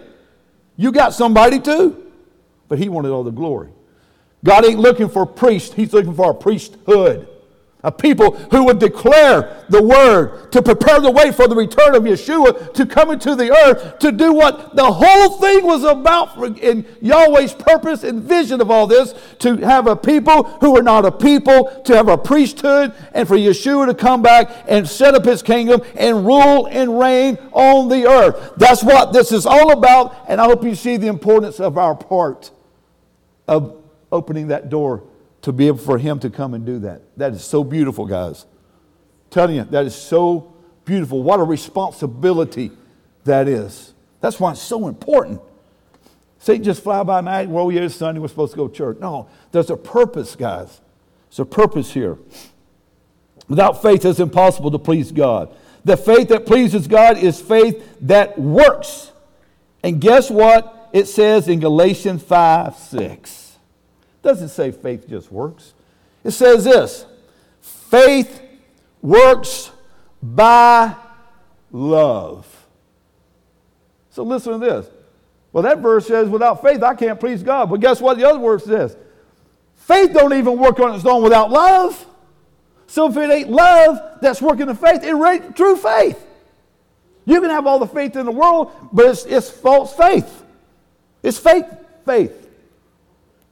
You 0.76 0.92
got 0.92 1.14
somebody 1.14 1.58
too. 1.58 2.12
But 2.68 2.78
he 2.78 2.90
wanted 2.90 3.08
all 3.08 3.24
the 3.24 3.30
glory. 3.30 3.70
God 4.44 4.66
ain't 4.66 4.78
looking 4.78 5.08
for 5.08 5.22
a 5.22 5.26
priest, 5.26 5.72
he's 5.72 5.94
looking 5.94 6.12
for 6.12 6.30
a 6.30 6.34
priesthood 6.34 7.26
a 7.86 7.92
people 7.92 8.32
who 8.50 8.64
would 8.64 8.80
declare 8.80 9.64
the 9.68 9.80
word 9.80 10.50
to 10.50 10.60
prepare 10.60 11.00
the 11.00 11.10
way 11.10 11.30
for 11.30 11.46
the 11.46 11.54
return 11.54 11.94
of 11.94 12.02
Yeshua 12.02 12.74
to 12.74 12.84
come 12.84 13.12
into 13.12 13.36
the 13.36 13.52
earth 13.52 14.00
to 14.00 14.10
do 14.10 14.32
what 14.32 14.74
the 14.74 14.84
whole 14.84 15.38
thing 15.38 15.64
was 15.64 15.84
about 15.84 16.36
in 16.58 16.84
Yahweh's 17.00 17.54
purpose 17.54 18.02
and 18.02 18.20
vision 18.24 18.60
of 18.60 18.72
all 18.72 18.88
this 18.88 19.14
to 19.38 19.56
have 19.58 19.86
a 19.86 19.94
people 19.94 20.42
who 20.60 20.76
are 20.76 20.82
not 20.82 21.06
a 21.06 21.12
people, 21.12 21.80
to 21.84 21.94
have 21.94 22.08
a 22.08 22.18
priesthood, 22.18 22.92
and 23.14 23.28
for 23.28 23.36
Yeshua 23.36 23.86
to 23.86 23.94
come 23.94 24.20
back 24.20 24.50
and 24.66 24.88
set 24.88 25.14
up 25.14 25.24
his 25.24 25.40
kingdom 25.40 25.80
and 25.94 26.26
rule 26.26 26.66
and 26.66 26.98
reign 26.98 27.38
on 27.52 27.88
the 27.88 28.04
earth. 28.04 28.54
That's 28.56 28.82
what 28.82 29.12
this 29.12 29.30
is 29.30 29.46
all 29.46 29.70
about, 29.70 30.24
and 30.28 30.40
I 30.40 30.46
hope 30.46 30.64
you 30.64 30.74
see 30.74 30.96
the 30.96 31.06
importance 31.06 31.60
of 31.60 31.78
our 31.78 31.94
part 31.94 32.50
of 33.46 33.80
opening 34.10 34.48
that 34.48 34.70
door 34.70 35.04
to 35.46 35.52
be 35.52 35.68
able 35.68 35.78
for 35.78 35.96
him 35.96 36.18
to 36.18 36.28
come 36.28 36.54
and 36.54 36.66
do 36.66 36.80
that. 36.80 37.02
That 37.16 37.32
is 37.32 37.44
so 37.44 37.62
beautiful, 37.62 38.04
guys. 38.04 38.46
I'm 38.46 39.30
telling 39.30 39.54
you, 39.54 39.62
that 39.62 39.86
is 39.86 39.94
so 39.94 40.52
beautiful. 40.84 41.22
What 41.22 41.38
a 41.38 41.44
responsibility 41.44 42.72
that 43.22 43.46
is. 43.46 43.94
That's 44.20 44.40
why 44.40 44.50
it's 44.50 44.60
so 44.60 44.88
important. 44.88 45.40
Satan 46.40 46.64
just 46.64 46.82
fly 46.82 47.00
by 47.04 47.20
night, 47.20 47.48
well, 47.48 47.70
yeah, 47.70 47.82
it's 47.82 47.94
Sunday, 47.94 48.20
we're 48.20 48.26
supposed 48.26 48.54
to 48.54 48.56
go 48.56 48.66
to 48.66 48.74
church. 48.74 48.98
No, 48.98 49.28
there's 49.52 49.70
a 49.70 49.76
purpose, 49.76 50.34
guys. 50.34 50.80
There's 51.30 51.38
a 51.38 51.44
purpose 51.44 51.92
here. 51.92 52.18
Without 53.48 53.80
faith, 53.80 54.04
it's 54.04 54.18
impossible 54.18 54.72
to 54.72 54.80
please 54.80 55.12
God. 55.12 55.54
The 55.84 55.96
faith 55.96 56.26
that 56.30 56.44
pleases 56.46 56.88
God 56.88 57.18
is 57.18 57.40
faith 57.40 57.98
that 58.00 58.36
works. 58.36 59.12
And 59.84 60.00
guess 60.00 60.28
what? 60.28 60.90
It 60.92 61.06
says 61.06 61.46
in 61.46 61.60
Galatians 61.60 62.24
5 62.24 62.76
6 62.76 63.45
doesn't 64.26 64.48
say 64.48 64.72
faith 64.72 65.08
just 65.08 65.30
works. 65.30 65.72
It 66.24 66.32
says 66.32 66.64
this 66.64 67.06
faith 67.60 68.42
works 69.00 69.70
by 70.20 70.96
love. 71.70 72.66
So 74.10 74.24
listen 74.24 74.52
to 74.54 74.58
this. 74.58 74.90
Well, 75.52 75.62
that 75.62 75.78
verse 75.78 76.06
says, 76.06 76.28
without 76.28 76.60
faith, 76.60 76.82
I 76.82 76.94
can't 76.94 77.20
please 77.20 77.42
God. 77.42 77.70
But 77.70 77.80
guess 77.80 78.00
what 78.00 78.18
the 78.18 78.28
other 78.28 78.40
verse 78.40 78.64
says? 78.64 78.96
Faith 79.76 80.12
don't 80.12 80.32
even 80.32 80.58
work 80.58 80.80
on 80.80 80.94
its 80.94 81.06
own 81.06 81.22
without 81.22 81.50
love. 81.50 82.04
So 82.88 83.08
if 83.08 83.16
it 83.16 83.30
ain't 83.30 83.50
love 83.50 84.18
that's 84.20 84.42
working 84.42 84.66
the 84.66 84.74
faith, 84.74 85.04
it 85.04 85.14
ain't 85.14 85.56
true 85.56 85.76
faith. 85.76 86.26
You 87.24 87.40
can 87.40 87.50
have 87.50 87.66
all 87.66 87.78
the 87.78 87.86
faith 87.86 88.16
in 88.16 88.26
the 88.26 88.32
world, 88.32 88.72
but 88.92 89.06
it's, 89.06 89.24
it's 89.24 89.50
false 89.50 89.94
faith. 89.94 90.42
It's 91.22 91.38
fake 91.38 91.66
faith. 92.04 92.48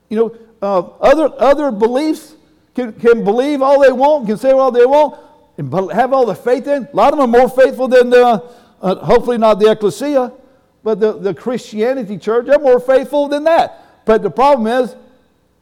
You 0.09 0.17
know, 0.17 0.37
uh, 0.61 0.79
other, 0.79 1.31
other 1.37 1.71
beliefs 1.71 2.35
can, 2.73 2.93
can 2.93 3.23
believe 3.23 3.61
all 3.61 3.81
they 3.81 3.91
want, 3.91 4.27
can 4.27 4.37
say 4.37 4.51
all 4.51 4.71
they 4.71 4.85
want, 4.85 5.19
and 5.57 5.73
have 5.91 6.13
all 6.13 6.25
the 6.25 6.35
faith 6.35 6.67
in. 6.67 6.87
A 6.91 6.95
lot 6.95 7.13
of 7.13 7.19
them 7.19 7.33
are 7.33 7.39
more 7.39 7.49
faithful 7.49 7.87
than, 7.87 8.09
the, 8.09 8.43
uh, 8.81 8.95
hopefully 8.95 9.37
not 9.37 9.59
the 9.59 9.71
ecclesia, 9.71 10.33
but 10.83 10.99
the, 10.99 11.13
the 11.13 11.33
Christianity 11.33 12.17
church, 12.17 12.45
they're 12.45 12.59
more 12.59 12.79
faithful 12.79 13.27
than 13.27 13.45
that. 13.45 14.05
But 14.05 14.21
the 14.21 14.29
problem 14.29 14.67
is, 14.67 14.95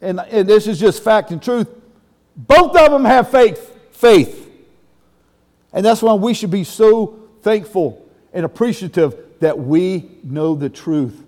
and, 0.01 0.19
and 0.19 0.47
this 0.47 0.67
is 0.67 0.79
just 0.79 1.03
fact 1.03 1.31
and 1.31 1.41
truth, 1.41 1.67
both 2.35 2.75
of 2.75 2.91
them 2.91 3.05
have 3.05 3.29
faith. 3.29 3.77
faith. 3.91 4.49
And 5.71 5.85
that's 5.85 6.01
why 6.01 6.13
we 6.13 6.33
should 6.33 6.51
be 6.51 6.63
so 6.63 7.19
thankful 7.41 8.05
and 8.33 8.45
appreciative 8.45 9.15
that 9.39 9.57
we 9.57 10.09
know 10.23 10.55
the 10.55 10.69
truth, 10.69 11.23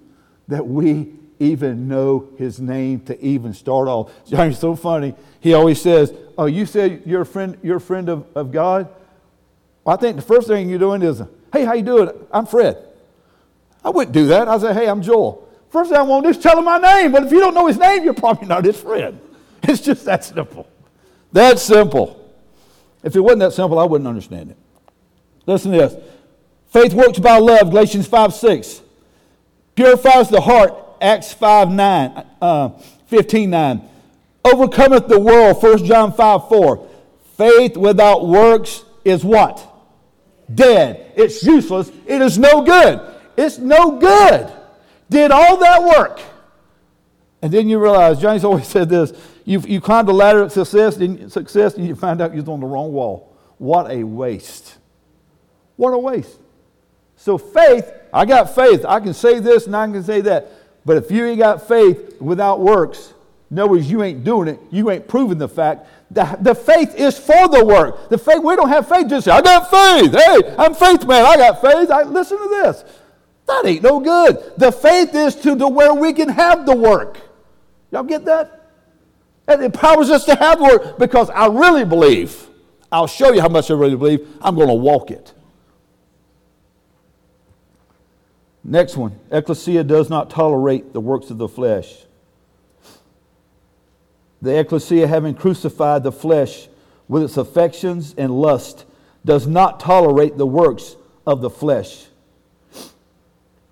that 0.47 0.65
we 0.65 1.13
even 1.45 1.87
know 1.87 2.29
his 2.37 2.59
name 2.59 2.99
to 3.01 3.23
even 3.23 3.53
start 3.53 3.87
off. 3.87 4.11
Johnny's 4.27 4.59
so 4.59 4.75
funny. 4.75 5.15
He 5.39 5.53
always 5.53 5.81
says, 5.81 6.13
Oh, 6.37 6.45
you 6.45 6.65
said 6.65 7.03
you're 7.05 7.21
a 7.21 7.25
friend, 7.25 7.57
you're 7.63 7.77
a 7.77 7.81
friend 7.81 8.09
of, 8.09 8.25
of 8.35 8.51
God? 8.51 8.89
Well, 9.83 9.95
I 9.95 9.99
think 9.99 10.15
the 10.15 10.21
first 10.21 10.47
thing 10.47 10.69
you're 10.69 10.79
doing 10.79 11.01
is, 11.01 11.21
Hey, 11.53 11.65
how 11.65 11.73
you 11.73 11.83
doing? 11.83 12.09
I'm 12.31 12.45
Fred. 12.45 12.77
I 13.83 13.89
wouldn't 13.89 14.13
do 14.13 14.27
that. 14.27 14.47
I 14.47 14.57
say, 14.57 14.73
Hey, 14.73 14.87
I'm 14.87 15.01
Joel. 15.01 15.47
First 15.69 15.89
thing 15.89 15.99
I 15.99 16.03
want 16.03 16.23
to 16.25 16.31
do 16.31 16.37
is 16.37 16.41
tell 16.41 16.57
him 16.57 16.65
my 16.65 16.77
name. 16.77 17.11
But 17.11 17.23
if 17.23 17.31
you 17.31 17.39
don't 17.39 17.53
know 17.53 17.67
his 17.67 17.77
name, 17.77 18.03
you're 18.03 18.13
probably 18.13 18.47
not 18.47 18.65
his 18.65 18.79
friend. 18.79 19.19
It's 19.67 19.81
just 19.81 20.05
that 20.05 20.23
simple. 20.23 20.67
That 21.31 21.57
simple. 21.57 22.23
If 23.03 23.15
it 23.15 23.19
wasn't 23.19 23.39
that 23.39 23.53
simple, 23.53 23.79
I 23.79 23.83
wouldn't 23.83 24.07
understand 24.07 24.51
it. 24.51 24.57
Listen 25.47 25.71
to 25.71 25.77
this. 25.77 25.95
Faith 26.67 26.93
works 26.93 27.19
by 27.19 27.39
love, 27.39 27.71
Galatians 27.71 28.07
5 28.07 28.33
6. 28.33 28.81
Purifies 29.75 30.29
the 30.29 30.39
heart 30.39 30.84
Acts 31.01 31.33
5 31.33 31.69
9, 31.71 32.25
uh, 32.41 32.69
15 33.07 33.49
9. 33.49 33.89
Overcometh 34.43 35.07
the 35.07 35.19
world, 35.19 35.61
1 35.61 35.85
John 35.85 36.13
5 36.13 36.47
4. 36.47 36.89
Faith 37.37 37.77
without 37.77 38.27
works 38.27 38.83
is 39.03 39.23
what? 39.23 39.61
Dead. 40.53 41.11
It's 41.15 41.43
useless. 41.43 41.91
It 42.05 42.21
is 42.21 42.37
no 42.37 42.61
good. 42.61 43.01
It's 43.35 43.57
no 43.57 43.97
good. 43.97 44.51
Did 45.09 45.31
all 45.31 45.57
that 45.57 45.83
work. 45.83 46.21
And 47.41 47.51
then 47.51 47.69
you 47.69 47.79
realize, 47.79 48.19
Johnny's 48.19 48.43
always 48.43 48.67
said 48.75 48.89
this 48.89 49.13
you, 49.45 49.59
you 49.59 49.79
climb 49.79 50.07
the 50.07 50.13
ladder 50.13 50.41
of 50.41 50.51
success 50.51 50.95
success 51.31 51.75
and 51.75 51.87
you 51.87 51.95
find 51.95 52.19
out 52.19 52.35
you're 52.35 52.49
on 52.49 52.59
the 52.59 52.65
wrong 52.65 52.91
wall. 52.91 53.35
What 53.57 53.89
a 53.91 54.03
waste. 54.03 54.77
What 55.75 55.91
a 55.91 55.97
waste. 55.97 56.39
So, 57.15 57.37
faith, 57.37 57.91
I 58.11 58.25
got 58.25 58.53
faith. 58.53 58.83
I 58.85 58.99
can 58.99 59.13
say 59.13 59.39
this 59.39 59.67
and 59.67 59.75
I 59.75 59.85
can 59.87 60.03
say 60.03 60.21
that. 60.21 60.51
But 60.85 60.97
if 60.97 61.09
you 61.09 61.25
ain't 61.25 61.39
got 61.39 61.67
faith 61.67 62.21
without 62.21 62.59
works, 62.59 63.13
in 63.49 63.59
other 63.59 63.71
words, 63.71 63.89
you 63.89 64.03
ain't 64.03 64.23
doing 64.23 64.47
it, 64.47 64.59
you 64.71 64.89
ain't 64.91 65.07
proving 65.07 65.37
the 65.37 65.49
fact. 65.49 65.87
The, 66.11 66.37
the 66.41 66.53
faith 66.53 66.95
is 66.95 67.17
for 67.17 67.47
the 67.47 67.65
work. 67.65 68.09
The 68.09 68.17
faith, 68.17 68.43
we 68.43 68.55
don't 68.55 68.69
have 68.69 68.87
faith 68.87 69.07
just 69.07 69.25
say, 69.25 69.31
I 69.31 69.41
got 69.41 69.69
faith. 69.69 70.13
Hey, 70.13 70.55
I'm 70.57 70.73
faith 70.73 71.05
man. 71.05 71.25
I 71.25 71.37
got 71.37 71.61
faith. 71.61 71.89
I, 71.89 72.03
listen 72.03 72.37
to 72.37 72.49
this. 72.49 72.83
That 73.47 73.65
ain't 73.65 73.83
no 73.83 73.99
good. 73.99 74.53
The 74.57 74.71
faith 74.71 75.13
is 75.13 75.35
to 75.37 75.55
the 75.55 75.67
where 75.67 75.93
we 75.93 76.13
can 76.13 76.29
have 76.29 76.65
the 76.65 76.75
work. 76.75 77.19
Y'all 77.91 78.03
get 78.03 78.25
that? 78.25 78.71
It 79.47 79.61
empowers 79.61 80.09
us 80.09 80.25
to 80.25 80.35
have 80.35 80.59
work 80.59 80.97
because 80.97 81.29
I 81.29 81.47
really 81.47 81.85
believe. 81.85 82.47
I'll 82.91 83.07
show 83.07 83.31
you 83.31 83.41
how 83.41 83.49
much 83.49 83.69
I 83.69 83.75
really 83.75 83.95
believe. 83.95 84.27
I'm 84.41 84.55
going 84.55 84.67
to 84.67 84.73
walk 84.73 85.11
it. 85.11 85.33
Next 88.67 88.97
one 88.97 89.17
Ecclesia 89.31 89.83
does 89.83 90.09
not 90.09 90.31
tolerate 90.31 90.91
the 90.91 90.99
works 90.99 91.29
of 91.29 91.37
the 91.37 91.47
flesh. 91.47 92.01
The 94.41 94.59
ecclesia, 94.59 95.07
having 95.07 95.33
crucified 95.35 96.03
the 96.03 96.11
flesh 96.11 96.67
with 97.07 97.23
its 97.23 97.37
affections 97.37 98.13
and 98.17 98.31
lust, 98.31 98.85
does 99.23 99.47
not 99.47 99.79
tolerate 99.79 100.37
the 100.37 100.45
works 100.45 100.95
of 101.25 101.41
the 101.41 101.49
flesh. 101.49 102.07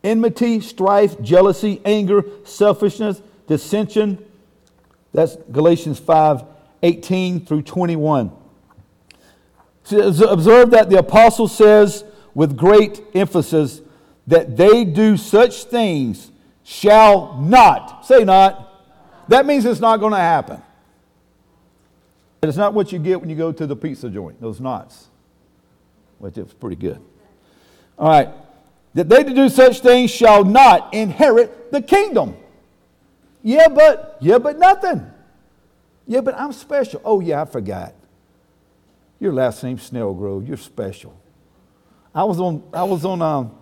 Enmity, 0.04 0.62
strife, 0.62 1.20
jealousy, 1.22 1.82
anger, 1.86 2.24
selfishness, 2.44 3.22
dissension. 3.48 4.24
That's 5.12 5.38
Galatians 5.52 6.00
5 6.00 6.44
18 6.82 7.46
through 7.46 7.62
21. 7.62 8.32
Observe 9.92 10.72
that 10.72 10.90
the 10.90 11.00
apostle 11.00 11.48
says 11.48 12.04
with 12.34 12.58
great 12.58 13.02
emphasis 13.14 13.82
that 14.28 14.56
they 14.56 14.86
do 14.86 15.18
such 15.18 15.66
things 15.66 16.32
shall 16.64 17.38
not. 17.40 18.06
Say 18.06 18.24
not. 18.24 18.70
That 19.28 19.46
means 19.46 19.66
it's 19.66 19.80
not 19.80 19.98
going 19.98 20.14
to 20.14 20.20
happen. 20.20 20.62
It's 22.42 22.58
not 22.58 22.74
what 22.74 22.92
you 22.92 23.00
get 23.00 23.22
when 23.22 23.30
you 23.30 23.36
go 23.36 23.52
to 23.52 23.66
the 23.66 23.76
pizza 23.76 24.10
joint, 24.10 24.42
those 24.42 24.60
knots, 24.60 25.08
which 26.20 26.38
is 26.38 26.54
pretty 26.54 26.76
good. 26.76 27.00
All 27.98 28.10
right. 28.10 28.30
That 28.94 29.10
they 29.10 29.24
to 29.24 29.34
do 29.34 29.50
such 29.50 29.80
things 29.80 30.12
shall 30.12 30.44
not 30.44 30.94
inherit 30.94 31.72
the 31.72 31.82
kingdom. 31.82 32.36
Yeah, 33.42 33.68
but, 33.68 34.18
yeah, 34.22 34.38
but 34.38 34.60
nothing. 34.60 35.10
Yeah, 36.06 36.22
but 36.22 36.36
I'm 36.38 36.54
special. 36.54 37.02
Oh, 37.04 37.20
yeah, 37.20 37.42
I 37.42 37.46
forgot. 37.46 37.94
Your 39.20 39.34
last 39.34 39.64
name's 39.64 39.90
Snellgrove. 39.90 40.48
You're 40.48 40.58
special. 40.58 41.18
I 42.14 42.26
was 42.26 42.40
on, 42.40 42.62
I 42.74 42.84
was 42.84 43.06
on, 43.06 43.22
um, 43.22 43.56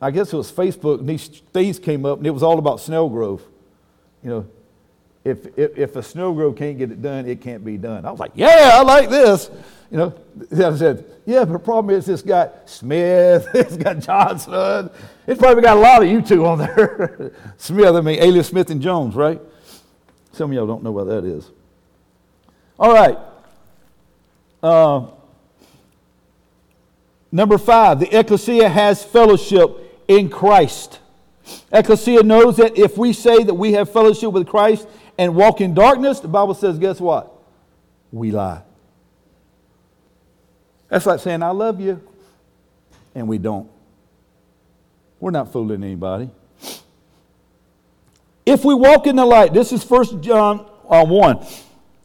I 0.00 0.10
guess 0.10 0.32
it 0.32 0.36
was 0.36 0.52
Facebook, 0.52 1.00
and 1.00 1.08
these 1.08 1.26
things 1.52 1.78
came 1.78 2.04
up, 2.04 2.18
and 2.18 2.26
it 2.26 2.30
was 2.30 2.42
all 2.42 2.58
about 2.58 2.78
Snellgrove. 2.78 3.40
You 4.22 4.30
know, 4.30 4.46
if, 5.24 5.58
if, 5.58 5.76
if 5.76 5.96
a 5.96 6.00
Snellgrove 6.00 6.56
can't 6.56 6.78
get 6.78 6.90
it 6.92 7.02
done, 7.02 7.26
it 7.26 7.40
can't 7.40 7.64
be 7.64 7.76
done. 7.76 8.04
I 8.04 8.10
was 8.10 8.20
like, 8.20 8.32
yeah, 8.34 8.70
I 8.74 8.82
like 8.82 9.08
this. 9.08 9.50
You 9.90 9.98
know, 9.98 10.14
I 10.52 10.76
said, 10.76 11.04
yeah, 11.24 11.44
but 11.44 11.52
the 11.52 11.58
problem 11.58 11.96
is 11.96 12.06
this 12.06 12.22
got 12.22 12.68
Smith, 12.68 13.48
it's 13.54 13.76
got 13.76 13.98
Johnson. 13.98 14.90
It's 15.26 15.40
probably 15.40 15.62
got 15.62 15.78
a 15.78 15.80
lot 15.80 16.02
of 16.02 16.08
you 16.08 16.20
two 16.22 16.46
on 16.46 16.58
there. 16.58 17.32
Smith, 17.56 17.94
I 17.94 18.00
mean, 18.02 18.22
Alias 18.22 18.48
Smith 18.48 18.70
and 18.70 18.80
Jones, 18.80 19.14
right? 19.14 19.40
Some 20.32 20.50
of 20.50 20.54
y'all 20.54 20.66
don't 20.66 20.82
know 20.82 20.92
what 20.92 21.06
that 21.06 21.24
is. 21.24 21.50
All 22.78 22.92
right. 22.92 23.18
Uh, 24.62 25.06
number 27.32 27.56
five, 27.56 27.98
the 27.98 28.18
ecclesia 28.18 28.68
has 28.68 29.02
fellowship 29.02 29.85
in 30.08 30.28
Christ. 30.28 31.00
Ecclesia 31.72 32.22
knows 32.22 32.56
that 32.56 32.76
if 32.76 32.96
we 32.98 33.12
say 33.12 33.42
that 33.44 33.54
we 33.54 33.72
have 33.72 33.92
fellowship 33.92 34.32
with 34.32 34.46
Christ 34.46 34.88
and 35.18 35.34
walk 35.34 35.60
in 35.60 35.74
darkness, 35.74 36.20
the 36.20 36.28
Bible 36.28 36.54
says, 36.54 36.78
guess 36.78 37.00
what? 37.00 37.32
We 38.12 38.30
lie. 38.30 38.62
That's 40.88 41.06
like 41.06 41.20
saying, 41.20 41.42
I 41.42 41.50
love 41.50 41.80
you, 41.80 42.00
and 43.14 43.26
we 43.26 43.38
don't. 43.38 43.68
We're 45.18 45.30
not 45.30 45.52
fooling 45.52 45.82
anybody. 45.82 46.30
If 48.44 48.64
we 48.64 48.74
walk 48.74 49.06
in 49.06 49.16
the 49.16 49.24
light, 49.26 49.52
this 49.52 49.72
is 49.72 49.88
1 49.88 50.22
John 50.22 50.66
uh, 50.88 51.04
1. 51.04 51.46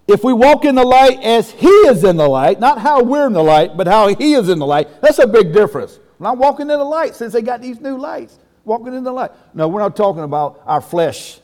If 0.08 0.24
we 0.24 0.34
walk 0.34 0.66
in 0.66 0.76
the 0.76 0.84
light 0.84 1.22
as 1.22 1.52
He 1.52 1.68
is 1.68 2.04
in 2.04 2.18
the 2.18 2.28
light, 2.28 2.60
not 2.60 2.80
how 2.80 3.04
we're 3.04 3.28
in 3.28 3.34
the 3.34 3.44
light, 3.44 3.78
but 3.78 3.88
how 3.88 4.08
He 4.08 4.34
is 4.34 4.50
in 4.50 4.58
the 4.58 4.66
light, 4.66 5.02
that's 5.02 5.20
a 5.20 5.28
big 5.28 5.54
difference. 5.54 6.00
When 6.22 6.30
I'm 6.30 6.38
walking 6.38 6.70
in 6.70 6.78
the 6.78 6.84
light, 6.84 7.16
since 7.16 7.34
they 7.34 7.42
got 7.42 7.64
these 7.64 7.80
new 7.80 7.98
lights, 7.98 8.38
walking 8.64 8.94
in 8.94 9.04
the 9.04 9.12
light. 9.12 9.32
No, 9.56 9.68
we're 9.68 9.80
not 9.80 9.96
talking 9.96 10.22
about 10.22 10.62
our 10.68 10.80
flesh. 10.80 11.40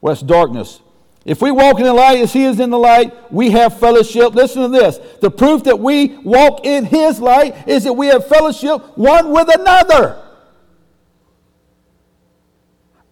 Well, 0.00 0.12
that's 0.12 0.24
darkness. 0.24 0.80
If 1.24 1.40
we 1.40 1.52
walk 1.52 1.78
in 1.78 1.84
the 1.84 1.94
light 1.94 2.18
as 2.18 2.32
He 2.32 2.46
is 2.46 2.58
in 2.58 2.70
the 2.70 2.78
light, 2.80 3.32
we 3.32 3.52
have 3.52 3.78
fellowship. 3.78 4.34
Listen 4.34 4.62
to 4.62 4.68
this. 4.68 4.98
The 5.20 5.30
proof 5.30 5.62
that 5.62 5.78
we 5.78 6.18
walk 6.24 6.66
in 6.66 6.84
His 6.84 7.20
light 7.20 7.68
is 7.68 7.84
that 7.84 7.92
we 7.92 8.08
have 8.08 8.26
fellowship 8.26 8.98
one 8.98 9.30
with 9.30 9.48
another. 9.54 10.20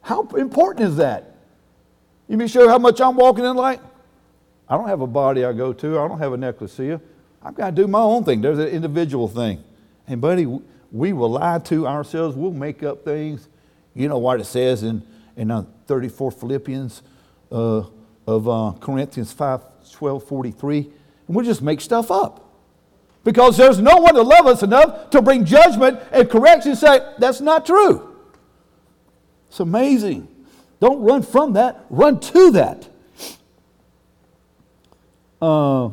How 0.00 0.22
important 0.22 0.88
is 0.88 0.96
that? 0.96 1.36
You 2.26 2.36
mean 2.36 2.48
sure 2.48 2.68
how 2.68 2.78
much 2.78 3.00
I'm 3.00 3.14
walking 3.14 3.44
in 3.44 3.54
the 3.54 3.62
light? 3.62 3.80
I 4.68 4.76
don't 4.76 4.88
have 4.88 5.02
a 5.02 5.06
body 5.06 5.44
I 5.44 5.52
go 5.52 5.72
to. 5.72 6.00
I 6.00 6.08
don't 6.08 6.18
have 6.18 6.32
a 6.32 6.34
an 6.34 6.42
ecclesia. 6.42 7.00
I've 7.44 7.54
got 7.54 7.66
to 7.66 7.76
do 7.80 7.86
my 7.86 8.00
own 8.00 8.24
thing. 8.24 8.40
There's 8.40 8.58
an 8.58 8.66
individual 8.66 9.28
thing. 9.28 9.62
And, 10.08 10.20
buddy, 10.20 10.46
we 10.90 11.12
will 11.12 11.30
lie 11.30 11.58
to 11.60 11.86
ourselves. 11.86 12.36
We'll 12.36 12.50
make 12.50 12.82
up 12.82 13.04
things. 13.04 13.48
You 13.94 14.08
know 14.08 14.18
what 14.18 14.40
it 14.40 14.44
says 14.44 14.82
in, 14.82 15.02
in 15.36 15.50
uh, 15.50 15.64
34 15.86 16.32
Philippians 16.32 17.02
uh, 17.52 17.84
of 18.26 18.48
uh, 18.48 18.72
Corinthians 18.80 19.32
5 19.32 19.62
12 19.92 20.24
43. 20.24 20.78
And 20.78 20.90
we'll 21.28 21.44
just 21.44 21.62
make 21.62 21.80
stuff 21.80 22.10
up. 22.10 22.44
Because 23.22 23.56
there's 23.56 23.78
no 23.78 23.96
one 23.98 24.14
to 24.14 24.22
love 24.22 24.46
us 24.46 24.62
enough 24.62 25.10
to 25.10 25.20
bring 25.20 25.44
judgment 25.44 26.00
and 26.10 26.28
correction 26.28 26.70
and 26.70 26.78
say, 26.78 27.00
that's 27.18 27.40
not 27.40 27.66
true. 27.66 28.16
It's 29.48 29.60
amazing. 29.60 30.28
Don't 30.80 31.00
run 31.00 31.22
from 31.22 31.52
that, 31.54 31.84
run 31.90 32.20
to 32.20 32.50
that 32.52 32.88
uh, 35.40 35.90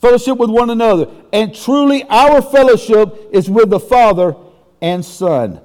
fellowship 0.00 0.38
with 0.38 0.50
one 0.50 0.70
another. 0.70 1.08
And 1.32 1.54
truly, 1.54 2.04
our 2.04 2.42
fellowship 2.42 3.28
is 3.32 3.50
with 3.50 3.70
the 3.70 3.80
Father 3.80 4.36
and 4.80 5.04
Son. 5.04 5.60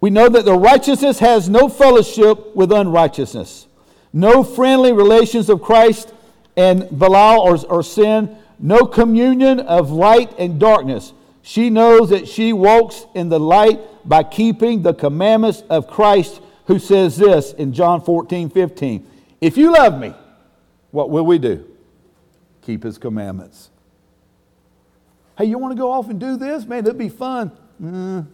We 0.00 0.10
know 0.10 0.28
that 0.28 0.44
the 0.44 0.56
righteousness 0.56 1.18
has 1.20 1.48
no 1.48 1.68
fellowship 1.68 2.54
with 2.54 2.70
unrighteousness, 2.70 3.66
no 4.12 4.44
friendly 4.44 4.92
relations 4.92 5.48
of 5.48 5.62
Christ 5.62 6.12
and 6.56 6.88
Belial 6.96 7.40
or, 7.40 7.58
or 7.66 7.82
sin, 7.82 8.36
no 8.58 8.86
communion 8.86 9.60
of 9.60 9.90
light 9.90 10.32
and 10.38 10.60
darkness. 10.60 11.12
She 11.42 11.70
knows 11.70 12.10
that 12.10 12.28
she 12.28 12.52
walks 12.52 13.06
in 13.14 13.28
the 13.28 13.40
light 13.40 13.80
by 14.08 14.22
keeping 14.22 14.82
the 14.82 14.94
commandments 14.94 15.62
of 15.68 15.88
Christ, 15.88 16.40
who 16.66 16.78
says 16.78 17.16
this 17.16 17.52
in 17.52 17.72
John 17.72 18.00
14, 18.00 18.50
15. 18.50 19.06
If 19.40 19.56
you 19.56 19.72
love 19.72 19.98
me, 19.98 20.14
what 20.90 21.10
will 21.10 21.26
we 21.26 21.38
do? 21.38 21.64
Keep 22.66 22.82
his 22.82 22.98
commandments. 22.98 23.70
Hey, 25.38 25.44
you 25.44 25.56
want 25.56 25.70
to 25.70 25.80
go 25.80 25.92
off 25.92 26.10
and 26.10 26.18
do 26.18 26.36
this? 26.36 26.64
Man, 26.64 26.82
that'd 26.82 26.98
be 26.98 27.08
fun. 27.08 27.52
Mm, 27.80 28.26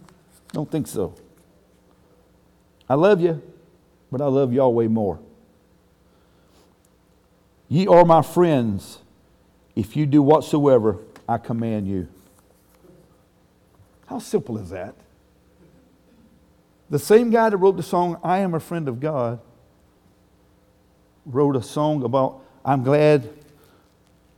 don't 0.51 0.71
think 0.71 0.87
so. 0.87 1.13
I 2.89 2.95
love 2.95 3.21
you, 3.21 3.43
but 4.11 4.21
I 4.21 4.25
love 4.25 4.51
Yahweh 4.51 4.87
more. 4.87 5.19
Ye 7.69 7.85
are 7.85 8.03
my 8.05 8.23
friends 8.23 8.97
if 9.75 9.95
you 9.95 10.07
do 10.07 10.23
whatsoever 10.23 10.97
I 11.29 11.37
command 11.37 11.87
you. 11.87 12.07
How 14.07 14.17
simple 14.17 14.57
is 14.57 14.71
that? 14.71 14.95
The 16.89 16.97
same 16.97 17.29
guy 17.29 17.51
that 17.51 17.57
wrote 17.57 17.77
the 17.77 17.83
song, 17.83 18.19
I 18.23 18.39
Am 18.39 18.55
a 18.55 18.59
Friend 18.59 18.87
of 18.87 18.99
God, 18.99 19.39
wrote 21.23 21.55
a 21.55 21.61
song 21.61 22.03
about 22.03 22.41
I'm 22.65 22.83
glad, 22.83 23.29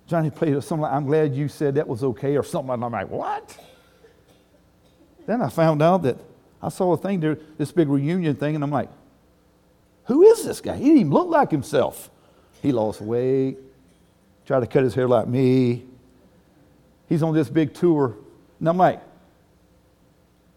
Johnny 0.07 0.29
played 0.29 0.61
something 0.63 0.81
like, 0.81 0.93
I'm 0.93 1.05
glad 1.05 1.35
you 1.35 1.47
said 1.47 1.75
that 1.75 1.87
was 1.87 2.03
okay, 2.03 2.37
or 2.37 2.43
something. 2.43 2.73
And 2.73 2.83
I'm 2.83 2.91
like, 2.91 3.09
what? 3.09 3.57
Then 5.25 5.41
I 5.41 5.49
found 5.49 5.81
out 5.81 6.03
that 6.03 6.17
I 6.61 6.69
saw 6.69 6.93
a 6.93 6.97
thing 6.97 7.19
there, 7.19 7.37
this 7.57 7.71
big 7.71 7.89
reunion 7.89 8.35
thing, 8.35 8.55
and 8.55 8.63
I'm 8.63 8.71
like, 8.71 8.89
who 10.05 10.21
is 10.23 10.43
this 10.43 10.61
guy? 10.61 10.75
He 10.75 10.83
didn't 10.85 10.99
even 10.99 11.11
look 11.11 11.27
like 11.29 11.49
himself. 11.49 12.11
He 12.61 12.71
lost 12.71 13.01
weight, 13.01 13.57
tried 14.45 14.59
to 14.59 14.67
cut 14.67 14.83
his 14.83 14.93
hair 14.93 15.07
like 15.07 15.27
me. 15.27 15.85
He's 17.09 17.23
on 17.23 17.33
this 17.33 17.49
big 17.49 17.73
tour. 17.73 18.15
And 18.59 18.69
I'm 18.69 18.77
like, 18.77 19.01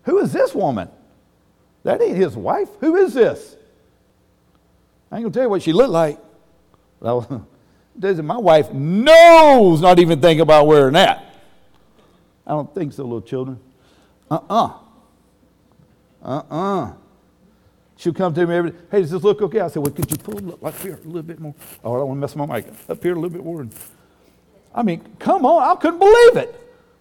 who 0.02 0.18
is 0.18 0.32
this 0.32 0.54
woman? 0.54 0.88
That 1.84 2.02
ain't 2.02 2.16
his 2.16 2.36
wife. 2.36 2.68
Who 2.80 2.96
is 2.96 3.14
this? 3.14 3.56
I 5.10 5.16
ain't 5.16 5.24
gonna 5.24 5.32
tell 5.32 5.44
you 5.44 5.48
what 5.48 5.62
she 5.62 5.72
looked 5.72 5.90
like. 5.90 6.18
Well, 7.00 7.46
Does 7.98 8.20
my 8.22 8.36
wife 8.36 8.72
knows 8.72 9.80
not 9.80 9.98
even 9.98 10.20
think 10.20 10.40
about 10.40 10.66
wearing 10.66 10.94
that. 10.94 11.24
I 12.46 12.52
don't 12.52 12.72
think 12.74 12.92
so, 12.92 13.02
little 13.02 13.20
children. 13.20 13.58
Uh-uh. 14.30 14.72
Uh-uh. 16.22 16.92
She'll 17.96 18.14
come 18.14 18.32
to 18.34 18.46
me 18.46 18.54
every 18.54 18.70
day. 18.70 18.76
Hey, 18.90 19.00
does 19.00 19.10
this 19.10 19.22
look 19.22 19.42
okay? 19.42 19.60
I 19.60 19.68
said, 19.68 19.82
well, 19.82 19.92
could 19.92 20.10
you 20.10 20.16
pull 20.18 20.38
it 20.38 20.58
up 20.62 20.78
here 20.80 21.00
a 21.02 21.06
little 21.06 21.22
bit 21.22 21.40
more? 21.40 21.54
Oh, 21.82 21.94
I 21.94 21.98
don't 21.98 22.08
want 22.08 22.18
to 22.18 22.20
mess 22.20 22.36
my 22.36 22.46
mic 22.46 22.66
up 22.88 23.02
here 23.02 23.12
a 23.12 23.16
little 23.16 23.30
bit 23.30 23.44
more. 23.44 23.66
I 24.74 24.82
mean, 24.84 25.04
come 25.18 25.44
on. 25.44 25.76
I 25.76 25.80
couldn't 25.80 25.98
believe 25.98 26.36
it. 26.36 26.54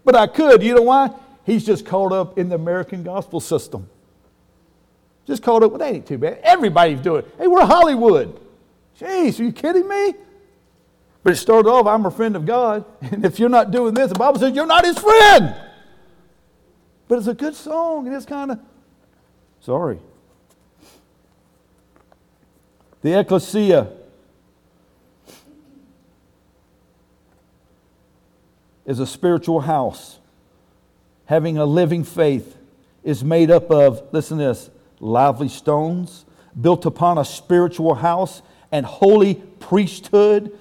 But 0.04 0.16
I 0.16 0.26
could. 0.26 0.64
You 0.64 0.76
know 0.76 0.82
why? 0.82 1.12
He's 1.46 1.66
just 1.66 1.86
caught 1.86 2.12
up 2.12 2.40
in 2.40 2.50
the 2.50 2.56
American 2.56 3.04
gospel 3.04 3.40
system. 3.40 3.88
Just 5.28 5.44
caught 5.44 5.62
up. 5.62 5.72
Well, 5.72 5.80
that 5.80 5.94
ain't 5.94 6.08
too 6.08 6.18
bad. 6.18 6.40
Everybody's 6.42 7.02
doing 7.02 7.24
it. 7.24 7.36
Hey, 7.38 7.48
we're 7.48 7.66
Hollywood. 7.66 8.40
Jeez, 9.00 9.40
are 9.40 9.44
you 9.44 9.52
kidding 9.52 9.88
me? 9.88 10.16
But 11.28 11.34
it 11.34 11.40
started 11.40 11.68
off, 11.68 11.86
I'm 11.88 12.06
a 12.06 12.10
friend 12.10 12.38
of 12.38 12.46
God. 12.46 12.86
And 13.02 13.26
if 13.26 13.38
you're 13.38 13.50
not 13.50 13.70
doing 13.70 13.94
this, 13.94 14.14
the 14.14 14.18
Bible 14.18 14.40
says 14.40 14.56
you're 14.56 14.66
not 14.66 14.86
his 14.86 14.98
friend. 14.98 15.54
But 17.10 17.18
it's 17.18 17.28
a 17.28 17.34
good 17.34 17.54
song, 17.54 18.08
and 18.08 18.16
it's 18.16 18.26
kind 18.26 18.52
of, 18.52 18.60
sorry. 19.60 20.00
The 23.02 23.20
ecclesia 23.20 23.92
is 28.86 29.02
a 29.02 29.06
spiritual 29.06 29.60
house. 29.60 30.20
Having 31.26 31.58
a 31.58 31.66
living 31.66 32.06
faith 32.06 32.56
is 33.04 33.22
made 33.22 33.52
up 33.52 33.70
of, 33.70 34.02
listen 34.14 34.38
to 34.38 34.46
this, 34.46 34.70
lively 35.02 35.50
stones 35.50 36.24
built 36.62 36.86
upon 36.86 37.18
a 37.18 37.26
spiritual 37.26 37.96
house 37.96 38.42
and 38.72 38.86
holy 38.86 39.36
priesthood 39.60 40.58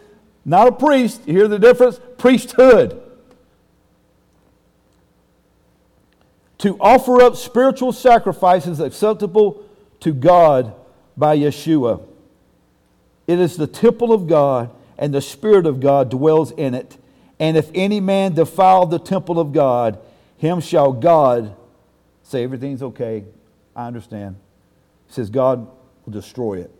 Not 0.48 0.68
a 0.68 0.72
priest. 0.72 1.22
You 1.26 1.34
hear 1.34 1.48
the 1.48 1.58
difference? 1.58 2.00
Priesthood. 2.18 3.02
To 6.58 6.76
offer 6.80 7.20
up 7.20 7.34
spiritual 7.34 7.92
sacrifices 7.92 8.78
acceptable 8.78 9.66
to 10.00 10.14
God 10.14 10.72
by 11.16 11.36
Yeshua. 11.36 12.00
It 13.26 13.40
is 13.40 13.56
the 13.56 13.66
temple 13.66 14.12
of 14.12 14.28
God, 14.28 14.70
and 14.96 15.12
the 15.12 15.20
Spirit 15.20 15.66
of 15.66 15.80
God 15.80 16.10
dwells 16.10 16.52
in 16.52 16.74
it. 16.74 16.96
And 17.40 17.56
if 17.56 17.68
any 17.74 17.98
man 17.98 18.34
defile 18.34 18.86
the 18.86 19.00
temple 19.00 19.40
of 19.40 19.52
God, 19.52 19.98
him 20.38 20.60
shall 20.60 20.92
God 20.92 21.56
say, 22.22 22.44
Everything's 22.44 22.82
okay. 22.82 23.24
I 23.74 23.88
understand. 23.88 24.36
He 25.08 25.14
says, 25.14 25.28
God 25.28 25.66
will 26.04 26.12
destroy 26.12 26.60
it. 26.60 26.70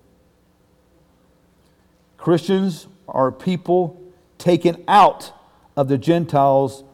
Christians 2.17 2.87
are 3.09 3.31
people 3.33 4.03
taken 4.39 4.83
out 4.89 5.33
of 5.77 5.89
the 5.89 5.99
Gentiles 5.99 6.85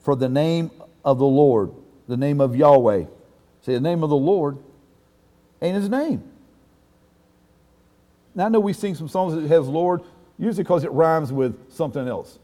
for 0.00 0.16
the 0.16 0.28
name 0.28 0.70
of 1.04 1.18
the 1.18 1.26
Lord, 1.26 1.72
the 2.08 2.16
name 2.16 2.40
of 2.40 2.56
Yahweh. 2.56 3.04
Say, 3.62 3.74
the 3.74 3.80
name 3.80 4.02
of 4.02 4.10
the 4.10 4.16
Lord 4.16 4.58
ain't 5.62 5.76
his 5.76 5.88
name. 5.88 6.22
Now, 8.34 8.46
I 8.46 8.48
know 8.48 8.60
we 8.60 8.72
sing 8.72 8.94
some 8.94 9.08
songs 9.08 9.34
that 9.34 9.48
has 9.48 9.66
Lord, 9.66 10.02
usually 10.38 10.64
because 10.64 10.84
it 10.84 10.90
rhymes 10.90 11.32
with 11.32 11.72
something 11.72 12.06
else. 12.06 12.38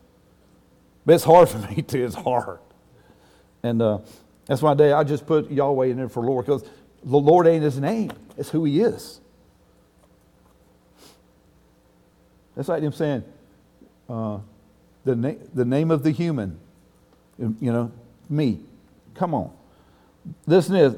But 1.04 1.16
it's 1.16 1.24
hard 1.24 1.48
for 1.50 1.58
me 1.58 1.82
to, 1.82 2.04
It's 2.04 2.14
hard. 2.14 2.58
And 3.62 3.82
uh, 3.82 3.98
that's 4.46 4.62
why 4.62 4.72
I 4.72 5.04
just 5.04 5.26
put 5.26 5.50
Yahweh 5.50 5.86
in 5.86 5.96
there 5.96 6.08
for 6.08 6.22
Lord 6.22 6.46
because 6.46 6.62
the 7.04 7.18
Lord 7.18 7.46
ain't 7.46 7.62
his 7.62 7.78
name, 7.78 8.12
it's 8.36 8.50
who 8.50 8.64
he 8.64 8.80
is. 8.80 9.19
That's 12.56 12.68
like 12.68 12.82
him 12.82 12.92
saying, 12.92 13.24
uh, 14.08 14.38
the, 15.04 15.16
na- 15.16 15.34
the 15.54 15.64
name 15.64 15.90
of 15.90 16.02
the 16.02 16.10
human, 16.10 16.58
you 17.38 17.72
know, 17.72 17.90
me. 18.28 18.60
Come 19.14 19.34
on. 19.34 19.50
Listen 20.46 20.74
this. 20.74 20.94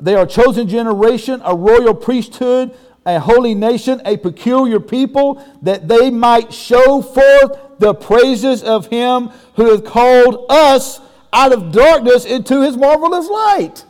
They 0.00 0.14
are 0.14 0.24
a 0.24 0.26
chosen 0.26 0.68
generation, 0.68 1.42
a 1.44 1.54
royal 1.54 1.94
priesthood, 1.94 2.74
a 3.04 3.20
holy 3.20 3.54
nation, 3.54 4.00
a 4.04 4.16
peculiar 4.16 4.80
people, 4.80 5.44
that 5.62 5.88
they 5.88 6.10
might 6.10 6.52
show 6.52 7.02
forth 7.02 7.58
the 7.78 7.94
praises 7.94 8.62
of 8.62 8.86
him 8.86 9.28
who 9.56 9.70
has 9.70 9.80
called 9.82 10.46
us 10.48 11.00
out 11.32 11.52
of 11.52 11.72
darkness 11.72 12.24
into 12.24 12.62
his 12.62 12.76
marvelous 12.76 13.28
light. 13.28 13.84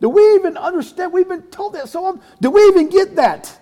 Do 0.00 0.08
we 0.08 0.34
even 0.34 0.56
understand? 0.56 1.12
We've 1.12 1.28
been 1.28 1.42
told 1.42 1.74
that 1.74 1.88
so 1.88 2.04
often. 2.04 2.22
Do 2.40 2.50
we 2.50 2.60
even 2.68 2.88
get 2.88 3.16
that? 3.16 3.58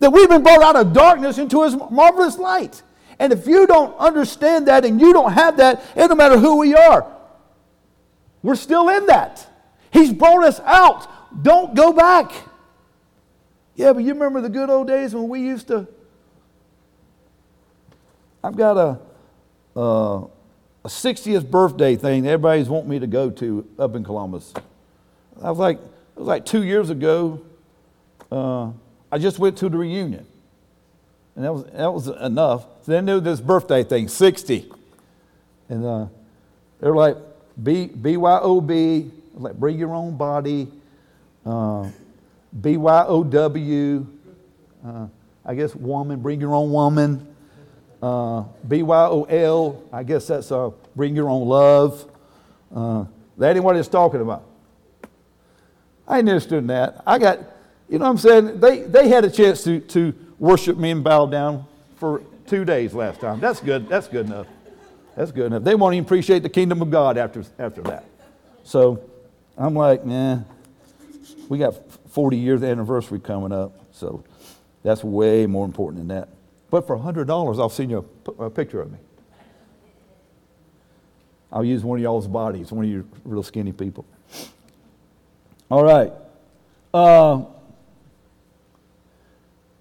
That 0.00 0.10
we've 0.10 0.28
been 0.28 0.42
brought 0.42 0.62
out 0.62 0.76
of 0.76 0.92
darkness 0.92 1.38
into 1.38 1.62
his 1.64 1.76
marvelous 1.90 2.38
light. 2.38 2.82
And 3.18 3.32
if 3.32 3.46
you 3.46 3.66
don't 3.66 3.96
understand 3.98 4.68
that 4.68 4.84
and 4.84 5.00
you 5.00 5.12
don't 5.12 5.32
have 5.32 5.56
that, 5.56 5.82
it 5.96 6.08
don't 6.08 6.16
matter 6.16 6.38
who 6.38 6.58
we 6.58 6.74
are. 6.74 7.06
We're 8.42 8.54
still 8.54 8.88
in 8.88 9.06
that. 9.06 9.46
He's 9.92 10.12
brought 10.12 10.44
us 10.44 10.60
out. 10.60 11.42
Don't 11.42 11.74
go 11.74 11.92
back. 11.92 12.32
Yeah, 13.74 13.92
but 13.92 14.04
you 14.04 14.12
remember 14.12 14.40
the 14.40 14.48
good 14.48 14.70
old 14.70 14.86
days 14.86 15.14
when 15.14 15.28
we 15.28 15.40
used 15.40 15.68
to. 15.68 15.86
I've 18.42 18.56
got 18.56 18.76
a, 18.76 19.00
a 19.80 20.28
60th 20.84 21.50
birthday 21.50 21.96
thing 21.96 22.22
that 22.22 22.30
everybody's 22.30 22.68
wanting 22.68 22.90
me 22.90 22.98
to 23.00 23.06
go 23.06 23.30
to 23.30 23.68
up 23.78 23.96
in 23.96 24.04
Columbus. 24.04 24.54
I 25.42 25.50
was 25.50 25.58
like, 25.58 25.78
it 25.78 26.18
was 26.18 26.28
like 26.28 26.44
two 26.44 26.62
years 26.62 26.90
ago. 26.90 27.40
Uh, 28.30 28.70
I 29.10 29.18
just 29.18 29.38
went 29.38 29.56
to 29.58 29.68
the 29.68 29.78
reunion. 29.78 30.26
And 31.36 31.44
that 31.44 31.52
was, 31.52 31.64
that 31.64 31.92
was 31.92 32.08
enough. 32.08 32.66
So 32.82 32.92
they 32.92 33.00
knew 33.00 33.20
this 33.20 33.40
birthday 33.40 33.84
thing, 33.84 34.08
60. 34.08 34.70
And 35.68 35.84
uh, 35.86 36.06
they're 36.80 36.94
like, 36.94 37.16
B, 37.62 37.88
BYOB, 37.88 39.10
like 39.34 39.54
bring 39.54 39.78
your 39.78 39.94
own 39.94 40.16
body. 40.16 40.68
Uh, 41.44 41.90
BYOW, 42.60 44.06
uh, 44.84 45.06
I 45.44 45.54
guess 45.54 45.74
woman, 45.74 46.20
bring 46.20 46.40
your 46.40 46.54
own 46.54 46.70
woman. 46.70 47.26
Uh, 48.02 48.44
BYOL, 48.66 49.82
I 49.92 50.02
guess 50.02 50.26
that's 50.26 50.52
uh, 50.52 50.70
bring 50.94 51.16
your 51.16 51.28
own 51.28 51.48
love. 51.48 52.04
Uh, 52.74 53.04
that 53.38 53.56
ain't 53.56 53.64
what 53.64 53.76
it's 53.76 53.88
talking 53.88 54.20
about. 54.20 54.44
I 56.06 56.18
ain't 56.18 56.28
interested 56.28 56.56
in 56.56 56.66
that. 56.68 57.02
I 57.06 57.18
got, 57.18 57.38
you 57.88 57.98
know 57.98 58.04
what 58.04 58.10
I'm 58.10 58.18
saying? 58.18 58.60
They, 58.60 58.80
they 58.82 59.08
had 59.08 59.24
a 59.24 59.30
chance 59.30 59.64
to, 59.64 59.80
to 59.80 60.14
worship 60.38 60.76
me 60.76 60.90
and 60.90 61.02
bow 61.02 61.26
down 61.26 61.64
for 61.96 62.22
two 62.46 62.64
days 62.64 62.94
last 62.94 63.20
time. 63.20 63.40
That's 63.40 63.60
good. 63.60 63.88
That's 63.88 64.08
good 64.08 64.26
enough. 64.26 64.46
That's 65.16 65.32
good 65.32 65.46
enough. 65.46 65.64
They 65.64 65.74
won't 65.74 65.94
even 65.94 66.04
appreciate 66.04 66.42
the 66.42 66.48
kingdom 66.48 66.82
of 66.82 66.90
God 66.90 67.18
after, 67.18 67.44
after 67.58 67.82
that. 67.82 68.04
So 68.62 69.02
I'm 69.56 69.74
like, 69.74 70.04
nah, 70.04 70.40
we 71.48 71.58
got 71.58 71.74
40 72.10 72.36
years 72.36 72.62
anniversary 72.62 73.18
coming 73.18 73.52
up. 73.52 73.72
So 73.92 74.22
that's 74.82 75.02
way 75.02 75.46
more 75.46 75.64
important 75.64 76.06
than 76.06 76.16
that. 76.16 76.28
But 76.70 76.86
for 76.86 76.96
$100, 76.96 77.58
I'll 77.58 77.68
send 77.68 77.90
you 77.90 78.06
a, 78.38 78.44
a 78.44 78.50
picture 78.50 78.80
of 78.80 78.92
me. 78.92 78.98
I'll 81.50 81.64
use 81.64 81.82
one 81.82 81.98
of 81.98 82.02
y'all's 82.02 82.28
bodies, 82.28 82.70
one 82.70 82.84
of 82.84 82.90
you 82.90 83.08
real 83.24 83.42
skinny 83.42 83.72
people. 83.72 84.04
All 85.70 85.82
right. 85.82 86.12
Uh, 86.92 87.44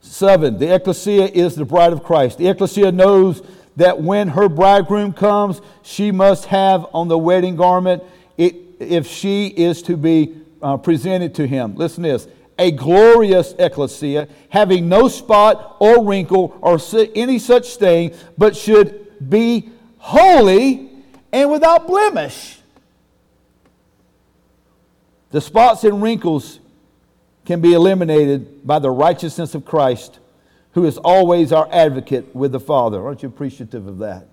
seven, 0.07 0.57
the 0.57 0.73
ecclesia 0.73 1.25
is 1.25 1.55
the 1.55 1.65
bride 1.65 1.93
of 1.93 2.03
Christ. 2.03 2.37
The 2.37 2.47
ecclesia 2.47 2.91
knows 2.91 3.41
that 3.75 4.01
when 4.01 4.29
her 4.29 4.49
bridegroom 4.49 5.13
comes, 5.13 5.61
she 5.83 6.11
must 6.11 6.45
have 6.45 6.85
on 6.93 7.07
the 7.07 7.17
wedding 7.17 7.55
garment 7.55 8.03
it, 8.37 8.55
if 8.79 9.07
she 9.07 9.47
is 9.47 9.81
to 9.83 9.95
be 9.95 10.35
uh, 10.61 10.77
presented 10.77 11.35
to 11.35 11.47
him. 11.47 11.75
Listen 11.75 12.03
to 12.03 12.09
this 12.09 12.27
a 12.59 12.71
glorious 12.71 13.53
ecclesia, 13.59 14.27
having 14.49 14.89
no 14.89 15.07
spot 15.07 15.77
or 15.79 16.03
wrinkle 16.03 16.57
or 16.61 16.79
any 17.13 17.37
such 17.37 17.75
thing, 17.75 18.13
but 18.37 18.55
should 18.55 19.29
be 19.29 19.69
holy 19.99 20.89
and 21.31 21.51
without 21.51 21.85
blemish. 21.85 22.59
The 25.29 25.41
spots 25.41 25.83
and 25.83 26.01
wrinkles 26.01 26.59
can 27.47 27.61
be 27.61 27.71
eliminated 27.71 28.67
by 28.67 28.77
the 28.77 28.91
righteousness 28.91 29.55
of 29.55 29.63
Christ, 29.63 30.19
who 30.73 30.83
is 30.83 30.97
always 30.97 31.53
our 31.53 31.69
advocate 31.71 32.35
with 32.35 32.51
the 32.51 32.59
Father. 32.59 33.01
Aren't 33.01 33.23
you 33.23 33.29
appreciative 33.29 33.87
of 33.87 33.99
that? 33.99 34.27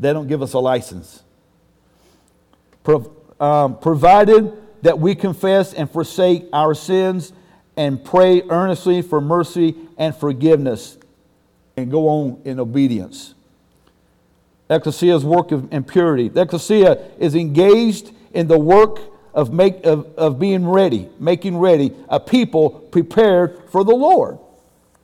They 0.00 0.14
don't 0.14 0.26
give 0.26 0.40
us 0.40 0.54
a 0.54 0.58
license. 0.58 1.22
Pro, 2.82 3.14
um, 3.38 3.78
provided 3.78 4.50
that 4.80 4.98
we 4.98 5.14
confess 5.14 5.74
and 5.74 5.90
forsake 5.90 6.46
our 6.54 6.74
sins 6.74 7.34
and 7.76 8.02
pray 8.02 8.40
earnestly 8.48 9.02
for 9.02 9.20
mercy 9.20 9.76
and 9.98 10.16
forgiveness 10.16 10.96
and 11.76 11.90
go 11.90 12.08
on 12.08 12.40
in 12.46 12.58
obedience. 12.58 13.34
Ecclesia's 14.70 15.22
work 15.22 15.52
of 15.52 15.70
impurity. 15.70 16.30
The 16.30 16.40
ecclesia 16.40 17.10
is 17.18 17.34
engaged 17.34 18.10
in 18.32 18.48
the 18.48 18.58
work 18.58 19.00
of, 19.36 19.52
make, 19.52 19.84
of, 19.84 20.06
of 20.16 20.38
being 20.38 20.66
ready, 20.66 21.08
making 21.20 21.58
ready 21.58 21.92
a 22.08 22.18
people 22.18 22.70
prepared 22.70 23.62
for 23.70 23.84
the 23.84 23.94
Lord, 23.94 24.38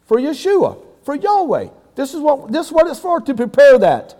for 0.07 0.17
Yeshua, 0.17 0.83
for 1.05 1.15
Yahweh. 1.15 1.69
This 1.95 2.15
is 2.15 2.21
what, 2.21 2.51
this 2.51 2.67
is 2.67 2.73
what 2.73 2.89
it's 2.89 2.99
for, 2.99 3.21
to 3.21 3.35
prepare 3.35 3.79
that. 3.79 4.19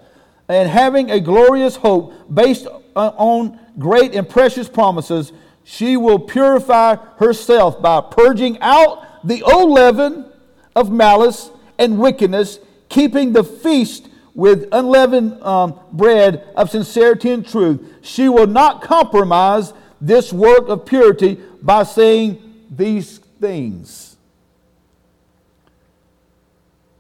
And 0.49 0.69
having 0.69 1.11
a 1.11 1.19
glorious 1.19 1.77
hope 1.77 2.13
based 2.33 2.67
on 2.95 3.59
great 3.79 4.15
and 4.15 4.29
precious 4.29 4.69
promises, 4.69 5.33
she 5.65 5.97
will 5.97 6.19
purify 6.19 6.97
herself 7.17 7.81
by 7.81 8.03
purging 8.03 8.61
out 8.61 9.27
the 9.27 9.43
old 9.43 9.71
leaven 9.71 10.31
of 10.77 10.93
malice 10.93 11.51
and 11.79 11.99
wickedness, 11.99 12.59
keeping 12.91 13.33
the 13.33 13.45
feast 13.45 14.11
with 14.35 14.69
unleavened 14.73 15.43
um, 15.43 15.81
bread 15.91 16.47
of 16.55 16.69
sincerity 16.69 17.31
and 17.31 17.49
truth. 17.49 17.81
She 18.03 18.29
will 18.29 18.47
not 18.47 18.83
compromise 18.83 19.73
this 20.03 20.33
work 20.33 20.69
of 20.69 20.85
purity 20.85 21.39
by 21.63 21.85
saying 21.85 22.67
these 22.69 23.19
things. 23.19 24.17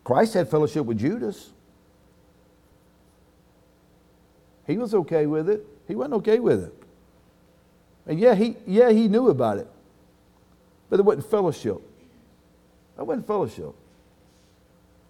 Christ 0.04 0.34
had 0.34 0.48
fellowship 0.48 0.86
with 0.86 0.98
Judas. 0.98 1.50
He 4.66 4.78
was 4.78 4.94
okay 4.94 5.26
with 5.26 5.50
it. 5.50 5.66
He 5.88 5.96
wasn't 5.96 6.14
okay 6.14 6.38
with 6.38 6.62
it. 6.64 6.74
And 8.06 8.20
yeah, 8.20 8.36
he, 8.36 8.56
yeah, 8.66 8.90
he 8.90 9.08
knew 9.08 9.28
about 9.28 9.58
it. 9.58 9.68
But 10.88 11.00
it 11.00 11.02
wasn't 11.02 11.28
fellowship. 11.28 11.80
That 12.96 13.04
wasn't 13.04 13.26
fellowship. 13.26 13.74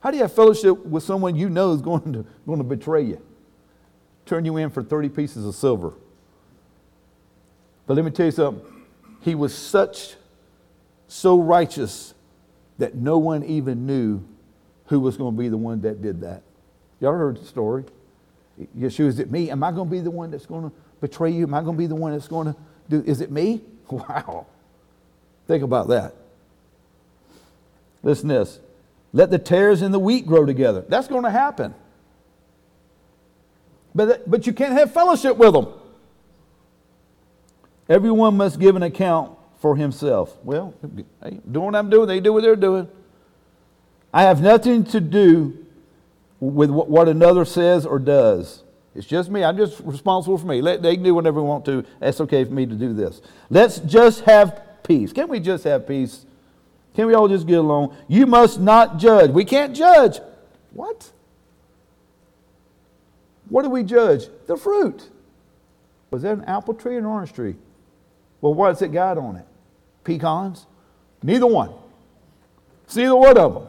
How 0.00 0.10
do 0.10 0.16
you 0.16 0.22
have 0.22 0.32
fellowship 0.32 0.84
with 0.86 1.02
someone 1.02 1.36
you 1.36 1.50
know 1.50 1.72
is 1.72 1.82
going 1.82 2.12
to, 2.14 2.24
going 2.46 2.58
to 2.58 2.64
betray 2.64 3.02
you? 3.02 3.22
Turn 4.24 4.44
you 4.46 4.56
in 4.56 4.70
for 4.70 4.82
30 4.82 5.10
pieces 5.10 5.44
of 5.44 5.54
silver. 5.54 5.92
But 7.92 7.96
let 7.96 8.04
me 8.06 8.10
tell 8.10 8.24
you 8.24 8.32
something. 8.32 8.64
He 9.20 9.34
was 9.34 9.54
such, 9.54 10.14
so 11.08 11.38
righteous 11.38 12.14
that 12.78 12.94
no 12.94 13.18
one 13.18 13.44
even 13.44 13.84
knew 13.84 14.24
who 14.86 14.98
was 14.98 15.18
going 15.18 15.36
to 15.36 15.38
be 15.38 15.50
the 15.50 15.58
one 15.58 15.82
that 15.82 16.00
did 16.00 16.22
that. 16.22 16.42
Y'all 17.00 17.12
heard 17.12 17.36
the 17.36 17.44
story. 17.44 17.84
Yeshua, 18.78 19.08
is 19.08 19.18
it 19.18 19.30
me? 19.30 19.50
Am 19.50 19.62
I 19.62 19.72
going 19.72 19.90
to 19.90 19.92
be 19.94 20.00
the 20.00 20.10
one 20.10 20.30
that's 20.30 20.46
going 20.46 20.70
to 20.70 20.72
betray 21.02 21.32
you? 21.32 21.42
Am 21.42 21.52
I 21.52 21.60
going 21.60 21.76
to 21.76 21.78
be 21.78 21.86
the 21.86 21.94
one 21.94 22.12
that's 22.12 22.28
going 22.28 22.46
to 22.46 22.56
do? 22.88 23.04
Is 23.04 23.20
it 23.20 23.30
me? 23.30 23.60
Wow. 23.90 24.46
Think 25.46 25.62
about 25.62 25.88
that. 25.88 26.14
Listen 28.02 28.28
this. 28.28 28.58
Let 29.12 29.30
the 29.30 29.38
tares 29.38 29.82
and 29.82 29.92
the 29.92 29.98
wheat 29.98 30.26
grow 30.26 30.46
together. 30.46 30.82
That's 30.88 31.08
going 31.08 31.24
to 31.24 31.30
happen. 31.30 31.74
But, 33.94 34.30
but 34.30 34.46
you 34.46 34.54
can't 34.54 34.72
have 34.72 34.94
fellowship 34.94 35.36
with 35.36 35.52
them. 35.52 35.66
Everyone 37.88 38.36
must 38.36 38.58
give 38.58 38.76
an 38.76 38.82
account 38.82 39.36
for 39.60 39.76
himself. 39.76 40.36
Well, 40.42 40.74
hey, 41.22 41.40
doing 41.50 41.66
what 41.66 41.74
I'm 41.76 41.90
doing, 41.90 42.08
they 42.08 42.20
do 42.20 42.32
what 42.32 42.42
they're 42.42 42.56
doing. 42.56 42.88
I 44.12 44.22
have 44.22 44.42
nothing 44.42 44.84
to 44.84 45.00
do 45.00 45.66
with 46.40 46.70
what 46.70 47.08
another 47.08 47.44
says 47.44 47.86
or 47.86 47.98
does. 47.98 48.62
It's 48.94 49.06
just 49.06 49.30
me. 49.30 49.42
I'm 49.42 49.56
just 49.56 49.80
responsible 49.80 50.36
for 50.36 50.46
me. 50.46 50.60
Let, 50.60 50.82
they 50.82 50.96
can 50.96 51.04
do 51.04 51.14
whatever 51.14 51.40
they 51.40 51.46
want 51.46 51.64
to. 51.66 51.84
That's 52.00 52.20
okay 52.22 52.44
for 52.44 52.52
me 52.52 52.66
to 52.66 52.74
do 52.74 52.92
this. 52.92 53.22
Let's 53.48 53.78
just 53.78 54.20
have 54.24 54.60
peace. 54.82 55.12
Can't 55.12 55.30
we 55.30 55.40
just 55.40 55.64
have 55.64 55.86
peace? 55.86 56.26
Can 56.94 57.06
we 57.06 57.14
all 57.14 57.28
just 57.28 57.46
get 57.46 57.58
along? 57.58 57.96
You 58.06 58.26
must 58.26 58.60
not 58.60 58.98
judge. 58.98 59.30
We 59.30 59.44
can't 59.46 59.74
judge. 59.74 60.20
What? 60.72 61.10
What 63.48 63.62
do 63.62 63.70
we 63.70 63.82
judge? 63.82 64.24
The 64.46 64.56
fruit. 64.56 65.08
Was 66.10 66.22
that 66.22 66.32
an 66.36 66.44
apple 66.44 66.74
tree 66.74 66.96
or 66.96 66.98
an 66.98 67.06
orange 67.06 67.32
tree? 67.32 67.56
Well, 68.42 68.52
what's 68.52 68.82
it 68.82 68.92
got 68.92 69.16
on 69.16 69.36
it? 69.36 69.46
Pecans? 70.04 70.66
Neither 71.22 71.46
one. 71.46 71.70
It's 72.84 72.96
neither 72.96 73.16
one 73.16 73.38
of 73.38 73.54
them. 73.54 73.68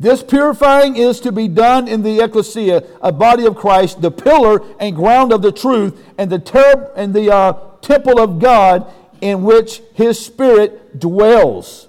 This 0.00 0.22
purifying 0.22 0.96
is 0.96 1.20
to 1.20 1.32
be 1.32 1.46
done 1.46 1.86
in 1.86 2.02
the 2.02 2.20
ecclesia, 2.20 2.84
a 3.00 3.12
body 3.12 3.46
of 3.46 3.56
Christ, 3.56 4.00
the 4.00 4.10
pillar 4.10 4.60
and 4.80 4.94
ground 4.94 5.32
of 5.32 5.42
the 5.42 5.52
truth, 5.52 6.00
and 6.18 6.30
the, 6.30 6.38
ter- 6.38 6.92
and 6.96 7.14
the 7.14 7.32
uh, 7.32 7.52
temple 7.80 8.18
of 8.18 8.38
God 8.38 8.90
in 9.20 9.42
which 9.44 9.82
his 9.94 10.24
spirit 10.24 10.98
dwells. 10.98 11.88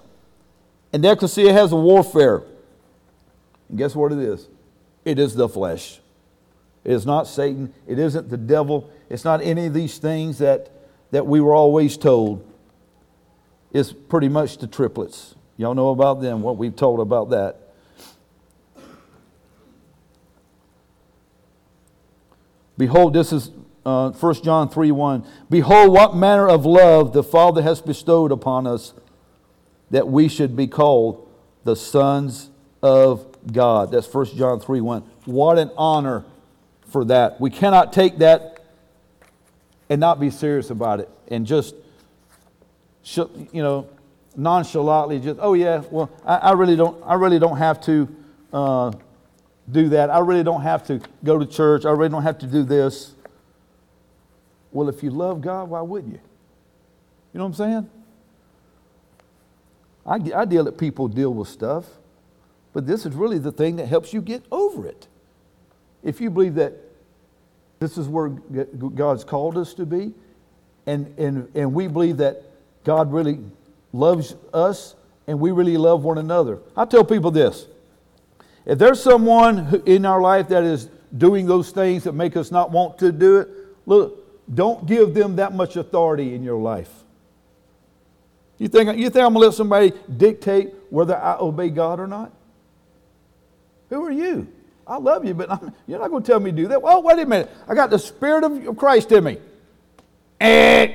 And 0.93 1.03
the 1.03 1.11
ecclesia 1.11 1.51
has 1.53 1.71
a 1.71 1.75
warfare. 1.75 2.43
And 3.69 3.77
guess 3.77 3.95
what 3.95 4.11
it 4.11 4.19
is? 4.19 4.47
It 5.03 5.19
is 5.19 5.35
the 5.35 5.49
flesh. 5.49 5.99
It 6.83 6.91
is 6.91 7.05
not 7.05 7.27
Satan. 7.27 7.73
It 7.87 7.97
isn't 7.97 8.29
the 8.29 8.37
devil. 8.37 8.89
It's 9.09 9.25
not 9.25 9.41
any 9.41 9.65
of 9.65 9.73
these 9.73 9.97
things 9.97 10.37
that, 10.37 10.71
that 11.16 11.26
we 11.26 11.39
were 11.39 11.53
always 11.53 11.95
told. 11.95 12.45
is 13.72 13.93
pretty 13.93 14.28
much 14.28 14.57
the 14.57 14.68
triplets. 14.68 15.34
Y'all 15.55 15.74
know 15.74 15.91
about 15.91 16.20
them, 16.22 16.41
what 16.41 16.57
we've 16.57 16.76
told 16.76 16.99
about 16.99 17.30
that. 17.30 17.55
Behold, 22.78 23.13
this 23.13 23.32
is 23.32 23.49
uh, 23.86 24.11
1 24.11 24.43
John 24.43 24.68
3 24.68 24.91
1. 24.91 25.26
Behold, 25.49 25.93
what 25.93 26.18
manner 26.18 26.49
of 26.49 26.66
love 26.66 27.13
the 27.13 27.24
Father 27.24 27.61
has 27.61 27.80
bestowed 27.80 28.34
upon 28.34 28.68
us 28.68 28.93
that 29.91 30.09
we 30.09 30.28
should 30.28 30.53
be 30.53 30.68
called 30.68 31.26
the 31.63 31.78
sons 31.78 32.49
of 32.84 33.26
God. 33.53 33.93
That's 33.93 34.13
1 34.13 34.36
John 34.36 34.59
3 34.59 34.82
1. 34.82 35.01
What 35.24 35.59
an 35.59 35.72
honor 35.78 36.26
for 36.89 37.05
that. 37.05 37.39
We 37.39 37.51
cannot 37.51 37.93
take 37.93 38.18
that 38.18 38.55
and 39.89 39.99
not 39.99 40.19
be 40.19 40.29
serious 40.29 40.69
about 40.69 40.99
it 40.99 41.09
and 41.27 41.45
just, 41.45 41.75
you 43.15 43.61
know, 43.61 43.88
nonchalantly 44.36 45.19
just, 45.19 45.39
oh 45.41 45.53
yeah, 45.53 45.83
well, 45.91 46.09
I, 46.25 46.36
I 46.38 46.51
really 46.53 46.75
don't, 46.75 47.01
I 47.05 47.15
really 47.15 47.39
don't 47.39 47.57
have 47.57 47.79
to 47.81 48.15
uh, 48.51 48.91
do 49.71 49.89
that. 49.89 50.09
I 50.09 50.19
really 50.19 50.43
don't 50.43 50.61
have 50.61 50.86
to 50.88 51.01
go 51.23 51.39
to 51.39 51.45
church. 51.45 51.86
I 51.86 51.91
really 51.91 52.09
don't 52.09 52.23
have 52.23 52.39
to 52.39 52.47
do 52.47 52.63
this. 52.63 53.13
Well, 54.71 54.89
if 54.89 55.03
you 55.03 55.09
love 55.09 55.41
God, 55.41 55.69
why 55.69 55.81
wouldn't 55.81 56.13
you? 56.13 56.19
You 57.33 57.39
know 57.39 57.45
what 57.45 57.59
I'm 57.59 57.89
saying? 60.13 60.36
I, 60.36 60.41
I 60.41 60.45
deal 60.45 60.65
with 60.65 60.77
people 60.77 61.07
deal 61.07 61.33
with 61.33 61.47
stuff, 61.47 61.86
but 62.73 62.86
this 62.86 63.05
is 63.05 63.15
really 63.15 63.39
the 63.39 63.51
thing 63.51 63.77
that 63.77 63.88
helps 63.88 64.13
you 64.13 64.21
get 64.21 64.43
over 64.51 64.86
it. 64.86 65.07
If 66.03 66.21
you 66.21 66.29
believe 66.29 66.55
that 66.55 66.73
this 67.80 67.97
is 67.97 68.07
where 68.07 68.30
God's 68.30 69.23
called 69.23 69.57
us 69.57 69.73
to 69.76 69.86
be, 69.86 70.13
and, 70.86 71.13
and, 71.17 71.49
and 71.55 71.73
we 71.73 71.88
believe 71.88 72.17
that 72.17 72.43
God 72.84 73.11
really 73.11 73.39
loves 73.91 74.36
us 74.53 74.95
and 75.28 75.39
we 75.39 75.51
really 75.51 75.78
love 75.78 76.03
one 76.03 76.17
another. 76.17 76.59
I 76.78 76.86
tell 76.86 77.03
people 77.03 77.32
this 77.32 77.67
if 78.65 78.80
there's 78.80 79.01
someone 79.01 79.84
in 79.86 80.05
our 80.05 80.21
life 80.21 80.47
that 80.49 80.63
is 80.63 80.89
doing 81.15 81.45
those 81.45 81.71
things 81.71 82.03
that 82.03 82.13
make 82.13 82.36
us 82.36 82.51
not 82.51 82.71
want 82.71 82.97
to 82.99 83.11
do 83.11 83.39
it, 83.39 83.49
look, 83.86 84.53
don't 84.53 84.86
give 84.86 85.13
them 85.13 85.38
that 85.38 85.53
much 85.53 85.76
authority 85.76 86.34
in 86.34 86.43
your 86.43 86.59
life. 86.59 86.91
You 88.57 88.67
think, 88.67 88.97
you 88.97 89.09
think 89.09 89.26
I'm 89.26 89.34
going 89.34 89.41
to 89.41 89.47
let 89.47 89.53
somebody 89.53 89.93
dictate 90.17 90.73
whether 90.89 91.15
I 91.15 91.38
obey 91.38 91.69
God 91.69 91.99
or 91.99 92.07
not? 92.07 92.32
Who 93.89 94.03
are 94.03 94.11
you? 94.11 94.47
I 94.88 94.97
love 94.97 95.25
you, 95.25 95.33
but 95.33 95.51
I'm, 95.51 95.73
you're 95.88 95.99
not 95.99 96.11
going 96.11 96.23
to 96.23 96.31
tell 96.31 96.39
me 96.39 96.51
to 96.51 96.57
do 96.57 96.67
that. 96.67 96.81
Well, 96.81 97.01
wait 97.01 97.19
a 97.19 97.25
minute. 97.25 97.51
I 97.67 97.73
got 97.73 97.89
the 97.89 97.99
Spirit 97.99 98.43
of 98.43 98.77
Christ 98.77 99.11
in 99.11 99.23
me. 99.23 99.38
Eh. 100.39 100.93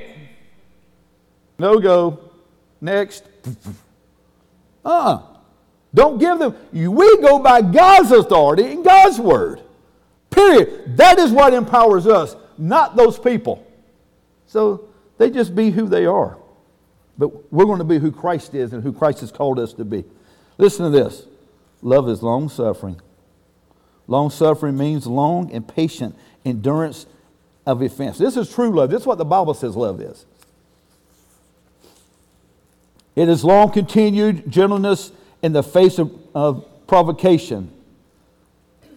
No 1.58 1.78
go. 1.78 2.30
Next. 2.80 3.24
Uh 4.84 4.88
uh 4.88 5.22
don't 5.92 6.18
give 6.18 6.38
them. 6.38 6.54
We 6.72 7.20
go 7.20 7.38
by 7.40 7.62
God's 7.62 8.12
authority 8.12 8.64
and 8.64 8.84
God's 8.84 9.18
word. 9.18 9.60
Period. 10.30 10.96
That 10.96 11.18
is 11.18 11.32
what 11.32 11.52
empowers 11.52 12.06
us, 12.06 12.36
not 12.56 12.94
those 12.94 13.18
people. 13.18 13.66
So 14.46 14.88
they 15.18 15.30
just 15.30 15.54
be 15.54 15.70
who 15.70 15.88
they 15.88 16.06
are. 16.06 16.38
But 17.18 17.52
we're 17.52 17.64
going 17.64 17.78
to 17.78 17.84
be 17.84 17.98
who 17.98 18.12
Christ 18.12 18.54
is 18.54 18.72
and 18.72 18.82
who 18.82 18.92
Christ 18.92 19.20
has 19.20 19.32
called 19.32 19.58
us 19.58 19.72
to 19.74 19.84
be. 19.84 20.04
Listen 20.58 20.84
to 20.84 20.90
this 20.90 21.26
love 21.82 22.08
is 22.08 22.22
long 22.22 22.48
suffering. 22.48 23.00
Long 24.10 24.28
suffering 24.28 24.76
means 24.76 25.06
long 25.06 25.52
and 25.52 25.66
patient 25.66 26.16
endurance 26.44 27.06
of 27.64 27.80
offense. 27.80 28.18
This 28.18 28.36
is 28.36 28.52
true 28.52 28.70
love. 28.70 28.90
This 28.90 29.02
is 29.02 29.06
what 29.06 29.18
the 29.18 29.24
Bible 29.24 29.54
says 29.54 29.76
love 29.76 30.00
is. 30.00 30.26
It 33.14 33.28
is 33.28 33.44
long 33.44 33.70
continued 33.70 34.50
gentleness 34.50 35.12
in 35.42 35.52
the 35.52 35.62
face 35.62 36.00
of, 36.00 36.12
of 36.34 36.66
provocation. 36.88 37.70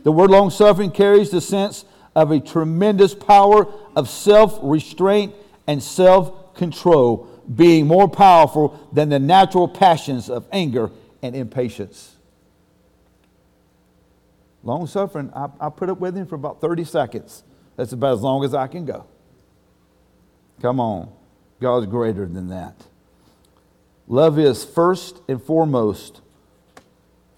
The 0.02 0.12
word 0.12 0.32
long 0.32 0.50
suffering 0.50 0.90
carries 0.90 1.30
the 1.30 1.42
sense 1.42 1.86
of 2.16 2.32
a 2.32 2.40
tremendous 2.40 3.14
power 3.14 3.68
of 3.96 4.10
self 4.10 4.58
restraint 4.64 5.36
and 5.68 5.82
self 5.82 6.56
control, 6.56 7.30
being 7.56 7.86
more 7.86 8.08
powerful 8.08 8.90
than 8.92 9.10
the 9.10 9.20
natural 9.20 9.68
passions 9.68 10.28
of 10.28 10.48
anger 10.52 10.90
and 11.22 11.36
impatience. 11.36 12.13
Long 14.64 14.88
suffering, 14.88 15.32
I, 15.36 15.50
I 15.60 15.70
put 15.70 15.90
up 15.90 16.00
with 16.00 16.16
him 16.16 16.26
for 16.26 16.36
about 16.36 16.62
30 16.62 16.86
seconds. 16.86 17.44
That's 17.76 17.92
about 17.92 18.14
as 18.14 18.22
long 18.22 18.44
as 18.46 18.54
I 18.54 18.68
can 18.68 18.86
go. 18.86 19.06
Come 20.62 20.80
on. 20.80 21.12
God's 21.60 21.88
greater 21.88 22.26
than 22.26 22.50
that. 22.50 22.76
Love 24.08 24.40
is 24.40 24.64
first 24.64 25.22
and 25.28 25.42
foremost 25.42 26.22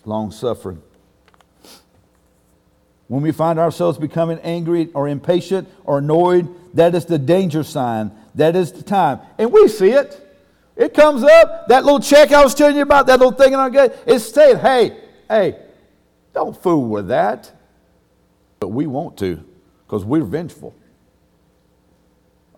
long 0.04 0.32
suffering. 0.32 0.82
When 3.08 3.22
we 3.22 3.32
find 3.32 3.60
ourselves 3.60 3.98
becoming 3.98 4.40
angry 4.40 4.90
or 4.94 5.08
impatient 5.08 5.68
or 5.84 6.00
annoyed, 6.00 6.50
that 6.74 6.96
is 6.96 7.06
the 7.06 7.20
danger 7.20 7.64
sign. 7.64 8.12
That 8.34 8.56
is 8.56 8.72
the 8.72 8.84
time. 8.84 9.20
And 9.38 9.52
we 9.52 9.68
see 9.68 9.92
it. 9.92 10.22
It 10.76 10.94
comes 10.94 11.24
up. 11.24 11.68
That 11.68 11.86
little 11.86 12.00
check 12.00 12.32
I 12.32 12.44
was 12.44 12.56
telling 12.56 12.76
you 12.76 12.82
about, 12.82 13.08
that 13.08 13.20
little 13.20 13.32
thing 13.32 13.54
in 13.54 13.60
our 13.60 13.70
gut, 13.70 13.98
it's 14.06 14.26
saying, 14.26 14.58
hey, 14.58 14.98
hey, 15.30 15.56
don't 16.36 16.56
fool 16.62 16.88
with 16.88 17.08
that. 17.08 17.52
But 18.60 18.68
we 18.68 18.86
want 18.86 19.18
to 19.18 19.44
because 19.86 20.06
we're 20.06 20.24
vengeful. 20.24 20.76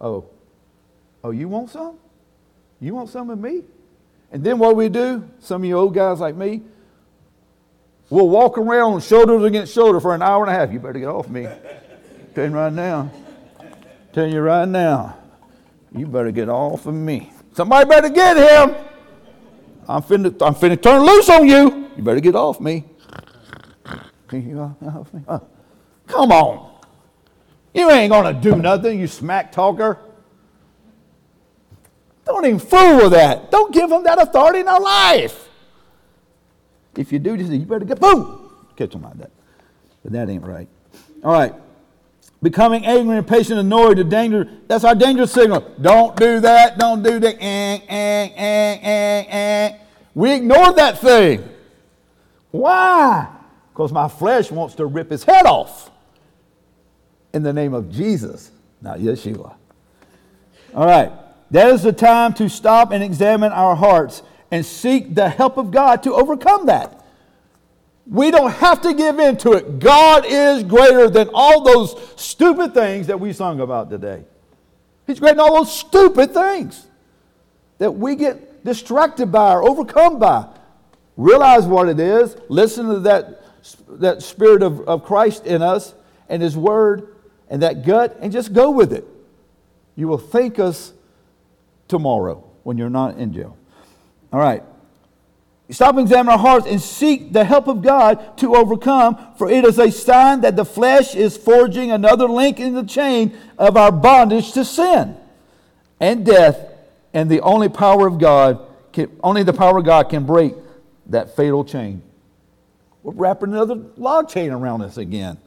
Oh, 0.01 0.25
oh, 1.23 1.31
you 1.31 1.47
want 1.47 1.69
some? 1.69 1.97
You 2.81 2.93
want 2.93 3.09
some 3.09 3.29
of 3.29 3.39
me? 3.39 3.63
And 4.31 4.43
then 4.43 4.59
what 4.59 4.75
we 4.75 4.89
do, 4.89 5.27
some 5.39 5.63
of 5.63 5.67
you 5.67 5.77
old 5.77 5.93
guys 5.93 6.19
like 6.19 6.35
me, 6.35 6.61
We'll 8.09 8.29
walk 8.29 8.57
around 8.57 9.03
shoulders 9.03 9.43
against 9.43 9.73
shoulder 9.73 9.99
for 9.99 10.15
an 10.15 10.21
hour 10.21 10.45
and 10.45 10.55
a 10.55 10.57
half. 10.57 10.71
You 10.71 10.79
better 10.79 10.99
get 10.99 11.09
off 11.09 11.27
me. 11.27 11.47
Tell 12.35 12.45
you 12.45 12.51
right 12.51 12.71
now. 12.71 13.11
Tell 14.13 14.27
you 14.27 14.39
right 14.39 14.67
now. 14.67 15.17
You 15.93 16.07
better 16.07 16.31
get 16.31 16.47
off 16.47 16.85
of 16.85 16.93
me. 16.93 17.33
Somebody 17.53 17.89
better 17.89 18.09
get 18.09 18.37
him. 18.37 18.75
I'm 19.89 20.01
finna, 20.01 20.27
I'm 20.45 20.53
finna 20.53 20.81
turn 20.81 21.01
loose 21.01 21.29
on 21.29 21.47
you. 21.47 21.89
You 21.97 22.03
better 22.03 22.19
get 22.19 22.35
off 22.35 22.61
me. 22.61 22.85
Come 26.07 26.31
on. 26.31 26.79
You 27.73 27.89
ain't 27.91 28.11
gonna 28.11 28.33
do 28.33 28.55
nothing, 28.55 28.99
you 28.99 29.07
smack 29.07 29.51
talker. 29.51 29.99
Don't 32.25 32.45
even 32.45 32.59
fool 32.59 32.97
with 32.97 33.11
that. 33.11 33.51
Don't 33.51 33.73
give 33.73 33.89
them 33.89 34.03
that 34.03 34.21
authority 34.21 34.59
in 34.59 34.67
our 34.67 34.81
life. 34.81 35.47
If 36.95 37.11
you 37.11 37.19
do 37.19 37.35
you 37.35 37.65
better 37.65 37.85
get 37.85 37.99
boom. 37.99 38.51
Catch 38.75 38.91
them 38.91 39.03
like 39.03 39.17
that. 39.19 39.31
But 40.03 40.11
that 40.13 40.29
ain't 40.29 40.43
right. 40.43 40.67
All 41.23 41.31
right. 41.31 41.53
Becoming 42.41 42.85
angry, 42.85 43.17
impatient, 43.17 43.59
annoyed, 43.59 43.97
the 43.97 44.03
danger, 44.03 44.47
that's 44.67 44.83
our 44.83 44.93
danger 44.93 45.25
signal. 45.25 45.71
Don't 45.81 46.15
do 46.15 46.39
that, 46.41 46.77
don't 46.77 47.01
do 47.01 47.19
that. 47.19 47.35
Eh, 47.39 47.79
eh, 47.87 48.29
eh, 48.35 48.79
eh, 48.81 49.25
eh. 49.29 49.77
We 50.13 50.33
ignore 50.33 50.73
that 50.73 50.99
thing. 50.99 51.47
Why? 52.51 53.27
Because 53.77 53.91
my 53.91 54.07
flesh 54.07 54.49
wants 54.49 54.73
to 54.73 54.87
rip 54.87 55.11
his 55.11 55.23
head 55.23 55.45
off. 55.45 55.91
In 57.31 57.43
the 57.43 57.53
name 57.53 57.75
of 57.75 57.91
Jesus, 57.91 58.49
not 58.81 58.97
Yeshua. 58.97 59.53
All 60.73 60.87
right. 60.87 61.11
That 61.51 61.69
is 61.69 61.83
the 61.83 61.93
time 61.93 62.33
to 62.33 62.49
stop 62.49 62.89
and 62.89 63.03
examine 63.03 63.51
our 63.51 63.75
hearts 63.75 64.23
and 64.49 64.65
seek 64.65 65.13
the 65.13 65.29
help 65.29 65.57
of 65.57 65.69
God 65.69 66.01
to 66.03 66.15
overcome 66.15 66.65
that. 66.65 67.05
We 68.07 68.31
don't 68.31 68.49
have 68.49 68.81
to 68.81 68.95
give 68.95 69.19
in 69.19 69.37
to 69.37 69.51
it. 69.51 69.77
God 69.77 70.25
is 70.25 70.63
greater 70.63 71.07
than 71.07 71.29
all 71.31 71.63
those 71.63 72.19
stupid 72.19 72.73
things 72.73 73.05
that 73.05 73.19
we 73.19 73.31
sung 73.31 73.59
about 73.59 73.91
today. 73.91 74.23
He's 75.05 75.19
greater 75.19 75.35
than 75.35 75.41
all 75.41 75.57
those 75.57 75.79
stupid 75.79 76.33
things 76.33 76.87
that 77.77 77.91
we 77.91 78.15
get 78.15 78.65
distracted 78.65 79.31
by 79.31 79.53
or 79.53 79.61
overcome 79.61 80.17
by. 80.17 80.47
Realize 81.15 81.65
what 81.65 81.89
it 81.89 81.99
is. 81.99 82.37
Listen 82.49 82.87
to 82.87 82.99
that, 83.01 83.43
that 83.89 84.23
spirit 84.23 84.63
of, 84.63 84.81
of 84.87 85.03
Christ 85.03 85.45
in 85.45 85.61
us 85.61 85.93
and 86.29 86.41
His 86.41 86.57
Word 86.57 87.15
and 87.49 87.61
that 87.61 87.85
gut 87.85 88.17
and 88.21 88.31
just 88.31 88.53
go 88.53 88.71
with 88.71 88.93
it. 88.93 89.05
You 89.95 90.07
will 90.07 90.17
thank 90.17 90.59
us 90.59 90.93
tomorrow 91.87 92.43
when 92.63 92.77
you're 92.77 92.89
not 92.89 93.17
in 93.17 93.33
jail. 93.33 93.57
All 94.31 94.39
right. 94.39 94.63
Stop 95.69 95.97
and 95.97 96.01
examine 96.01 96.31
our 96.31 96.37
hearts 96.37 96.65
and 96.65 96.81
seek 96.81 97.33
the 97.33 97.43
help 97.43 97.67
of 97.67 97.81
God 97.81 98.37
to 98.37 98.55
overcome, 98.55 99.17
for 99.37 99.49
it 99.49 99.65
is 99.65 99.77
a 99.79 99.91
sign 99.91 100.41
that 100.41 100.55
the 100.55 100.63
flesh 100.63 101.13
is 101.13 101.35
forging 101.35 101.91
another 101.91 102.27
link 102.27 102.59
in 102.59 102.73
the 102.73 102.83
chain 102.83 103.37
of 103.57 103.75
our 103.75 103.91
bondage 103.91 104.53
to 104.53 104.63
sin 104.63 105.17
and 105.99 106.25
death, 106.25 106.71
and 107.13 107.29
the 107.29 107.41
only 107.41 107.69
power 107.69 108.07
of 108.07 108.19
God 108.19 108.59
can, 108.93 109.17
only 109.23 109.43
the 109.43 109.53
power 109.53 109.79
of 109.79 109.85
God 109.85 110.09
can 110.09 110.25
break 110.25 110.53
that 111.07 111.35
fatal 111.35 111.65
chain. 111.65 112.01
We're 113.07 113.13
wrapping 113.13 113.53
another 113.53 113.75
log 113.95 114.27
chain 114.27 114.51
around 114.51 114.81
us 114.81 114.97
again. 114.97 115.37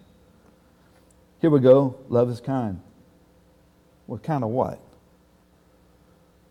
Here 1.42 1.50
we 1.50 1.60
go. 1.60 1.94
Love 2.08 2.30
is 2.30 2.40
kind. 2.40 2.80
Well, 4.06 4.18
kind 4.18 4.42
of 4.42 4.48
what? 4.48 4.80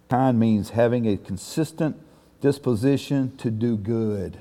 Kind 0.07 0.39
means 0.39 0.69
having 0.69 1.07
a 1.07 1.17
consistent 1.17 1.99
disposition 2.41 3.35
to 3.37 3.49
do 3.49 3.75
good, 3.75 4.39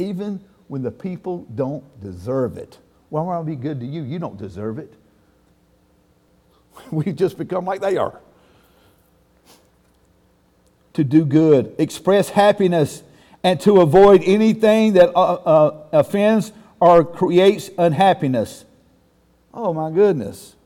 even 0.00 0.40
when 0.66 0.82
the 0.82 0.90
people 0.90 1.46
don't 1.54 1.84
deserve 2.02 2.58
it. 2.58 2.78
Why 3.08 3.22
would 3.22 3.32
I 3.34 3.42
be 3.44 3.54
good 3.54 3.78
to 3.78 3.86
you? 3.86 4.02
You 4.02 4.18
don't 4.18 4.36
deserve 4.36 4.80
it. 4.80 4.92
We 6.90 7.12
just 7.12 7.38
become 7.38 7.64
like 7.64 7.80
they 7.80 7.96
are. 7.96 8.18
To 10.94 11.04
do 11.04 11.24
good, 11.24 11.76
express 11.78 12.30
happiness, 12.30 13.04
and 13.42 13.60
to 13.60 13.80
avoid 13.80 14.22
anything 14.24 14.94
that 14.94 15.14
uh, 15.14 15.34
uh, 15.34 15.84
offends 15.92 16.52
or 16.80 17.04
creates 17.04 17.70
unhappiness. 17.78 18.64
Oh 19.52 19.72
my 19.72 19.90
goodness. 19.90 20.56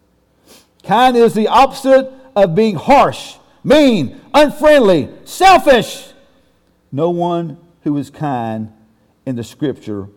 Kind 0.83 1.17
is 1.17 1.35
the 1.35 1.49
opposite 1.49 2.13
of 2.35 2.55
being 2.55 2.77
harsh, 2.77 3.37
mean, 3.63 4.21
unfriendly, 4.35 5.11
selfish. 5.25 6.09
No 6.91 7.11
one 7.11 7.59
who 7.83 7.97
is 7.97 8.11
kind 8.11 8.73
in 9.25 9.37
the 9.37 9.45
scripture 9.45 10.09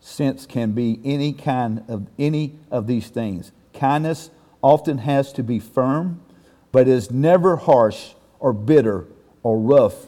sense 0.00 0.46
can 0.46 0.72
be 0.72 1.00
any 1.04 1.32
kind 1.32 1.82
of 1.88 2.06
any 2.18 2.54
of 2.70 2.86
these 2.86 3.08
things. 3.08 3.52
Kindness 3.72 4.30
often 4.62 4.98
has 4.98 5.32
to 5.32 5.42
be 5.42 5.58
firm, 5.58 6.20
but 6.72 6.88
is 6.88 7.10
never 7.10 7.56
harsh 7.56 8.14
or 8.38 8.52
bitter 8.52 9.06
or 9.42 9.58
rough 9.58 10.06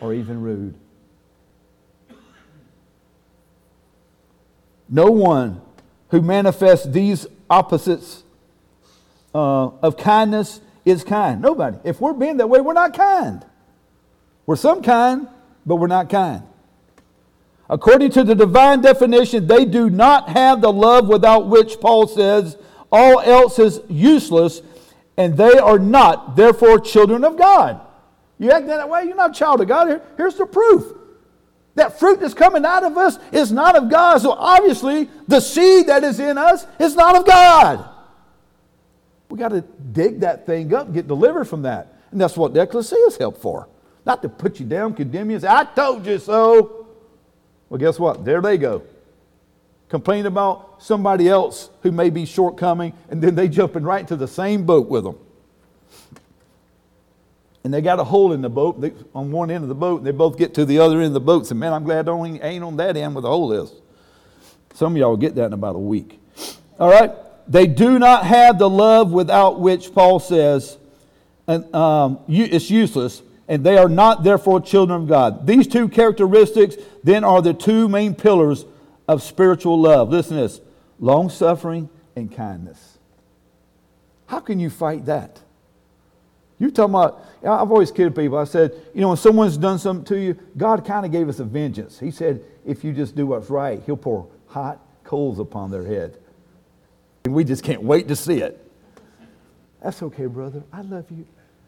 or 0.00 0.14
even 0.14 0.40
rude. 0.40 0.74
No 4.88 5.06
one 5.06 5.60
who 6.10 6.22
manifests 6.22 6.86
these 6.86 7.26
opposites 7.50 8.22
uh, 9.34 9.66
of 9.82 9.96
kindness 9.96 10.60
is 10.84 11.02
kind. 11.04 11.42
Nobody. 11.42 11.78
If 11.84 12.00
we're 12.00 12.12
being 12.12 12.36
that 12.38 12.48
way, 12.48 12.60
we're 12.60 12.72
not 12.72 12.96
kind. 12.96 13.44
We're 14.46 14.56
some 14.56 14.82
kind, 14.82 15.28
but 15.64 15.76
we're 15.76 15.88
not 15.88 16.08
kind. 16.08 16.44
According 17.68 18.12
to 18.12 18.22
the 18.22 18.34
divine 18.34 18.80
definition, 18.80 19.48
they 19.48 19.64
do 19.64 19.90
not 19.90 20.28
have 20.28 20.60
the 20.60 20.72
love 20.72 21.08
without 21.08 21.48
which 21.48 21.80
Paul 21.80 22.06
says 22.06 22.56
all 22.92 23.20
else 23.20 23.58
is 23.58 23.80
useless, 23.88 24.62
and 25.16 25.36
they 25.36 25.58
are 25.58 25.78
not, 25.78 26.36
therefore, 26.36 26.78
children 26.78 27.24
of 27.24 27.36
God. 27.36 27.80
You 28.38 28.52
act 28.52 28.66
that 28.68 28.88
way, 28.88 29.04
you're 29.04 29.16
not 29.16 29.30
a 29.30 29.34
child 29.34 29.60
of 29.60 29.68
God. 29.68 29.88
Here, 29.88 30.02
here's 30.16 30.36
the 30.36 30.46
proof. 30.46 30.95
That 31.76 31.98
fruit 31.98 32.20
that's 32.20 32.34
coming 32.34 32.64
out 32.64 32.82
of 32.82 32.96
us 32.98 33.18
is 33.32 33.52
not 33.52 33.76
of 33.76 33.88
God. 33.88 34.18
So 34.18 34.32
obviously, 34.32 35.08
the 35.28 35.40
seed 35.40 35.86
that 35.86 36.02
is 36.02 36.18
in 36.18 36.36
us 36.36 36.66
is 36.80 36.96
not 36.96 37.16
of 37.16 37.26
God. 37.26 37.88
We 39.28 39.38
got 39.38 39.50
to 39.50 39.60
dig 39.60 40.20
that 40.20 40.46
thing 40.46 40.74
up, 40.74 40.92
get 40.92 41.06
delivered 41.06 41.44
from 41.44 41.62
that. 41.62 41.94
And 42.10 42.20
that's 42.20 42.36
what 42.36 42.54
the 42.54 42.62
is 43.06 43.16
helped 43.16 43.42
for. 43.42 43.68
Not 44.06 44.22
to 44.22 44.28
put 44.28 44.58
you 44.58 44.66
down, 44.66 44.94
condemn 44.94 45.30
you, 45.30 45.38
say, 45.38 45.48
I 45.48 45.64
told 45.64 46.06
you 46.06 46.18
so. 46.18 46.86
Well, 47.68 47.78
guess 47.78 47.98
what? 47.98 48.24
There 48.24 48.40
they 48.40 48.56
go. 48.56 48.82
Complain 49.88 50.26
about 50.26 50.82
somebody 50.82 51.28
else 51.28 51.70
who 51.82 51.92
may 51.92 52.10
be 52.10 52.24
shortcoming, 52.24 52.92
and 53.10 53.20
then 53.20 53.34
they 53.34 53.48
jumping 53.48 53.82
right 53.82 54.00
into 54.00 54.16
the 54.16 54.28
same 54.28 54.64
boat 54.64 54.88
with 54.88 55.04
them. 55.04 55.18
And 57.66 57.74
they 57.74 57.80
got 57.80 57.98
a 57.98 58.04
hole 58.04 58.32
in 58.32 58.42
the 58.42 58.48
boat 58.48 58.80
they, 58.80 58.92
on 59.12 59.32
one 59.32 59.50
end 59.50 59.64
of 59.64 59.68
the 59.68 59.74
boat, 59.74 59.96
and 59.96 60.06
they 60.06 60.12
both 60.12 60.38
get 60.38 60.54
to 60.54 60.64
the 60.64 60.78
other 60.78 60.98
end 60.98 61.06
of 61.06 61.14
the 61.14 61.20
boat 61.20 61.38
and 61.38 61.46
say, 61.48 61.54
Man, 61.56 61.72
I'm 61.72 61.82
glad 61.82 62.08
I 62.08 62.12
ain't 62.12 62.62
on 62.62 62.76
that 62.76 62.96
end 62.96 63.12
where 63.16 63.22
the 63.22 63.28
hole 63.28 63.52
is. 63.52 63.72
Some 64.74 64.92
of 64.92 64.98
y'all 64.98 65.10
will 65.10 65.16
get 65.16 65.34
that 65.34 65.46
in 65.46 65.52
about 65.52 65.74
a 65.74 65.80
week. 65.80 66.20
All 66.78 66.88
right? 66.88 67.10
They 67.48 67.66
do 67.66 67.98
not 67.98 68.24
have 68.24 68.60
the 68.60 68.70
love 68.70 69.10
without 69.10 69.58
which 69.58 69.92
Paul 69.92 70.20
says 70.20 70.78
and, 71.48 71.74
um, 71.74 72.20
it's 72.28 72.70
useless 72.70 73.20
and 73.48 73.66
they 73.66 73.76
are 73.76 73.88
not 73.88 74.22
therefore 74.22 74.60
children 74.60 75.02
of 75.02 75.08
God. 75.08 75.44
These 75.44 75.66
two 75.66 75.88
characteristics 75.88 76.76
then 77.02 77.24
are 77.24 77.42
the 77.42 77.52
two 77.52 77.88
main 77.88 78.14
pillars 78.14 78.64
of 79.08 79.24
spiritual 79.24 79.80
love. 79.80 80.10
Listen 80.10 80.36
to 80.36 80.42
this 80.44 80.60
long 81.00 81.30
suffering 81.30 81.88
and 82.14 82.32
kindness. 82.32 82.98
How 84.26 84.38
can 84.38 84.60
you 84.60 84.70
fight 84.70 85.06
that? 85.06 85.40
You 86.58 86.70
talking 86.70 86.94
about, 86.94 87.24
I've 87.42 87.70
always 87.70 87.90
kidded 87.90 88.16
people. 88.16 88.38
I 88.38 88.44
said, 88.44 88.72
you 88.94 89.02
know, 89.02 89.08
when 89.08 89.16
someone's 89.18 89.58
done 89.58 89.78
something 89.78 90.04
to 90.06 90.18
you, 90.18 90.38
God 90.56 90.84
kind 90.84 91.04
of 91.04 91.12
gave 91.12 91.28
us 91.28 91.38
a 91.38 91.44
vengeance. 91.44 91.98
He 91.98 92.10
said, 92.10 92.42
if 92.64 92.82
you 92.82 92.92
just 92.92 93.14
do 93.14 93.26
what's 93.26 93.50
right, 93.50 93.82
He'll 93.84 93.96
pour 93.96 94.28
hot 94.46 94.80
coals 95.04 95.38
upon 95.38 95.70
their 95.70 95.84
head. 95.84 96.18
And 97.24 97.34
we 97.34 97.44
just 97.44 97.62
can't 97.62 97.82
wait 97.82 98.08
to 98.08 98.16
see 98.16 98.38
it. 98.38 98.62
That's 99.82 100.02
okay, 100.02 100.26
brother. 100.26 100.62
I 100.72 100.80
love 100.82 101.04
you. 101.10 101.26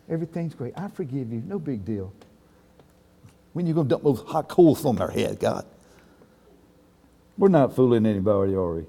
Everything's 0.09 0.55
great. 0.55 0.73
I 0.77 0.89
forgive 0.89 1.33
you. 1.33 1.43
No 1.47 1.59
big 1.59 1.85
deal. 1.85 2.13
When 3.53 3.67
you 3.67 3.75
going 3.75 3.87
to 3.87 3.91
dump 3.91 4.05
those 4.05 4.21
hot 4.21 4.49
coals 4.49 4.85
on 4.87 4.97
their 4.97 5.11
head, 5.11 5.39
God? 5.39 5.67
We're 7.37 7.49
not 7.49 7.77
fooling 7.77 8.07
anybody, 8.07 8.55
are 8.55 8.75
we? 8.75 8.85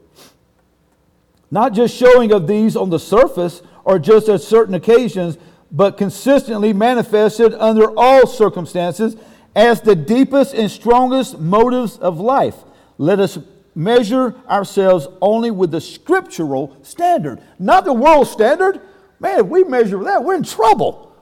Not 1.51 1.73
just 1.73 1.95
showing 1.95 2.31
of 2.31 2.47
these 2.47 2.75
on 2.75 2.89
the 2.89 2.99
surface 2.99 3.61
or 3.83 3.99
just 3.99 4.29
at 4.29 4.41
certain 4.41 4.75
occasions, 4.75 5.37
but 5.71 5.97
consistently 5.97 6.73
manifested 6.73 7.53
under 7.53 7.91
all 7.97 8.25
circumstances 8.25 9.15
as 9.55 9.81
the 9.81 9.95
deepest 9.95 10.53
and 10.53 10.69
strongest 10.69 11.39
motives 11.39 11.97
of 11.97 12.19
life. 12.19 12.55
Let 12.97 13.19
us 13.19 13.37
measure 13.75 14.35
ourselves 14.49 15.07
only 15.21 15.51
with 15.51 15.71
the 15.71 15.81
scriptural 15.81 16.75
standard, 16.83 17.41
not 17.59 17.85
the 17.85 17.93
world 17.93 18.27
standard. 18.27 18.81
Man, 19.19 19.39
if 19.39 19.45
we 19.45 19.63
measure 19.63 20.03
that, 20.03 20.23
we're 20.23 20.35
in 20.35 20.43
trouble. 20.43 21.15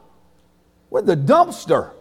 We're 0.89 1.01
the 1.01 1.17
dumpster. 1.17 1.91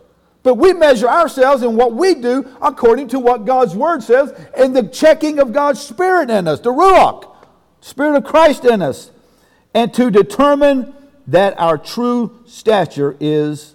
But 0.42 0.54
we 0.54 0.72
measure 0.72 1.08
ourselves 1.08 1.64
in 1.64 1.74
what 1.74 1.94
we 1.94 2.14
do 2.14 2.46
according 2.62 3.08
to 3.08 3.18
what 3.18 3.44
God's 3.44 3.74
Word 3.74 4.02
says 4.02 4.32
and 4.56 4.76
the 4.76 4.84
checking 4.84 5.40
of 5.40 5.52
God's 5.52 5.80
Spirit 5.80 6.30
in 6.30 6.46
us, 6.46 6.60
the 6.60 6.70
Ruach, 6.70 7.34
Spirit 7.80 8.16
of 8.16 8.24
Christ 8.24 8.64
in 8.64 8.80
us, 8.80 9.10
and 9.74 9.92
to 9.94 10.08
determine 10.08 10.94
that 11.28 11.58
our 11.58 11.76
true 11.78 12.38
stature 12.46 13.16
is, 13.20 13.74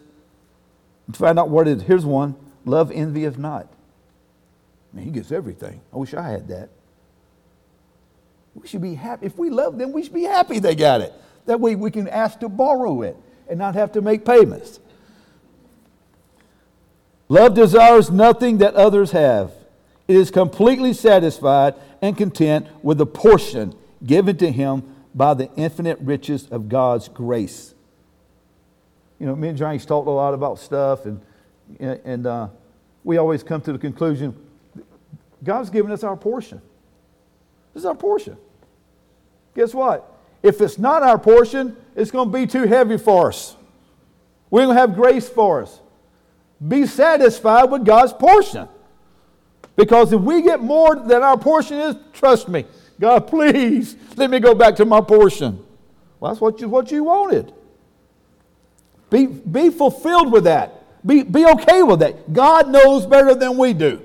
to 1.11 1.19
find 1.19 1.37
out 1.37 1.49
what 1.49 1.67
it 1.67 1.77
is. 1.77 1.83
Here's 1.83 2.05
one 2.05 2.35
love 2.65 2.91
envieth 2.91 3.37
not. 3.37 3.67
I 4.93 4.97
mean, 4.97 5.05
he 5.05 5.11
gets 5.11 5.31
everything. 5.31 5.81
I 5.93 5.97
wish 5.97 6.13
I 6.13 6.29
had 6.29 6.47
that. 6.49 6.69
We 8.53 8.67
should 8.67 8.81
be 8.81 8.95
happy. 8.95 9.25
If 9.25 9.37
we 9.37 9.49
love 9.49 9.77
them, 9.77 9.93
we 9.93 10.03
should 10.03 10.13
be 10.13 10.23
happy 10.23 10.59
they 10.59 10.75
got 10.75 11.01
it. 11.01 11.13
That 11.45 11.59
way 11.59 11.75
we 11.75 11.91
can 11.91 12.07
ask 12.07 12.39
to 12.41 12.49
borrow 12.49 13.01
it 13.01 13.15
and 13.49 13.57
not 13.57 13.75
have 13.75 13.93
to 13.93 14.01
make 14.01 14.25
payments. 14.25 14.79
Love 17.29 17.53
desires 17.53 18.11
nothing 18.11 18.57
that 18.57 18.75
others 18.75 19.11
have. 19.11 19.53
It 20.07 20.17
is 20.17 20.29
completely 20.31 20.91
satisfied 20.93 21.75
and 22.01 22.17
content 22.17 22.67
with 22.83 22.97
the 22.97 23.05
portion 23.05 23.73
given 24.05 24.35
to 24.37 24.51
him 24.51 24.90
by 25.13 25.33
the 25.33 25.49
infinite 25.55 25.99
riches 25.99 26.47
of 26.47 26.69
God's 26.69 27.07
grace. 27.07 27.73
You 29.19 29.27
know, 29.27 29.35
me 29.35 29.49
and 29.49 29.57
James 29.57 29.85
talked 29.85 30.07
a 30.07 30.11
lot 30.11 30.33
about 30.33 30.59
stuff, 30.59 31.05
and, 31.05 31.21
and 31.79 32.25
uh, 32.25 32.47
we 33.03 33.17
always 33.17 33.43
come 33.43 33.61
to 33.61 33.73
the 33.73 33.79
conclusion 33.79 34.35
God's 35.43 35.69
given 35.71 35.91
us 35.91 36.03
our 36.03 36.15
portion. 36.15 36.61
This 37.73 37.81
is 37.81 37.85
our 37.85 37.95
portion. 37.95 38.37
Guess 39.55 39.73
what? 39.73 40.07
If 40.43 40.61
it's 40.61 40.77
not 40.77 41.03
our 41.03 41.17
portion, 41.17 41.75
it's 41.95 42.11
going 42.11 42.31
to 42.31 42.37
be 42.37 42.45
too 42.45 42.63
heavy 42.63 42.97
for 42.97 43.29
us. 43.29 43.55
We're 44.49 44.65
going 44.65 44.75
to 44.75 44.81
have 44.81 44.95
grace 44.95 45.27
for 45.27 45.63
us. 45.63 45.79
Be 46.65 46.85
satisfied 46.85 47.65
with 47.65 47.85
God's 47.85 48.13
portion. 48.13 48.67
Because 49.75 50.13
if 50.13 50.21
we 50.21 50.41
get 50.41 50.61
more 50.61 50.95
than 50.95 51.23
our 51.23 51.37
portion 51.37 51.77
is, 51.77 51.95
trust 52.13 52.47
me, 52.49 52.65
God, 53.01 53.27
please 53.27 53.95
let 54.15 54.29
me 54.29 54.39
go 54.39 54.53
back 54.53 54.75
to 54.75 54.85
my 54.85 55.01
portion. 55.01 55.65
Well, 56.19 56.31
that's 56.31 56.39
what 56.39 56.61
you, 56.61 56.69
what 56.69 56.91
you 56.91 57.03
wanted. 57.03 57.51
Be, 59.09 59.25
be 59.25 59.71
fulfilled 59.71 60.31
with 60.31 60.43
that. 60.43 61.05
Be, 61.05 61.23
be 61.23 61.43
okay 61.47 61.81
with 61.81 61.99
that. 62.01 62.31
God 62.31 62.69
knows 62.69 63.07
better 63.07 63.33
than 63.33 63.57
we 63.57 63.73
do. 63.73 64.03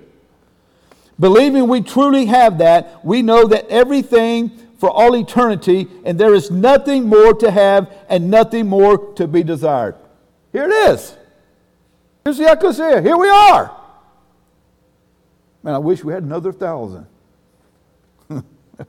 Believing 1.20 1.68
we 1.68 1.82
truly 1.82 2.24
have 2.24 2.56
that, 2.58 3.04
we 3.04 3.20
know 3.20 3.46
that 3.46 3.68
everything 3.68 4.50
for 4.78 4.90
all 4.90 5.14
eternity, 5.14 5.88
and 6.06 6.18
there 6.18 6.34
is 6.34 6.50
nothing 6.50 7.04
more 7.04 7.34
to 7.34 7.50
have 7.50 7.92
and 8.08 8.30
nothing 8.30 8.66
more 8.66 9.12
to 9.14 9.28
be 9.28 9.42
desired. 9.42 9.94
Here 10.52 10.64
it 10.64 10.72
is. 10.90 11.14
Here's 12.24 12.38
the 12.38 12.50
ecclesia. 12.50 13.02
Here 13.02 13.16
we 13.16 13.28
are. 13.28 13.76
Man, 15.62 15.74
I 15.74 15.78
wish 15.78 16.02
we 16.02 16.14
had 16.14 16.22
another 16.22 16.52
thousand. 16.52 17.06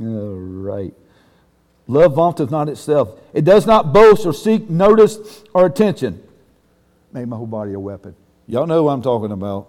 All 0.00 0.34
right. 0.34 0.94
Love 1.86 2.14
vaunteth 2.14 2.50
not 2.50 2.68
itself. 2.68 3.18
It 3.34 3.44
does 3.44 3.66
not 3.66 3.92
boast 3.92 4.24
or 4.24 4.32
seek 4.32 4.70
notice 4.70 5.42
or 5.52 5.66
attention. 5.66 6.22
Made 7.12 7.28
my 7.28 7.36
whole 7.36 7.46
body 7.46 7.74
a 7.74 7.80
weapon. 7.80 8.14
Y'all 8.46 8.66
know 8.66 8.84
what 8.84 8.92
I'm 8.92 9.02
talking 9.02 9.32
about. 9.32 9.68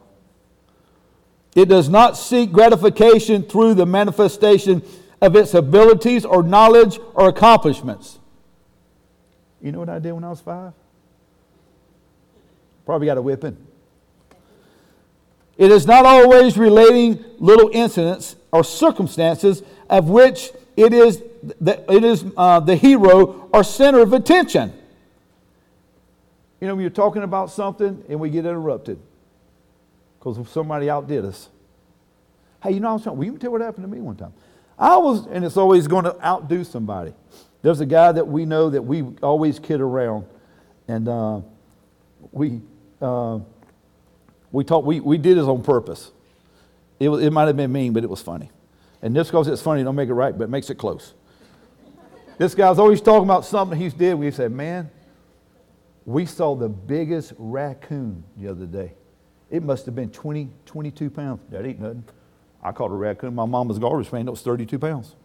It 1.56 1.66
does 1.70 1.90
not 1.90 2.18
seek 2.18 2.52
gratification 2.52 3.44
through 3.44 3.76
the 3.76 3.86
manifestation 3.86 4.82
of 5.22 5.36
its 5.36 5.54
abilities 5.54 6.26
or 6.26 6.44
knowledge 6.44 7.00
or 7.14 7.30
accomplishments. 7.30 8.20
You 9.62 9.72
know 9.72 9.80
what 9.80 9.90
I 9.90 10.00
did 10.00 10.14
when 10.14 10.24
I 10.24 10.30
was 10.30 10.42
five? 10.42 10.74
Probably 12.86 13.08
got 13.08 13.18
a 13.18 13.22
whipping. 13.22 13.58
It 15.58 15.72
is 15.72 15.86
not 15.86 16.06
always 16.06 16.58
relating 16.58 17.24
little 17.38 17.70
incidents 17.74 18.36
or 18.52 18.64
circumstances 18.64 19.62
of 19.90 20.10
which 20.10 20.52
it 20.76 20.94
is 20.94 21.22
the, 21.60 21.84
it 21.92 22.04
is, 22.04 22.26
uh, 22.38 22.60
the 22.60 22.76
hero 22.76 23.50
or 23.54 23.64
center 23.64 24.02
of 24.02 24.14
attention. 24.14 24.74
You 26.60 26.68
know, 26.68 26.76
when 26.76 26.82
you're 26.82 26.90
talking 26.90 27.24
about 27.24 27.52
something 27.52 28.04
and 28.08 28.20
we 28.20 28.30
get 28.30 28.46
interrupted 28.46 29.00
because 30.18 30.50
somebody 30.50 30.90
outdid 30.90 31.26
us. 31.26 31.50
Hey, 32.64 32.72
you 32.72 32.80
know, 32.80 32.92
I 32.92 32.94
was 32.94 33.04
trying, 33.04 33.18
well, 33.18 33.26
you 33.26 33.32
can 33.34 33.42
tell 33.42 33.52
what 33.52 33.62
happened 33.62 33.84
to 33.84 33.92
me 33.92 34.00
one 34.00 34.16
time. 34.16 34.34
I 34.80 34.96
was, 34.96 35.28
and 35.28 35.44
it's 35.44 35.58
always 35.58 35.88
going 35.88 36.06
to 36.06 36.26
outdo 36.26 36.64
somebody. 36.64 37.14
There's 37.62 37.82
a 37.82 37.86
guy 37.86 38.12
that 38.14 38.26
we 38.26 38.46
know 38.46 38.70
that 38.70 38.82
we 38.82 39.04
always 39.22 39.60
kid 39.60 39.82
around, 39.82 40.26
and 40.88 41.08
uh, 41.08 41.42
we 42.32 42.62
uh, 43.02 43.40
we 44.54 44.64
talked. 44.64 44.86
We, 44.86 45.02
we 45.02 45.18
did 45.18 45.38
this 45.38 45.46
on 45.46 45.62
purpose. 45.64 46.12
It, 47.00 47.10
it 47.10 47.34
might 47.34 47.48
have 47.48 47.58
been 47.58 47.74
mean, 47.74 47.92
but 47.92 48.06
it 48.06 48.10
was 48.10 48.22
funny. 48.22 48.50
And 49.02 49.14
just 49.14 49.32
because 49.32 49.50
it's 49.50 49.62
funny, 49.62 49.84
don't 49.84 49.96
make 49.96 50.08
it 50.08 50.14
right, 50.14 50.38
but 50.38 50.46
it 50.46 50.50
makes 50.50 50.70
it 50.70 50.76
close. 50.76 51.14
this 52.38 52.56
guy's 52.56 52.80
always 52.80 53.02
talking 53.02 53.26
about 53.26 53.44
something 53.44 53.78
he's 53.78 53.94
did. 53.94 54.14
We 54.14 54.32
said, 54.32 54.54
man, 54.54 54.90
we 56.06 56.26
saw 56.26 56.56
the 56.56 56.70
biggest 56.70 57.34
raccoon 57.38 58.24
the 58.38 58.48
other 58.48 58.66
day. 58.66 58.94
It 59.50 59.64
must 59.64 59.86
have 59.88 59.96
been 59.96 60.10
20, 60.10 60.50
22 60.66 61.10
pounds. 61.10 61.42
That 61.50 61.66
ain't 61.66 61.80
nothing. 61.80 62.06
I 62.64 62.72
caught 62.72 62.92
a 62.92 62.96
raccoon. 62.96 63.36
My 63.36 63.46
mama's 63.46 63.80
garbage 63.80 64.12
man. 64.12 64.26
That 64.26 64.32
was 64.32 64.42
32 64.42 64.80
pounds. 64.80 65.16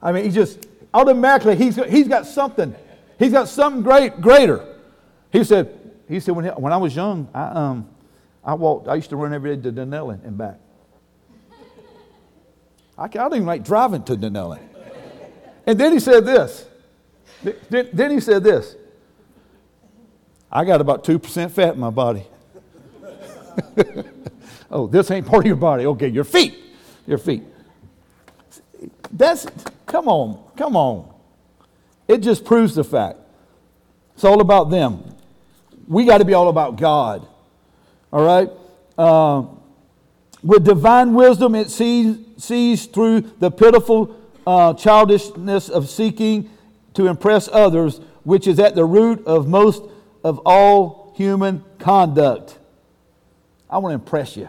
I 0.00 0.12
mean, 0.12 0.24
he 0.24 0.30
just 0.30 0.66
automatically 0.94 1.56
he's 1.56 1.76
got, 1.76 1.88
he's 1.88 2.08
got 2.08 2.26
something. 2.26 2.74
He's 3.18 3.32
got 3.32 3.48
something 3.48 3.82
great 3.82 4.20
greater. 4.20 4.76
He 5.32 5.44
said. 5.44 5.78
He 6.08 6.18
said 6.18 6.34
when, 6.34 6.44
he, 6.44 6.50
when 6.50 6.72
I 6.72 6.76
was 6.76 6.96
young, 6.96 7.28
I 7.32 7.48
um 7.50 7.88
I 8.44 8.54
walked. 8.54 8.88
I 8.88 8.94
used 8.94 9.10
to 9.10 9.16
run 9.16 9.32
every 9.32 9.56
day 9.56 9.62
to 9.62 9.72
Denellen 9.72 10.24
and 10.24 10.36
back. 10.36 10.58
I, 12.96 13.04
I 13.04 13.08
don't 13.08 13.34
even 13.34 13.46
like 13.46 13.64
driving 13.64 14.02
to 14.04 14.16
Denellen. 14.16 14.60
And 15.66 15.78
then 15.78 15.92
he 15.92 16.00
said 16.00 16.24
this. 16.24 16.66
Then, 17.68 17.88
then 17.92 18.10
he 18.10 18.20
said 18.20 18.42
this. 18.44 18.76
I 20.50 20.64
got 20.64 20.80
about 20.80 21.04
2% 21.04 21.50
fat 21.50 21.74
in 21.74 21.80
my 21.80 21.90
body. 21.90 22.26
oh, 24.70 24.86
this 24.86 25.10
ain't 25.10 25.26
part 25.26 25.44
of 25.44 25.46
your 25.46 25.56
body. 25.56 25.86
Okay, 25.86 26.08
your 26.08 26.24
feet. 26.24 26.58
Your 27.06 27.18
feet. 27.18 27.44
That's, 29.12 29.46
come 29.86 30.08
on, 30.08 30.42
come 30.56 30.76
on. 30.76 31.12
It 32.08 32.18
just 32.18 32.44
proves 32.44 32.74
the 32.74 32.84
fact. 32.84 33.18
It's 34.14 34.24
all 34.24 34.40
about 34.40 34.70
them. 34.70 35.04
We 35.86 36.04
got 36.04 36.18
to 36.18 36.24
be 36.24 36.34
all 36.34 36.48
about 36.48 36.76
God. 36.76 37.26
All 38.12 38.24
right? 38.24 38.50
Uh, 38.98 39.44
with 40.42 40.64
divine 40.64 41.14
wisdom, 41.14 41.54
it 41.54 41.70
sees, 41.70 42.16
sees 42.36 42.86
through 42.86 43.20
the 43.38 43.50
pitiful 43.50 44.16
uh, 44.46 44.74
childishness 44.74 45.68
of 45.68 45.88
seeking 45.88 46.50
to 46.94 47.06
impress 47.06 47.48
others, 47.52 48.00
which 48.24 48.46
is 48.46 48.58
at 48.58 48.74
the 48.74 48.84
root 48.84 49.24
of 49.26 49.48
most 49.48 49.82
of 50.24 50.40
all 50.44 51.12
human 51.16 51.64
conduct. 51.78 52.58
I 53.68 53.78
want 53.78 53.92
to 53.92 53.94
impress 53.94 54.36
you 54.36 54.48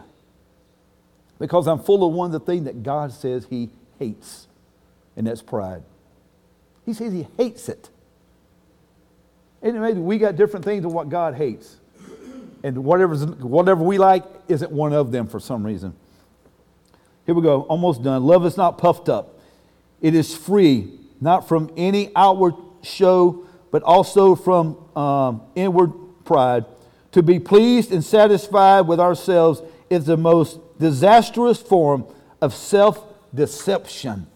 because 1.40 1.68
I'm 1.68 1.80
full 1.80 2.08
of 2.08 2.14
one 2.14 2.28
of 2.28 2.32
the 2.34 2.40
things 2.40 2.66
that 2.66 2.84
God 2.84 3.12
says 3.12 3.46
He 3.50 3.70
hates, 4.00 4.48
and 5.16 5.28
that's 5.28 5.42
pride. 5.42 5.84
He 6.86 6.94
says 6.94 7.12
He 7.14 7.28
hates 7.38 7.68
it. 7.68 7.90
And 9.62 9.80
maybe 9.80 10.00
we 10.00 10.18
got 10.18 10.36
different 10.36 10.66
things 10.66 10.86
of 10.86 10.94
what 10.94 11.10
God 11.10 11.36
hates. 11.36 11.78
And 12.64 12.84
whatever's, 12.84 13.26
whatever 13.26 13.84
we 13.84 13.98
like 13.98 14.24
isn't 14.48 14.72
one 14.72 14.94
of 14.94 15.12
them 15.12 15.28
for 15.28 15.40
some 15.40 15.66
reason. 15.66 15.96
Here 17.26 17.36
we 17.36 17.42
go, 17.42 17.62
almost 17.64 18.04
done. 18.04 18.24
Love 18.24 18.46
is 18.46 18.58
not 18.58 18.78
puffed 18.78 19.10
up, 19.10 19.40
it 20.02 20.16
is 20.16 20.36
free, 20.36 21.00
not 21.20 21.48
from 21.48 21.72
any 21.78 22.12
outward 22.16 22.56
show, 22.84 23.46
but 23.72 23.84
also 23.84 24.36
from 24.36 24.78
um, 24.98 25.42
inward 25.56 25.92
pride. 26.26 26.66
To 27.14 27.22
be 27.22 27.40
pleased 27.40 27.92
and 27.92 28.04
satisfied 28.04 28.82
with 28.82 29.00
ourselves 29.00 29.62
is 29.90 30.06
the 30.06 30.18
most 30.18 30.60
disastrous 30.80 31.62
form 31.62 32.06
of 32.42 32.54
self 32.54 33.06
deception. 33.34 34.28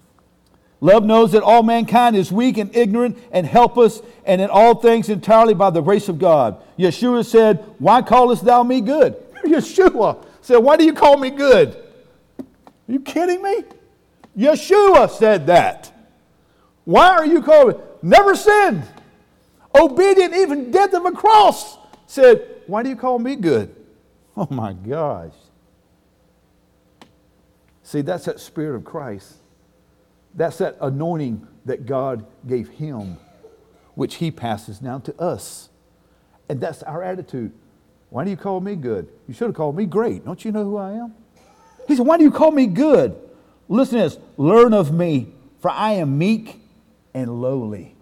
Love 0.82 1.06
knows 1.06 1.32
that 1.32 1.42
all 1.42 1.64
mankind 1.64 2.16
is 2.16 2.32
weak 2.32 2.58
and 2.58 2.76
ignorant 2.76 3.18
and 3.32 3.46
helpless, 3.46 4.02
and 4.26 4.42
in 4.42 4.50
all 4.50 4.76
things 4.76 5.10
entirely 5.10 5.54
by 5.54 5.70
the 5.70 5.82
grace 5.82 6.10
of 6.10 6.20
God. 6.20 6.62
Yeshua 6.78 7.26
said, 7.26 7.66
Why 7.80 8.02
callest 8.02 8.44
thou 8.44 8.64
me 8.64 8.82
good? 8.82 9.16
Yeshua 9.46 10.24
said, 10.42 10.58
Why 10.58 10.76
do 10.76 10.84
you 10.84 10.94
call 10.94 11.18
me 11.18 11.30
good? 11.30 11.82
Are 12.40 12.92
you 12.92 13.00
kidding 13.00 13.42
me? 13.42 13.64
Yeshua 14.38 15.10
said 15.10 15.48
that. 15.48 15.92
Why 16.84 17.10
are 17.10 17.26
you 17.26 17.42
calling? 17.42 17.78
Never 18.02 18.36
sinned. 18.36 18.84
Obedient, 19.74 20.36
even 20.36 20.72
death 20.72 20.94
of 20.94 21.06
a 21.06 21.12
cross. 21.12 21.78
Said, 22.06 22.62
Why 22.68 22.84
do 22.84 22.90
you 22.90 22.96
call 22.96 23.20
me 23.20 23.36
good? 23.36 23.74
Oh 24.38 24.50
my 24.52 24.74
gosh. 24.74 25.32
See, 27.84 28.02
that's 28.02 28.26
that 28.26 28.42
Spirit 28.42 28.76
of 28.76 28.84
Christ 28.84 29.38
that's 30.36 30.58
that 30.58 30.78
anointing 30.82 31.48
that 31.66 31.86
God 31.86 32.26
gave 32.46 32.70
him, 32.70 33.18
which 33.96 34.16
he 34.16 34.32
passes 34.32 34.82
now 34.82 35.00
to 35.00 35.20
us. 35.20 35.70
And 36.50 36.62
that's 36.62 36.84
our 36.84 37.02
attitude. 37.02 37.52
Why 38.10 38.24
do 38.24 38.30
you 38.30 38.38
call 38.38 38.60
me 38.60 38.76
good? 38.76 39.08
You 39.28 39.34
should 39.34 39.48
have 39.48 39.56
called 39.56 39.76
me 39.76 39.86
great. 39.86 40.26
Don't 40.26 40.44
you 40.46 40.52
know 40.52 40.64
who 40.64 40.78
I 40.78 40.92
am? 40.94 41.14
He 41.88 41.96
said, 41.96 42.06
Why 42.06 42.18
do 42.18 42.24
you 42.24 42.32
call 42.32 42.52
me 42.52 42.68
good? 42.68 43.16
Listen 43.68 43.98
to 43.98 44.04
this 44.04 44.20
learn 44.38 44.74
of 44.74 44.94
me, 44.94 45.34
for 45.60 45.72
I 45.72 45.94
am 45.94 46.18
meek 46.18 46.62
and 47.14 47.42
lowly. 47.42 47.96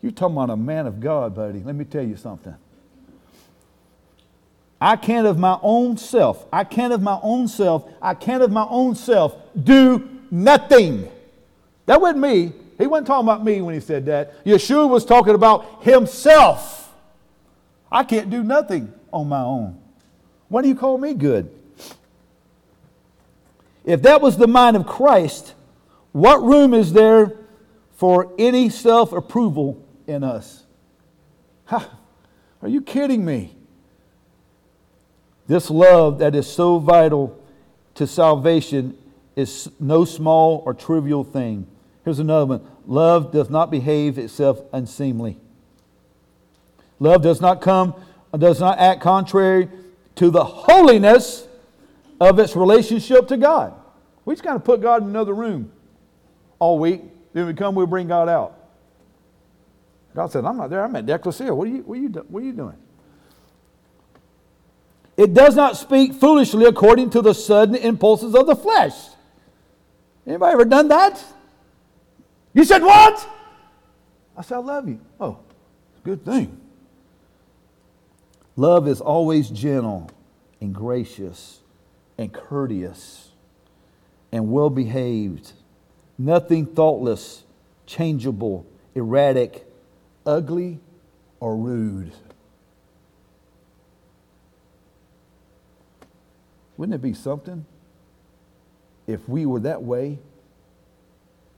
You're 0.00 0.12
talking 0.12 0.36
about 0.36 0.50
a 0.50 0.56
man 0.56 0.86
of 0.86 1.00
God, 1.00 1.34
buddy. 1.34 1.60
Let 1.60 1.74
me 1.74 1.84
tell 1.84 2.02
you 2.02 2.16
something. 2.16 2.54
I 4.80 4.96
can't 4.96 5.26
of 5.26 5.38
my 5.38 5.58
own 5.62 5.98
self, 5.98 6.46
I 6.52 6.64
can't 6.64 6.92
of 6.92 7.02
my 7.02 7.18
own 7.22 7.48
self, 7.48 7.84
I 8.00 8.14
can't 8.14 8.42
of 8.42 8.50
my 8.50 8.66
own 8.68 8.94
self 8.94 9.36
do 9.62 10.08
nothing. 10.30 11.08
That 11.86 12.00
wasn't 12.00 12.20
me. 12.20 12.52
He 12.78 12.86
wasn't 12.86 13.08
talking 13.08 13.28
about 13.28 13.44
me 13.44 13.60
when 13.60 13.74
he 13.74 13.80
said 13.80 14.06
that. 14.06 14.42
Yeshua 14.44 14.88
was 14.88 15.04
talking 15.04 15.34
about 15.34 15.84
himself. 15.84 16.94
I 17.92 18.04
can't 18.04 18.30
do 18.30 18.42
nothing 18.42 18.92
on 19.12 19.28
my 19.28 19.42
own. 19.42 19.78
Why 20.48 20.62
do 20.62 20.68
you 20.68 20.74
call 20.74 20.96
me 20.96 21.12
good? 21.12 21.50
If 23.84 24.02
that 24.02 24.22
was 24.22 24.36
the 24.36 24.46
mind 24.46 24.76
of 24.76 24.86
Christ, 24.86 25.54
what 26.12 26.42
room 26.42 26.72
is 26.72 26.92
there 26.92 27.36
for 27.96 28.32
any 28.38 28.70
self 28.70 29.12
approval 29.12 29.84
in 30.06 30.24
us? 30.24 30.64
Ha, 31.66 31.90
are 32.62 32.68
you 32.68 32.80
kidding 32.80 33.24
me? 33.24 33.56
This 35.50 35.68
love 35.68 36.20
that 36.20 36.36
is 36.36 36.46
so 36.46 36.78
vital 36.78 37.36
to 37.96 38.06
salvation 38.06 38.96
is 39.34 39.68
no 39.80 40.04
small 40.04 40.62
or 40.64 40.72
trivial 40.72 41.24
thing. 41.24 41.66
Here's 42.04 42.20
another 42.20 42.46
one 42.46 42.66
love 42.86 43.32
does 43.32 43.50
not 43.50 43.68
behave 43.68 44.16
itself 44.16 44.60
unseemly. 44.72 45.38
Love 47.00 47.22
does 47.22 47.40
not 47.40 47.60
come, 47.60 47.96
does 48.38 48.60
not 48.60 48.78
act 48.78 49.00
contrary 49.00 49.68
to 50.14 50.30
the 50.30 50.44
holiness 50.44 51.48
of 52.20 52.38
its 52.38 52.54
relationship 52.54 53.26
to 53.26 53.36
God. 53.36 53.74
We 54.24 54.34
just 54.34 54.44
kind 54.44 54.54
of 54.54 54.62
put 54.62 54.80
God 54.80 55.02
in 55.02 55.08
another 55.08 55.34
room 55.34 55.72
all 56.60 56.78
week. 56.78 57.02
Then 57.32 57.48
we 57.48 57.54
come, 57.54 57.74
we 57.74 57.86
bring 57.86 58.06
God 58.06 58.28
out. 58.28 58.54
God 60.14 60.30
said, 60.30 60.44
I'm 60.44 60.58
not 60.58 60.70
there. 60.70 60.84
I'm 60.84 60.94
at 60.94 61.10
ecclesia. 61.10 61.52
What 61.52 61.66
what 61.68 62.30
what 62.30 62.40
are 62.40 62.46
you 62.46 62.52
doing? 62.52 62.76
It 65.20 65.34
does 65.34 65.54
not 65.54 65.76
speak 65.76 66.14
foolishly 66.14 66.64
according 66.64 67.10
to 67.10 67.20
the 67.20 67.34
sudden 67.34 67.74
impulses 67.74 68.34
of 68.34 68.46
the 68.46 68.56
flesh. 68.56 68.94
Anybody 70.26 70.54
ever 70.54 70.64
done 70.64 70.88
that? 70.88 71.22
You 72.54 72.64
said 72.64 72.82
what? 72.82 73.28
I 74.34 74.40
said, 74.40 74.54
I 74.54 74.58
love 74.60 74.88
you. 74.88 74.98
Oh, 75.20 75.40
good 76.04 76.24
thing. 76.24 76.58
Love 78.56 78.88
is 78.88 79.02
always 79.02 79.50
gentle 79.50 80.10
and 80.58 80.74
gracious 80.74 81.60
and 82.16 82.32
courteous 82.32 83.28
and 84.32 84.50
well 84.50 84.70
behaved, 84.70 85.52
nothing 86.16 86.64
thoughtless, 86.64 87.44
changeable, 87.84 88.64
erratic, 88.94 89.66
ugly, 90.24 90.80
or 91.40 91.58
rude. 91.58 92.12
Wouldn't 96.80 96.94
it 96.94 97.02
be 97.02 97.12
something 97.12 97.66
if 99.06 99.28
we 99.28 99.44
were 99.44 99.60
that 99.60 99.82
way 99.82 100.18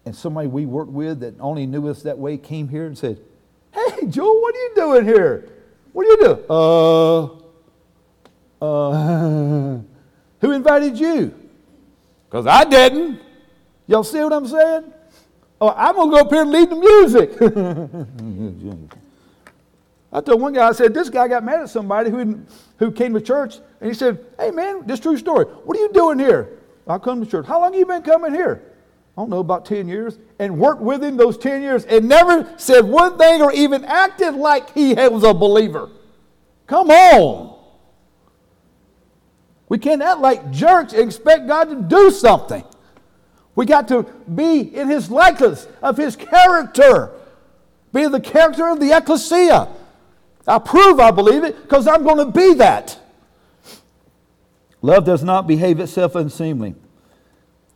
and 0.05 0.16
somebody 0.16 0.49
we 0.49 0.66
worked 0.66 0.91
with 0.91 1.20
that 1.20 1.39
only 1.39 1.64
knew 1.64 1.87
us 1.87 2.03
that 2.03 2.18
way 2.18 2.37
came 2.37 2.66
here 2.66 2.87
and 2.87 2.99
said, 2.99 3.20
Hey, 3.73 4.07
Joel, 4.09 4.43
what 4.43 4.53
are 4.53 4.59
you 4.59 4.73
doing 4.75 5.05
here? 5.05 5.49
What 5.93 6.07
are 6.07 6.11
you 6.11 6.16
doing? 6.25 6.45
Uh, 6.51 7.23
uh, 8.61 9.81
who 10.41 10.51
invited 10.51 10.99
you? 10.99 11.33
Because 12.29 12.49
I 12.49 12.64
didn't. 12.64 13.20
Y'all 13.87 14.03
see 14.03 14.25
what 14.25 14.33
I'm 14.33 14.49
saying? 14.49 14.93
Oh, 15.61 15.68
I'm 15.68 15.95
going 15.95 16.11
to 16.11 16.16
go 16.16 16.20
up 16.23 16.33
here 16.33 16.43
and 16.43 16.51
lead 16.51 16.68
the 16.68 16.75
music. 18.75 18.91
I 20.13 20.21
told 20.21 20.41
one 20.43 20.53
guy, 20.53 20.69
I 20.69 20.73
said, 20.73 20.93
this 20.93 21.09
guy 21.09 21.27
got 21.27 21.43
mad 21.43 21.61
at 21.61 21.71
somebody 21.71 22.11
who, 22.11 22.41
who 22.77 22.93
came 22.93 23.15
to 23.15 23.21
church, 23.21 23.57
and 23.81 23.89
he 23.89 23.95
said, 23.95 24.25
hey, 24.39 24.51
man, 24.51 24.87
this 24.87 25.01
true 25.01 25.17
story. 25.17 25.47
What 25.47 25.77
are 25.77 25.81
you 25.81 25.91
doing 25.93 26.19
here? 26.19 26.59
I 26.87 26.99
come 26.99 27.25
to 27.25 27.31
church. 27.31 27.47
How 27.47 27.61
long 27.61 27.73
have 27.73 27.79
you 27.79 27.87
been 27.87 28.03
coming 28.03 28.35
here? 28.35 28.63
I 29.17 29.21
don't 29.23 29.31
know, 29.31 29.39
about 29.39 29.65
10 29.65 29.89
years, 29.89 30.19
and 30.39 30.59
worked 30.59 30.83
with 30.83 31.03
him 31.03 31.17
those 31.17 31.39
10 31.39 31.63
years 31.63 31.85
and 31.85 32.09
never 32.09 32.53
said 32.57 32.85
one 32.85 33.19
thing 33.19 33.43
or 33.43 33.53
even 33.53 33.85
acted 33.85 34.35
like 34.35 34.73
he 34.75 34.95
was 34.95 35.23
a 35.25 35.35
believer. 35.35 35.91
Come 36.67 36.91
on. 36.91 37.59
We 39.69 39.79
can't 39.79 40.03
act 40.03 40.21
like 40.21 40.51
jerks 40.51 40.93
and 40.93 41.03
expect 41.03 41.47
God 41.47 41.65
to 41.71 41.77
do 41.77 42.11
something. 42.11 42.65
We 43.55 43.67
got 43.67 43.89
to 43.89 44.05
be 44.35 44.61
in 44.61 44.89
his 44.89 45.11
likeness 45.11 45.67
of 45.83 45.97
his 45.97 46.17
character, 46.17 47.13
be 47.93 48.07
the 48.07 48.21
character 48.21 48.69
of 48.69 48.81
the 48.81 48.97
ecclesia. 48.97 49.69
I 50.47 50.59
prove 50.59 50.99
I 50.99 51.11
believe 51.11 51.45
it 51.45 51.62
because 51.62 51.86
I'm 51.86 52.03
going 52.03 52.18
to 52.18 52.32
be 52.32 52.55
that. 52.55 52.99
Love 54.80 55.05
does 55.05 55.22
not 55.22 55.47
behave 55.47 55.78
itself 55.78 56.14
unseemly. 56.16 56.74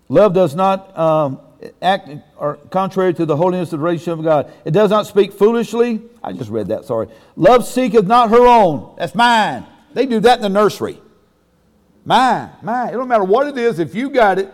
Love 0.08 0.34
does 0.34 0.54
not 0.54 0.96
um, 0.98 1.40
act 1.80 2.10
or 2.36 2.56
contrary 2.70 3.14
to 3.14 3.24
the 3.24 3.36
holiness 3.36 3.72
of 3.72 3.78
the 3.78 3.84
relationship 3.84 4.18
of 4.18 4.24
God. 4.24 4.52
It 4.64 4.72
does 4.72 4.90
not 4.90 5.06
speak 5.06 5.32
foolishly. 5.32 6.02
I 6.22 6.32
just 6.32 6.50
read 6.50 6.68
that, 6.68 6.84
sorry. 6.84 7.08
Love 7.36 7.66
seeketh 7.66 8.06
not 8.06 8.30
her 8.30 8.46
own. 8.46 8.94
That's 8.98 9.14
mine. 9.14 9.64
They 9.94 10.06
do 10.06 10.20
that 10.20 10.38
in 10.38 10.42
the 10.42 10.48
nursery. 10.48 11.00
Mine, 12.04 12.50
mine. 12.62 12.90
It 12.90 12.92
don't 12.92 13.08
matter 13.08 13.24
what 13.24 13.46
it 13.46 13.56
is, 13.56 13.78
if 13.78 13.94
you 13.94 14.10
got 14.10 14.38
it. 14.38 14.52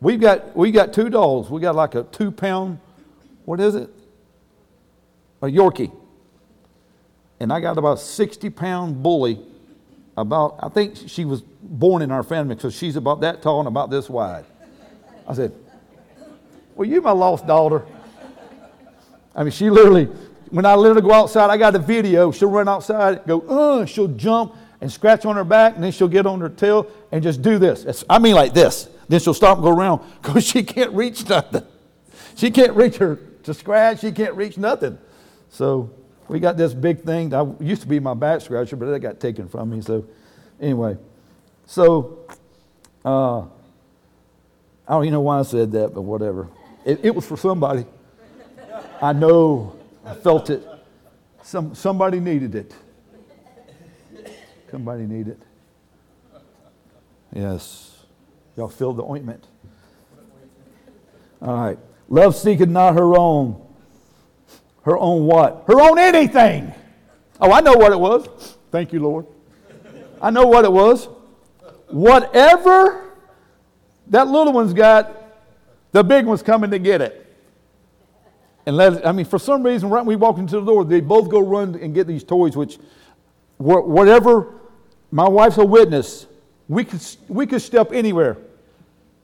We've 0.00 0.20
got 0.20 0.56
we've 0.56 0.74
got 0.74 0.92
two 0.92 1.08
dogs. 1.08 1.48
We 1.50 1.60
got 1.60 1.74
like 1.74 1.94
a 1.94 2.04
two 2.04 2.30
pound, 2.30 2.78
what 3.44 3.60
is 3.60 3.74
it? 3.74 3.90
A 5.42 5.46
Yorkie. 5.46 5.92
And 7.40 7.52
I 7.52 7.60
got 7.60 7.76
about 7.78 7.98
a 7.98 8.00
60 8.00 8.50
pound 8.50 9.02
bully 9.02 9.40
about, 10.16 10.58
I 10.60 10.68
think 10.68 10.96
she 11.06 11.24
was 11.24 11.42
born 11.42 12.02
in 12.02 12.10
our 12.10 12.22
family 12.22 12.54
because 12.54 12.74
she's 12.74 12.96
about 12.96 13.20
that 13.20 13.42
tall 13.42 13.60
and 13.60 13.68
about 13.68 13.90
this 13.90 14.08
wide. 14.08 14.46
I 15.28 15.34
said, 15.34 15.52
Well, 16.74 16.88
you 16.88 17.00
my 17.00 17.10
lost 17.10 17.46
daughter. 17.46 17.84
I 19.34 19.42
mean, 19.42 19.50
she 19.50 19.68
literally, 19.68 20.06
when 20.50 20.64
I 20.64 20.74
let 20.74 20.96
her 20.96 21.02
go 21.02 21.12
outside, 21.12 21.50
I 21.50 21.58
got 21.58 21.74
a 21.74 21.78
video. 21.78 22.32
She'll 22.32 22.50
run 22.50 22.68
outside, 22.68 23.26
go, 23.26 23.40
uh, 23.40 23.84
she'll 23.84 24.08
jump 24.08 24.54
and 24.80 24.90
scratch 24.90 25.26
on 25.26 25.36
her 25.36 25.44
back, 25.44 25.74
and 25.74 25.84
then 25.84 25.92
she'll 25.92 26.08
get 26.08 26.26
on 26.26 26.40
her 26.40 26.48
tail 26.48 26.90
and 27.12 27.22
just 27.22 27.42
do 27.42 27.58
this. 27.58 27.84
It's, 27.84 28.04
I 28.08 28.18
mean, 28.18 28.34
like 28.34 28.54
this. 28.54 28.88
Then 29.08 29.20
she'll 29.20 29.34
stop 29.34 29.58
and 29.58 29.64
go 29.64 29.70
around 29.70 30.02
because 30.22 30.44
she 30.44 30.62
can't 30.62 30.92
reach 30.92 31.28
nothing. 31.28 31.64
She 32.34 32.50
can't 32.50 32.72
reach 32.72 32.96
her 32.96 33.16
to 33.42 33.54
scratch, 33.54 34.00
she 34.00 34.12
can't 34.12 34.34
reach 34.34 34.56
nothing. 34.56 34.98
So 35.50 35.90
we 36.28 36.40
got 36.40 36.56
this 36.56 36.74
big 36.74 37.02
thing. 37.02 37.32
I 37.32 37.46
used 37.60 37.82
to 37.82 37.88
be 37.88 38.00
my 38.00 38.14
back 38.14 38.40
scratcher, 38.40 38.76
but 38.76 38.86
that 38.86 39.00
got 39.00 39.20
taken 39.20 39.48
from 39.48 39.70
me. 39.70 39.80
So, 39.80 40.06
anyway, 40.60 40.96
so 41.66 42.26
uh, 43.04 43.40
I 43.40 43.46
don't 44.88 45.04
even 45.04 45.12
know 45.12 45.20
why 45.20 45.38
I 45.38 45.42
said 45.42 45.72
that, 45.72 45.94
but 45.94 46.02
whatever. 46.02 46.48
It, 46.84 47.04
it 47.04 47.14
was 47.14 47.26
for 47.26 47.36
somebody. 47.36 47.84
I 49.00 49.12
know. 49.12 49.76
I 50.04 50.14
felt 50.14 50.50
it. 50.50 50.66
Some, 51.42 51.74
somebody 51.74 52.20
needed 52.20 52.54
it. 52.54 52.74
Somebody 54.70 55.06
needed 55.06 55.40
it. 55.40 56.40
Yes. 57.32 58.04
Y'all 58.56 58.68
feel 58.68 58.92
the 58.92 59.02
ointment. 59.02 59.44
All 61.42 61.54
right. 61.54 61.78
Love 62.08 62.34
seeketh 62.34 62.68
not 62.68 62.94
her 62.94 63.16
own 63.16 63.65
her 64.86 64.96
own 64.96 65.26
what? 65.26 65.64
Her 65.66 65.80
own 65.80 65.98
anything. 65.98 66.72
Oh, 67.40 67.52
I 67.52 67.60
know 67.60 67.74
what 67.74 67.90
it 67.92 67.98
was. 67.98 68.56
Thank 68.70 68.92
you, 68.92 69.00
Lord. 69.00 69.26
I 70.22 70.30
know 70.30 70.46
what 70.46 70.64
it 70.64 70.72
was. 70.72 71.08
Whatever 71.88 73.10
that 74.06 74.28
little 74.28 74.52
one's 74.52 74.72
got, 74.72 75.12
the 75.90 76.04
big 76.04 76.24
one's 76.24 76.42
coming 76.42 76.70
to 76.70 76.78
get 76.78 77.02
it. 77.02 77.24
And 78.64 78.76
let 78.76 78.94
it, 78.94 79.06
I 79.06 79.10
mean, 79.10 79.26
for 79.26 79.40
some 79.40 79.64
reason, 79.64 79.90
right 79.90 80.00
when 80.00 80.06
we 80.06 80.16
walk 80.16 80.38
into 80.38 80.60
the 80.60 80.64
door, 80.64 80.84
they 80.84 81.00
both 81.00 81.28
go 81.28 81.40
run 81.40 81.74
and 81.74 81.92
get 81.92 82.06
these 82.06 82.22
toys, 82.22 82.56
which, 82.56 82.78
whatever, 83.58 84.54
my 85.10 85.28
wife's 85.28 85.58
a 85.58 85.64
witness. 85.64 86.26
We 86.68 86.84
could, 86.84 87.00
we 87.28 87.46
could 87.46 87.62
step 87.62 87.92
anywhere. 87.92 88.36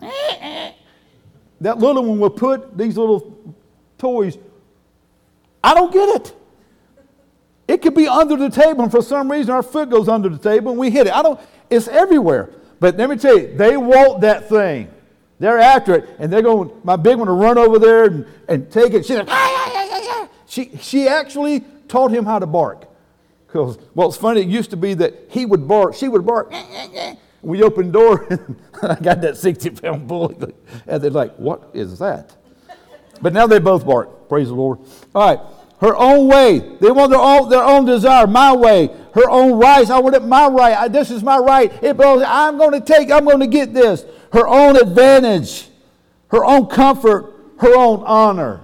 That 0.01 1.79
little 1.79 2.05
one 2.05 2.19
will 2.19 2.31
put 2.31 2.77
these 2.77 2.97
little 2.97 3.55
toys 3.99 4.39
I 5.63 5.75
don't 5.75 5.93
get 5.93 6.09
it. 6.21 6.35
It 7.69 7.81
could 7.81 7.95
be 7.95 8.09
under 8.09 8.37
the 8.37 8.51
table, 8.51 8.83
and 8.83 8.91
for 8.91 9.03
some 9.03 9.31
reason 9.31 9.55
our 9.55 9.63
foot 9.63 9.89
goes 9.89 10.09
under 10.09 10.29
the 10.29 10.39
table 10.39 10.73
and 10.73 10.79
we 10.81 10.91
hit 10.91 11.07
it. 11.07 11.13
I 11.13 11.23
don't, 11.23 11.41
it's 11.71 11.89
everywhere. 11.89 12.51
But 12.81 12.97
let 12.97 13.09
me 13.09 13.17
tell 13.17 13.39
you, 13.39 13.57
they 13.57 13.77
want 13.77 14.23
that 14.23 14.49
thing. 14.49 14.91
They're 15.39 15.59
after 15.59 15.95
it, 15.95 16.17
and 16.19 16.33
they're 16.33 16.43
going, 16.43 16.71
my 16.85 16.97
big 16.97 17.17
one 17.17 17.27
to 17.27 17.33
run 17.33 17.59
over 17.59 17.79
there 17.79 18.05
and, 18.05 18.27
and 18.49 18.71
take 18.71 18.93
it. 18.93 19.07
She's 19.07 19.17
like, 19.17 19.29
ah, 19.31 19.73
yeah, 19.73 19.85
yeah, 19.85 20.05
yeah. 20.05 20.29
She, 20.47 20.77
she 20.77 21.09
actually 21.09 21.61
taught 21.89 22.13
him 22.13 22.25
how 22.25 22.39
to 22.39 22.47
bark. 22.47 22.87
Because, 23.47 23.79
well, 23.95 24.09
it's 24.09 24.17
funny, 24.17 24.41
it 24.41 24.49
used 24.49 24.71
to 24.71 24.77
be 24.77 24.95
that 24.95 25.15
he 25.29 25.47
would 25.47 25.67
bark, 25.67 25.95
she 25.95 26.09
would 26.09 26.27
bark. 26.27 26.53
We 27.43 27.65
opened 27.65 27.89
the 27.89 27.99
door, 27.99 28.27
and 28.31 28.57
I 28.83 28.95
got 28.95 29.21
that 29.23 29.37
60 29.37 29.71
pound 29.71 30.07
bully. 30.07 30.55
And 30.87 31.03
they're 31.03 31.11
like, 31.11 31.35
what 31.37 31.71
is 31.75 31.99
that? 31.99 32.37
But 33.23 33.33
now 33.33 33.47
they 33.47 33.61
both 33.61 33.87
bark. 33.87 34.29
Praise 34.29 34.49
the 34.49 34.55
Lord. 34.55 34.81
All 35.15 35.29
right. 35.29 35.41
Her 35.81 35.97
own 35.97 36.29
way. 36.29 36.59
They 36.81 36.91
want 36.91 37.11
their 37.11 37.21
own, 37.21 37.49
their 37.49 37.63
own 37.63 37.85
desire. 37.85 38.27
My 38.27 38.53
way. 38.53 38.89
Her 39.15 39.31
own 39.31 39.59
rights. 39.59 39.91
I 39.91 39.99
want 40.01 40.15
it 40.17 40.25
my 40.25 40.49
right. 40.49 40.77
I, 40.77 40.89
this 40.89 41.11
is 41.11 41.23
my 41.23 41.39
right. 41.39 41.73
It 41.83 41.97
belongs. 41.97 42.25
I'm 42.27 42.59
going 42.59 42.73
to 42.73 42.81
take. 42.81 43.11
I'm 43.11 43.25
going 43.25 43.41
to 43.41 43.47
get 43.47 43.73
this. 43.73 44.05
Her 44.33 44.47
own 44.47 44.77
advantage. 44.77 45.69
Her 46.29 46.45
own 46.45 46.67
comfort. 46.67 47.33
Her 47.59 47.77
own 47.77 48.03
honor. 48.05 48.61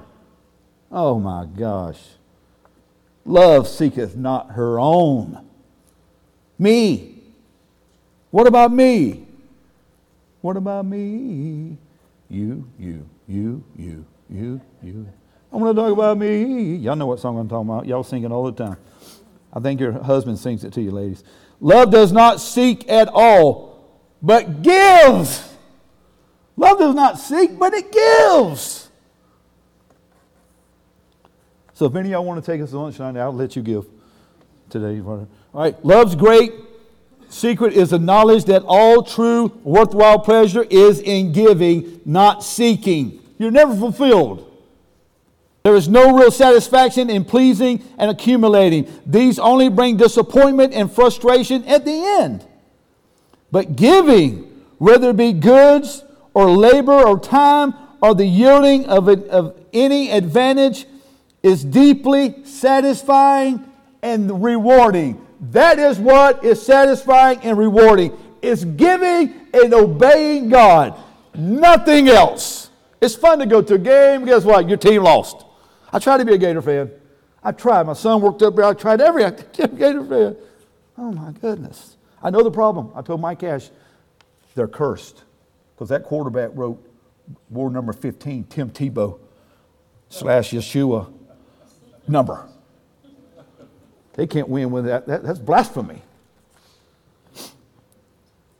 Oh 0.90 1.18
my 1.18 1.46
gosh. 1.46 2.00
Love 3.24 3.68
seeketh 3.68 4.16
not 4.16 4.52
her 4.52 4.80
own. 4.80 5.44
Me. 6.58 7.22
What 8.30 8.46
about 8.46 8.72
me? 8.72 9.26
What 10.40 10.56
about 10.56 10.86
me? 10.86 11.76
You, 12.28 12.68
you, 12.78 13.08
you, 13.26 13.64
you, 13.76 14.06
you, 14.30 14.60
you. 14.82 15.08
I 15.52 15.56
want 15.56 15.76
to 15.76 15.82
talk 15.82 15.92
about 15.92 16.18
me. 16.18 16.76
Y'all 16.76 16.96
know 16.96 17.06
what 17.06 17.20
song 17.20 17.38
I'm 17.38 17.48
talking 17.48 17.68
about. 17.68 17.86
Y'all 17.86 18.04
sing 18.04 18.24
it 18.24 18.30
all 18.30 18.44
the 18.50 18.64
time. 18.64 18.76
I 19.52 19.60
think 19.60 19.80
your 19.80 19.92
husband 19.92 20.38
sings 20.38 20.64
it 20.64 20.72
to 20.74 20.82
you, 20.82 20.90
ladies. 20.90 21.24
Love 21.60 21.90
does 21.90 22.12
not 22.12 22.40
seek 22.40 22.88
at 22.90 23.08
all, 23.08 24.00
but 24.22 24.62
gives. 24.62 25.54
Love 26.56 26.78
does 26.78 26.94
not 26.94 27.18
seek, 27.18 27.58
but 27.58 27.72
it 27.72 27.90
gives. 27.90 28.90
So 31.72 31.86
if 31.86 31.94
any 31.94 32.08
of 32.08 32.12
y'all 32.12 32.24
want 32.24 32.44
to 32.44 32.52
take 32.52 32.60
us 32.60 32.70
to 32.70 32.78
lunch 32.78 32.96
tonight, 32.96 33.18
I'll 33.20 33.32
let 33.32 33.56
you 33.56 33.62
give 33.62 33.86
today. 34.68 35.00
All 35.00 35.28
right. 35.54 35.84
Love's 35.84 36.14
great 36.14 36.52
secret 37.28 37.72
is 37.72 37.90
the 37.90 37.98
knowledge 37.98 38.44
that 38.46 38.62
all 38.66 39.02
true, 39.02 39.58
worthwhile 39.62 40.18
pleasure 40.18 40.66
is 40.68 41.00
in 41.00 41.32
giving, 41.32 42.00
not 42.04 42.42
seeking. 42.42 43.20
You're 43.38 43.50
never 43.50 43.74
fulfilled. 43.74 44.44
There 45.62 45.76
is 45.76 45.88
no 45.88 46.16
real 46.16 46.30
satisfaction 46.30 47.10
in 47.10 47.24
pleasing 47.24 47.82
and 47.98 48.10
accumulating. 48.10 48.90
These 49.04 49.38
only 49.38 49.68
bring 49.68 49.96
disappointment 49.96 50.72
and 50.72 50.90
frustration 50.90 51.64
at 51.64 51.84
the 51.84 51.92
end. 52.20 52.46
But 53.50 53.76
giving, 53.76 54.64
whether 54.78 55.10
it 55.10 55.16
be 55.16 55.32
goods 55.32 56.04
or 56.34 56.50
labor 56.50 56.92
or 56.92 57.18
time 57.18 57.74
or 58.00 58.14
the 58.14 58.26
yielding 58.26 58.86
of, 58.86 59.08
a, 59.08 59.28
of 59.28 59.58
any 59.72 60.10
advantage, 60.10 60.86
is 61.42 61.64
deeply 61.64 62.44
satisfying 62.44 63.64
and 64.02 64.42
rewarding. 64.42 65.24
That 65.50 65.78
is 65.78 65.98
what 65.98 66.44
is 66.44 66.64
satisfying 66.64 67.40
and 67.42 67.56
rewarding. 67.58 68.16
It's 68.42 68.64
giving 68.64 69.34
and 69.52 69.74
obeying 69.74 70.48
God. 70.48 70.98
Nothing 71.34 72.08
else. 72.08 72.67
It's 73.00 73.14
fun 73.14 73.38
to 73.38 73.46
go 73.46 73.62
to 73.62 73.74
a 73.74 73.78
game. 73.78 74.24
Guess 74.24 74.44
what? 74.44 74.68
Your 74.68 74.78
team 74.78 75.02
lost. 75.02 75.44
I 75.92 75.98
tried 75.98 76.18
to 76.18 76.24
be 76.24 76.34
a 76.34 76.38
Gator 76.38 76.62
fan. 76.62 76.90
I 77.42 77.52
tried. 77.52 77.86
My 77.86 77.92
son 77.92 78.20
worked 78.20 78.42
up 78.42 78.56
there. 78.56 78.64
I 78.64 78.74
tried 78.74 79.00
every 79.00 79.22
Gator 79.52 80.04
fan. 80.04 80.36
Oh 80.96 81.12
my 81.12 81.32
goodness. 81.32 81.96
I 82.22 82.30
know 82.30 82.42
the 82.42 82.50
problem. 82.50 82.90
I 82.94 83.02
told 83.02 83.20
Mike 83.20 83.38
Cash, 83.40 83.70
they're 84.54 84.68
cursed. 84.68 85.22
Because 85.74 85.88
that 85.90 86.04
quarterback 86.04 86.50
wrote 86.54 86.84
war 87.50 87.70
number 87.70 87.92
15, 87.92 88.44
Tim 88.44 88.70
Tebow 88.70 89.20
slash 90.08 90.50
Yeshua 90.50 91.12
number. 92.08 92.48
They 94.14 94.26
can't 94.26 94.48
win 94.48 94.72
with 94.72 94.86
that. 94.86 95.06
that 95.06 95.22
that's 95.22 95.38
blasphemy. 95.38 96.02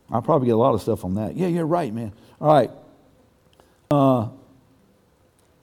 I'll 0.09 0.21
probably 0.21 0.47
get 0.47 0.53
a 0.53 0.57
lot 0.57 0.73
of 0.73 0.81
stuff 0.81 1.03
on 1.03 1.15
that. 1.15 1.35
Yeah, 1.35 1.47
you're 1.47 1.65
right, 1.65 1.93
man. 1.93 2.13
All 2.39 2.53
right. 2.53 2.71
Uh, 3.91 4.27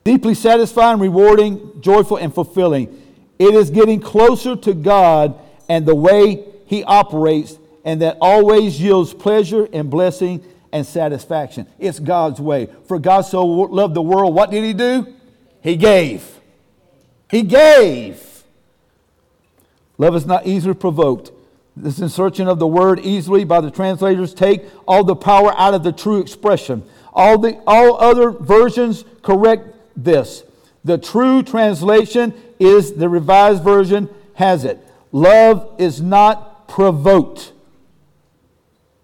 deeply 0.03 0.33
satisfying, 0.33 0.99
rewarding, 0.99 1.79
joyful, 1.79 2.17
and 2.17 2.33
fulfilling. 2.33 3.01
It 3.39 3.53
is 3.53 3.69
getting 3.69 4.01
closer 4.01 4.57
to 4.57 4.73
God 4.73 5.39
and 5.69 5.85
the 5.85 5.95
way 5.95 6.43
He 6.65 6.83
operates, 6.83 7.57
and 7.85 8.01
that 8.01 8.17
always 8.19 8.81
yields 8.81 9.13
pleasure 9.13 9.69
and 9.71 9.89
blessing 9.89 10.43
and 10.73 10.85
satisfaction. 10.85 11.67
It's 11.79 11.99
God's 11.99 12.41
way. 12.41 12.67
For 12.89 12.99
God 12.99 13.21
so 13.21 13.45
loved 13.45 13.93
the 13.93 14.01
world, 14.01 14.35
what 14.35 14.51
did 14.51 14.65
He 14.65 14.73
do? 14.73 15.07
He 15.61 15.77
gave. 15.77 16.29
He 17.31 17.43
gave. 17.43 18.43
Love 19.97 20.17
is 20.17 20.25
not 20.25 20.45
easily 20.45 20.73
provoked. 20.73 21.31
This 21.77 21.99
insertion 21.99 22.49
of 22.49 22.59
the 22.59 22.67
word 22.67 22.99
easily 22.99 23.45
by 23.45 23.61
the 23.61 23.71
translators 23.71 24.33
take 24.33 24.65
all 24.85 25.05
the 25.05 25.15
power 25.15 25.53
out 25.57 25.73
of 25.73 25.83
the 25.83 25.93
true 25.93 26.19
expression. 26.19 26.83
All, 27.17 27.37
the, 27.37 27.61
all 27.67 27.97
other 27.97 28.31
versions 28.31 29.03
correct 29.21 29.75
this. 29.95 30.43
The 30.85 30.97
true 30.97 31.43
translation 31.43 32.33
is 32.59 32.93
the 32.93 33.09
revised 33.09 33.63
version 33.63 34.09
has 34.35 34.63
it. 34.63 34.79
Love 35.11 35.75
is 35.79 36.01
not 36.01 36.67
provoked. 36.67 37.51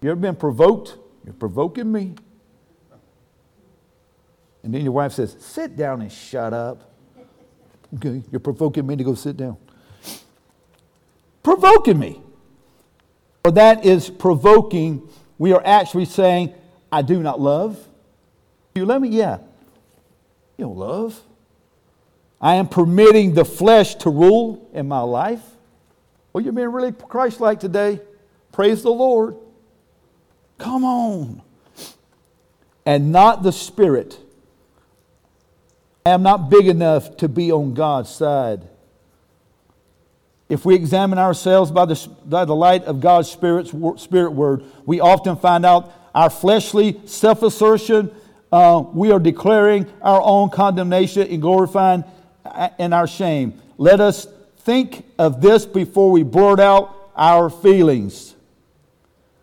You 0.00 0.10
ever 0.10 0.20
been 0.20 0.36
provoked? 0.36 0.96
You're 1.24 1.34
provoking 1.34 1.90
me. 1.90 2.14
And 4.62 4.72
then 4.72 4.82
your 4.82 4.92
wife 4.92 5.12
says, 5.12 5.36
Sit 5.40 5.76
down 5.76 6.00
and 6.00 6.10
shut 6.10 6.54
up. 6.54 6.90
Okay, 7.96 8.22
you're 8.30 8.40
provoking 8.40 8.86
me 8.86 8.96
to 8.96 9.04
go 9.04 9.14
sit 9.14 9.36
down 9.36 9.58
provoking 11.44 11.98
me. 11.98 12.20
Or 13.44 13.52
that 13.52 13.84
is 13.84 14.10
provoking. 14.10 15.08
We 15.38 15.52
are 15.52 15.62
actually 15.64 16.06
saying, 16.06 16.52
I 16.90 17.02
do 17.02 17.22
not 17.22 17.40
love. 17.40 17.78
You 18.74 18.84
let 18.86 19.00
me? 19.00 19.08
Yeah. 19.08 19.38
You 20.56 20.66
don't 20.66 20.76
love. 20.76 21.20
I 22.40 22.56
am 22.56 22.68
permitting 22.68 23.34
the 23.34 23.44
flesh 23.44 23.94
to 23.96 24.10
rule 24.10 24.68
in 24.72 24.88
my 24.88 25.00
life. 25.00 25.42
Well, 26.32 26.42
you're 26.42 26.52
being 26.52 26.72
really 26.72 26.92
Christ 26.92 27.40
like 27.40 27.60
today. 27.60 28.00
Praise 28.52 28.82
the 28.82 28.90
Lord. 28.90 29.36
Come 30.58 30.84
on. 30.84 31.42
And 32.84 33.12
not 33.12 33.42
the 33.42 33.52
Spirit. 33.52 34.18
I 36.04 36.10
am 36.10 36.22
not 36.22 36.50
big 36.50 36.66
enough 36.66 37.16
to 37.18 37.28
be 37.28 37.50
on 37.50 37.74
God's 37.74 38.10
side. 38.10 38.68
If 40.48 40.64
we 40.64 40.74
examine 40.74 41.18
ourselves 41.18 41.70
by 41.70 41.86
the, 41.86 42.10
by 42.26 42.44
the 42.44 42.54
light 42.54 42.84
of 42.84 43.00
God's 43.00 43.30
Spirit's, 43.30 43.72
Spirit 44.02 44.32
Word, 44.32 44.64
we 44.84 45.00
often 45.00 45.36
find 45.36 45.64
out 45.64 45.92
our 46.14 46.28
fleshly 46.28 47.00
self 47.06 47.42
assertion, 47.42 48.14
uh, 48.54 48.80
we 48.92 49.10
are 49.10 49.18
declaring 49.18 49.86
our 50.00 50.22
own 50.22 50.48
condemnation 50.48 51.26
and 51.28 51.42
glorifying 51.42 52.04
in 52.78 52.92
uh, 52.92 52.96
our 52.96 53.06
shame. 53.06 53.60
Let 53.78 54.00
us 54.00 54.26
think 54.58 55.04
of 55.18 55.40
this 55.40 55.66
before 55.66 56.10
we 56.10 56.22
blurt 56.22 56.60
out 56.60 57.10
our 57.16 57.50
feelings. 57.50 58.34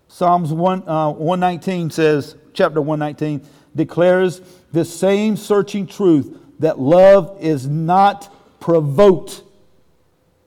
Psalms 0.07 0.53
1, 0.53 0.87
uh, 0.87 1.11
119 1.11 1.89
says, 1.89 2.35
chapter 2.53 2.81
119, 2.81 3.47
declares 3.75 4.41
the 4.71 4.85
same 4.85 5.35
searching 5.35 5.87
truth 5.87 6.37
that 6.59 6.79
love 6.79 7.37
is 7.41 7.67
not 7.67 8.33
provoked 8.59 9.43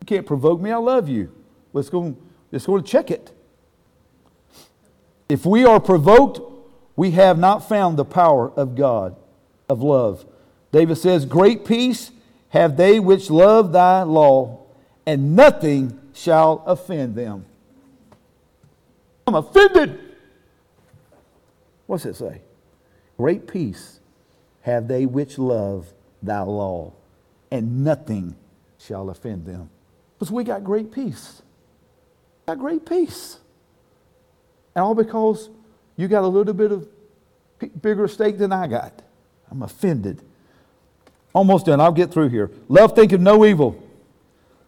you 0.05 0.17
can't 0.17 0.27
provoke 0.27 0.61
me. 0.61 0.71
I 0.71 0.77
love 0.77 1.09
you. 1.09 1.33
Let's 1.73 1.89
go, 1.89 2.15
let's 2.53 2.67
go 2.67 2.79
check 2.83 3.11
it. 3.11 3.33
If 5.31 5.47
we 5.47 5.65
are 5.65 5.81
provoked, 5.81 6.41
we 6.97 7.13
have 7.13 7.39
not 7.39 7.69
found 7.69 7.97
the 7.97 8.05
power 8.05 8.51
of 8.53 8.75
God, 8.75 9.17
of 9.69 9.83
love. 9.83 10.25
David 10.73 10.97
says, 10.97 11.25
Great 11.25 11.65
peace 11.65 12.11
have 12.51 12.77
they 12.77 13.01
which 13.01 13.31
love 13.31 13.73
thy 13.73 14.03
law, 14.03 14.61
and 15.07 15.35
nothing 15.35 15.99
shall 16.13 16.63
offend 16.67 17.17
them. 17.17 17.45
I'm 19.27 19.35
offended. 19.35 19.99
What's 21.87 22.05
it 22.07 22.17
say? 22.17 22.43
Great 23.17 23.47
peace 23.47 24.01
have 24.63 24.89
they 24.89 25.07
which 25.07 25.39
love 25.39 25.93
thy 26.23 26.41
law, 26.41 26.93
and 27.51 27.85
nothing 27.85 28.37
shall 28.79 29.11
offend 29.11 29.47
them. 29.47 29.71
Because 30.19 30.31
we 30.31 30.45
got 30.45 30.65
great 30.65 30.93
peace. 30.93 31.43
Got 32.47 32.59
great 32.59 32.87
peace. 32.87 33.39
And 34.75 34.85
all 34.85 34.95
because 34.95 35.51
you 35.97 36.09
got 36.09 36.25
a 36.25 36.27
little 36.27 36.55
bit 36.55 36.73
of 36.73 36.89
bigger 37.81 38.09
stake 38.09 38.39
than 38.39 38.53
I 38.53 38.67
got. 38.67 39.03
I'm 39.51 39.63
offended. 39.63 40.23
Almost 41.33 41.67
done. 41.67 41.81
I'll 41.81 41.93
get 41.93 42.13
through 42.13 42.29
here. 42.29 42.51
Love 42.69 42.95
thinketh 42.95 43.21
no 43.21 43.45
evil. 43.45 43.81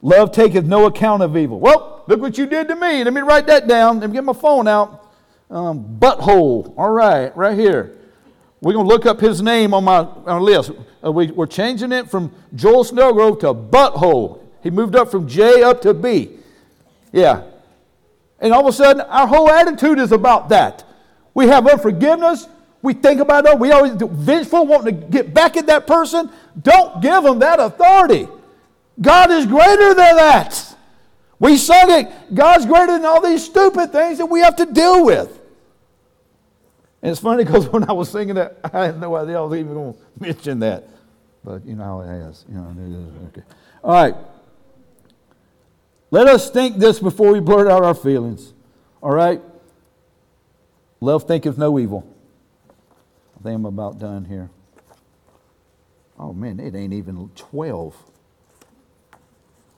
Love 0.03 0.31
taketh 0.31 0.65
no 0.65 0.87
account 0.87 1.23
of 1.23 1.37
evil. 1.37 1.59
Well, 1.59 2.05
look 2.07 2.21
what 2.21 2.39
you 2.39 2.47
did 2.47 2.69
to 2.69 2.77
me. 2.77 3.03
Let 3.03 3.13
me 3.13 3.23
write 3.23 3.47
that 3.47 3.67
down. 3.67 4.01
Let 4.01 4.11
me 4.11 4.15
get 4.15 4.25
my 4.25 4.33
phone 4.33 4.69
out. 4.69 5.13
Um, 5.51 5.99
butthole. 5.99 6.75
All 6.77 6.91
right, 6.91 7.37
right 7.37 7.59
here. 7.59 7.97
We're 8.61 8.73
going 8.73 8.87
to 8.87 8.93
look 8.93 9.07
up 9.07 9.21
his 9.21 9.43
name 9.43 9.75
on 9.75 9.85
my, 9.85 9.99
on 9.99 10.43
list. 10.43 10.73
Uh, 11.05 11.13
we, 11.13 11.33
are 11.37 11.47
changing 11.47 11.93
it 11.93 12.11
from 12.11 12.33
Joel 12.55 12.85
Snellgrove 12.85 13.41
to 13.41 13.55
Butthole. 13.55 14.41
He 14.63 14.71
moved 14.71 14.97
up 14.97 15.11
from 15.11 15.29
J 15.29 15.63
up 15.63 15.83
to 15.83 15.95
B. 15.95 16.39
Yeah. 17.13 17.43
And 18.41 18.53
all 18.53 18.61
of 18.61 18.67
a 18.67 18.73
sudden, 18.73 19.03
our 19.03 19.27
whole 19.27 19.51
attitude 19.51 19.99
is 19.99 20.13
about 20.13 20.49
that. 20.49 20.85
We 21.37 21.49
have 21.49 21.69
unforgiveness. 21.69 22.49
We 22.81 22.95
think 22.95 23.21
about 23.21 23.45
it. 23.45 23.59
We 23.59 23.71
always 23.71 23.93
do 23.93 24.09
vengeful, 24.09 24.67
wanting 24.67 24.99
to 24.99 25.07
get 25.09 25.35
back 25.35 25.59
at 25.59 25.67
that 25.67 25.87
person. 25.87 26.31
Don't 26.63 27.03
give 27.03 27.25
them 27.25 27.41
that 27.41 27.61
authority. 27.61 28.27
God 28.99 29.31
is 29.31 29.45
greater 29.45 29.93
than 29.93 30.17
that. 30.17 30.75
We 31.39 31.59
sung 31.59 31.91
it. 31.91 32.35
God's 32.35 32.65
greater 32.65 32.93
than 32.93 33.05
all 33.05 33.21
these 33.21 33.45
stupid 33.45 33.93
things 33.93 34.17
that 34.17 34.25
we 34.25 34.41
have 34.41 34.57
to 34.57 34.65
deal 34.65 35.05
with. 35.05 35.39
And 37.03 37.13
it's 37.13 37.21
funny 37.21 37.45
because 37.45 37.69
when 37.73 37.85
I 37.85 37.93
was 37.93 38.09
singing 38.09 38.37
that, 38.37 38.59
I 38.73 38.87
had 38.87 38.99
no 38.99 39.15
idea 39.15 39.37
I 39.37 39.43
was 39.43 39.61
even 39.61 39.75
going 39.75 39.93
to 39.93 40.01
mention 40.19 40.61
that. 40.61 40.89
But 41.45 41.67
you 41.67 41.75
know 41.75 41.85
how 41.85 42.01
it 42.01 42.07
has. 42.07 42.47
You 42.49 42.55
know, 42.55 42.75
it 42.79 42.93
is. 42.93 43.29
okay. 43.29 43.43
All 43.85 43.93
right. 43.93 44.15
Let 46.11 46.29
us 46.29 46.49
think 46.49 46.79
this 46.79 46.99
before 46.99 47.31
we 47.31 47.41
blurt 47.41 47.69
out 47.69 47.85
our 47.85 47.95
feelings. 47.95 48.55
All 49.03 49.13
right? 49.13 49.43
Love 51.01 51.25
thinketh 51.25 51.59
no 51.59 51.79
evil. 51.79 52.07
I 53.39 53.43
think 53.43 53.57
I'm 53.57 53.65
about 53.67 53.99
done 53.99 54.25
here. 54.25 54.51
Oh 56.19 56.33
man, 56.33 56.59
it 56.59 56.75
ain't 56.75 56.95
even 56.95 57.31
12. 57.35 57.95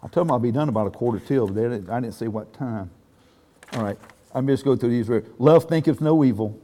I 0.00 0.06
told 0.08 0.28
them 0.28 0.30
I'll 0.30 0.38
be 0.38 0.52
done 0.52 0.68
about 0.68 0.86
a 0.86 0.90
quarter 0.90 1.18
till, 1.18 1.48
but 1.48 1.90
I 1.90 2.00
didn't 2.00 2.12
say 2.12 2.28
what 2.28 2.52
time. 2.52 2.90
All 3.72 3.82
right, 3.82 3.98
I'm 4.32 4.46
just 4.46 4.64
go 4.64 4.76
through 4.76 4.90
these. 4.90 5.10
Love 5.38 5.64
thinketh 5.64 6.00
no 6.00 6.22
evil. 6.22 6.58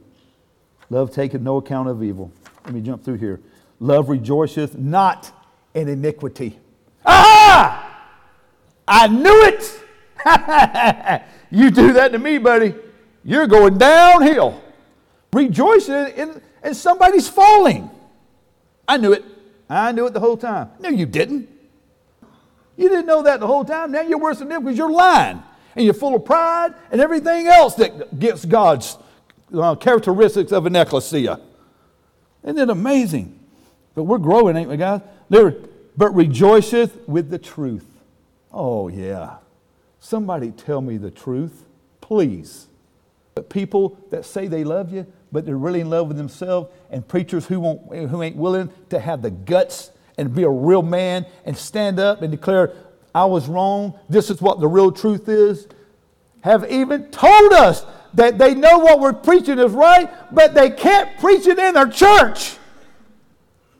Love 0.89 1.11
taketh 1.11 1.41
no 1.41 1.57
account 1.57 1.89
of 1.89 2.03
evil. 2.03 2.31
Let 2.63 2.73
me 2.73 2.81
jump 2.81 3.03
through 3.03 3.15
here. 3.15 3.41
Love 3.79 4.09
rejoiceth 4.09 4.77
not 4.77 5.31
in 5.73 5.89
iniquity. 5.89 6.57
Ah! 7.05 7.81
I 8.87 9.07
knew 9.07 9.43
it! 9.43 9.81
you 11.51 11.71
do 11.71 11.93
that 11.93 12.11
to 12.11 12.19
me, 12.19 12.37
buddy. 12.37 12.73
You're 13.25 13.47
going 13.47 13.79
downhill. 13.79 14.61
Rejoicing 15.33 16.13
in, 16.15 16.41
in 16.63 16.73
somebody's 16.75 17.27
falling. 17.27 17.89
I 18.87 18.97
knew 18.97 19.11
it. 19.11 19.25
I 19.67 19.91
knew 19.91 20.05
it 20.05 20.13
the 20.13 20.19
whole 20.19 20.37
time. 20.37 20.69
No, 20.79 20.89
you 20.89 21.07
didn't. 21.07 21.49
You 22.77 22.87
didn't 22.87 23.07
know 23.07 23.23
that 23.23 23.39
the 23.39 23.47
whole 23.47 23.65
time. 23.65 23.91
Now 23.91 24.01
you're 24.01 24.19
worse 24.19 24.39
than 24.39 24.49
them 24.49 24.63
because 24.63 24.77
you're 24.77 24.91
lying. 24.91 25.41
And 25.75 25.83
you're 25.83 25.95
full 25.95 26.15
of 26.15 26.23
pride 26.23 26.75
and 26.91 27.01
everything 27.01 27.47
else 27.47 27.73
that 27.75 28.17
gets 28.19 28.45
God's 28.45 28.97
uh, 29.53 29.75
characteristics 29.75 30.51
of 30.51 30.67
an 30.67 30.75
ecclesia. 30.75 31.41
Isn't 32.43 32.59
it 32.59 32.69
amazing? 32.69 33.39
But 33.95 34.03
we're 34.03 34.19
growing, 34.19 34.55
ain't 34.55 34.69
we, 34.69 34.77
guys? 34.77 35.01
There, 35.29 35.55
but 35.97 36.13
rejoiceth 36.15 37.07
with 37.07 37.29
the 37.29 37.39
truth. 37.39 37.87
Oh, 38.53 38.87
yeah. 38.87 39.37
Somebody 39.99 40.51
tell 40.51 40.81
me 40.81 40.97
the 40.97 41.11
truth, 41.11 41.65
please. 42.01 42.67
But 43.35 43.49
people 43.49 43.97
that 44.11 44.23
say 44.23 44.47
they 44.47 44.63
love 44.63 44.93
you, 44.93 45.05
but 45.29 45.45
they're 45.45 45.57
really 45.57 45.81
in 45.81 45.89
love 45.89 46.07
with 46.07 46.15
themselves, 46.15 46.69
and 46.89 47.05
preachers 47.05 47.45
who, 47.45 47.59
won't, 47.59 48.09
who 48.09 48.23
ain't 48.23 48.37
willing 48.37 48.69
to 48.89 48.99
have 48.99 49.21
the 49.21 49.29
guts 49.29 49.91
and 50.17 50.33
be 50.33 50.43
a 50.43 50.49
real 50.49 50.81
man 50.81 51.25
and 51.43 51.57
stand 51.57 51.99
up 51.99 52.21
and 52.21 52.31
declare, 52.31 52.71
I 53.13 53.25
was 53.25 53.49
wrong, 53.49 53.99
this 54.07 54.29
is 54.29 54.41
what 54.41 54.61
the 54.61 54.69
real 54.69 54.89
truth 54.89 55.27
is, 55.27 55.67
have 56.41 56.71
even 56.71 57.11
told 57.11 57.51
us 57.51 57.85
that 58.13 58.37
they 58.37 58.55
know 58.55 58.79
what 58.79 59.01
we're 59.01 59.11
preaching 59.11 59.59
is 59.59 59.73
right, 59.73 60.09
but 60.33 60.53
they 60.53 60.69
can't 60.69 61.19
preach 61.19 61.45
it 61.45 61.59
in 61.59 61.73
their 61.73 61.89
church. 61.89 62.55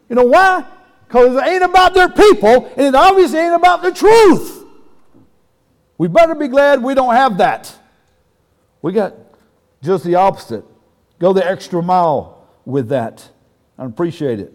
You 0.09 0.17
know 0.17 0.25
why? 0.25 0.65
Because 1.07 1.37
it 1.37 1.47
ain't 1.47 1.63
about 1.63 1.93
their 1.93 2.09
people, 2.09 2.69
and 2.75 2.87
it 2.87 2.95
obviously 2.95 3.39
ain't 3.39 3.55
about 3.55 3.83
the 3.83 3.93
truth. 3.93 4.65
We 5.97 6.09
better 6.09 6.35
be 6.35 6.49
glad 6.49 6.83
we 6.83 6.93
don't 6.93 7.15
have 7.15 7.37
that. 7.37 7.73
We 8.81 8.91
got 8.91 9.13
just 9.85 10.03
the 10.03 10.15
opposite. 10.15 10.63
Go 11.19 11.33
the 11.33 11.45
extra 11.45 11.81
mile 11.81 12.47
with 12.65 12.89
that. 12.89 13.29
I 13.77 13.85
appreciate 13.85 14.39
it. 14.39 14.53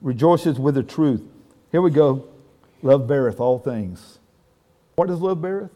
Rejoices 0.00 0.58
with 0.58 0.74
the 0.74 0.82
truth. 0.82 1.22
Here 1.70 1.82
we 1.82 1.90
go. 1.90 2.28
Love 2.82 3.06
beareth 3.06 3.40
all 3.40 3.58
things. 3.58 4.18
What 4.96 5.08
does 5.08 5.20
love 5.20 5.40
beareth? 5.40 5.70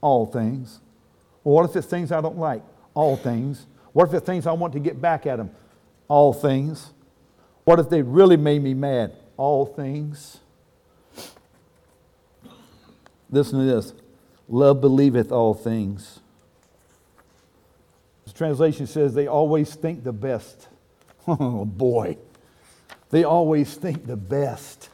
All 0.00 0.26
things. 0.26 0.80
Well, 1.44 1.54
what 1.54 1.70
if 1.70 1.76
it's 1.76 1.86
things 1.86 2.12
I 2.12 2.20
don't 2.20 2.38
like? 2.38 2.62
All 2.94 3.16
things. 3.16 3.66
What 3.92 4.08
if 4.08 4.14
it's 4.14 4.26
things 4.26 4.46
I 4.46 4.52
want 4.52 4.72
to 4.72 4.80
get 4.80 5.00
back 5.00 5.26
at 5.26 5.36
them? 5.36 5.50
All 6.08 6.32
things. 6.32 6.90
What 7.64 7.78
if 7.78 7.88
they 7.88 8.02
really 8.02 8.36
made 8.36 8.62
me 8.62 8.74
mad? 8.74 9.12
All 9.36 9.66
things. 9.66 10.38
Listen 13.30 13.58
to 13.60 13.64
this. 13.64 13.92
Love 14.48 14.80
believeth 14.80 15.32
all 15.32 15.54
things. 15.54 16.20
Translation 18.36 18.86
says 18.86 19.14
they 19.14 19.26
always 19.26 19.74
think 19.74 20.04
the 20.04 20.12
best. 20.12 20.68
Oh 21.28 21.64
boy. 21.64 22.18
They 23.10 23.24
always 23.24 23.74
think 23.74 24.06
the 24.06 24.16
best. 24.16 24.90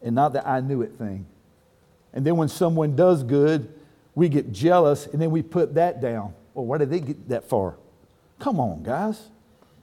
And 0.00 0.14
not 0.14 0.32
the 0.32 0.48
I 0.48 0.60
knew 0.60 0.80
it 0.80 0.92
thing. 0.96 1.26
And 2.14 2.24
then 2.26 2.38
when 2.38 2.48
someone 2.48 2.96
does 2.96 3.22
good, 3.22 3.70
we 4.14 4.30
get 4.30 4.50
jealous 4.50 5.06
and 5.06 5.20
then 5.20 5.30
we 5.30 5.42
put 5.42 5.74
that 5.74 6.00
down. 6.00 6.32
Well, 6.54 6.64
why 6.64 6.78
did 6.78 6.88
they 6.88 7.00
get 7.00 7.28
that 7.28 7.50
far? 7.50 7.74
Come 8.38 8.58
on, 8.58 8.82
guys. 8.82 9.20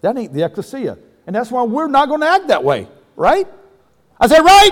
That 0.01 0.17
ain't 0.17 0.33
the 0.33 0.43
ecclesia. 0.43 0.97
And 1.27 1.35
that's 1.35 1.51
why 1.51 1.61
we're 1.61 1.87
not 1.87 2.09
going 2.09 2.21
to 2.21 2.27
act 2.27 2.47
that 2.47 2.63
way, 2.63 2.87
right? 3.15 3.47
I 4.19 4.25
said, 4.25 4.39
right? 4.39 4.71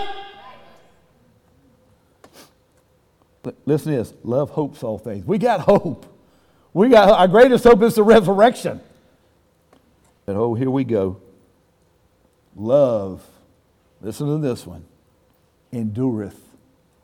Listen 3.68 3.92
to 3.92 3.98
this 4.00 4.16
love 4.24 4.50
hopes 4.50 4.82
all 4.82 4.98
things. 4.98 5.26
We 5.26 5.38
got 5.38 5.60
hope. 5.60 6.17
We 6.78 6.90
got 6.90 7.10
our 7.10 7.28
greatest 7.28 7.64
hope 7.64 7.82
is 7.82 7.96
the 7.96 8.04
resurrection. 8.04 8.80
And 10.28 10.38
oh, 10.38 10.54
here 10.54 10.70
we 10.70 10.84
go. 10.84 11.20
Love, 12.56 13.26
listen 14.00 14.28
to 14.28 14.38
this 14.38 14.68
one, 14.68 14.86
endureth 15.74 16.40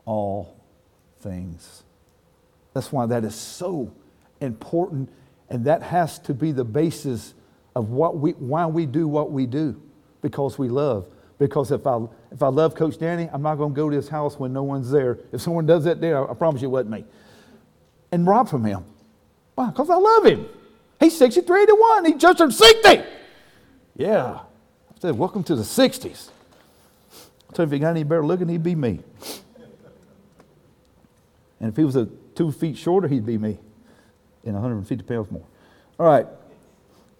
all 0.04 0.56
things. 1.22 1.82
That's 2.72 2.92
why 2.92 3.06
that 3.06 3.24
is 3.24 3.34
so 3.34 3.92
important, 4.40 5.08
and 5.50 5.64
that 5.64 5.82
has 5.82 6.20
to 6.20 6.34
be 6.34 6.52
the 6.52 6.64
basis 6.64 7.34
of 7.74 7.90
what 7.90 8.16
we, 8.18 8.30
why 8.30 8.66
we 8.66 8.86
do 8.86 9.08
what 9.08 9.32
we 9.32 9.44
do, 9.44 9.82
because 10.22 10.56
we 10.56 10.68
love. 10.68 11.04
Because 11.40 11.72
if 11.72 11.84
I, 11.84 11.98
if 12.30 12.44
I 12.44 12.48
love 12.48 12.76
Coach 12.76 12.96
Danny, 12.98 13.28
I'm 13.32 13.42
not 13.42 13.56
going 13.56 13.72
to 13.72 13.76
go 13.76 13.90
to 13.90 13.96
his 13.96 14.08
house 14.08 14.38
when 14.38 14.52
no 14.52 14.62
one's 14.62 14.92
there. 14.92 15.18
If 15.32 15.40
someone 15.40 15.66
does 15.66 15.82
that 15.82 16.00
there, 16.00 16.30
I 16.30 16.34
promise 16.34 16.62
you 16.62 16.68
it 16.68 16.70
wasn't 16.70 16.90
me. 16.90 17.04
And 18.12 18.24
rob 18.24 18.48
from 18.48 18.64
him. 18.64 18.84
Why? 19.54 19.68
Because 19.70 19.90
I 19.90 19.96
love 19.96 20.26
him. 20.26 20.48
He's 21.00 21.16
63 21.16 21.66
to 21.66 21.74
1. 21.74 22.04
He 22.06 22.14
just 22.14 22.38
turned 22.38 22.54
60. 22.54 23.02
Yeah. 23.96 24.40
I 24.40 25.00
said, 25.00 25.18
welcome 25.18 25.44
to 25.44 25.56
the 25.56 25.62
60s. 25.62 26.30
So 27.54 27.62
if 27.62 27.70
he 27.70 27.78
got 27.78 27.90
any 27.90 28.02
better 28.02 28.24
looking, 28.24 28.48
he'd 28.48 28.62
be 28.62 28.74
me. 28.74 29.00
And 31.60 31.70
if 31.70 31.76
he 31.76 31.84
was 31.84 31.96
a 31.96 32.08
two 32.34 32.50
feet 32.50 32.76
shorter, 32.76 33.06
he'd 33.08 33.24
be 33.24 33.38
me 33.38 33.58
and 34.44 34.54
150 34.54 35.04
pounds 35.04 35.30
more. 35.30 35.46
All 35.98 36.06
right. 36.06 36.26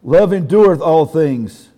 Love 0.03 0.33
endureth 0.33 0.81
all 0.81 1.07
things. 1.07 1.71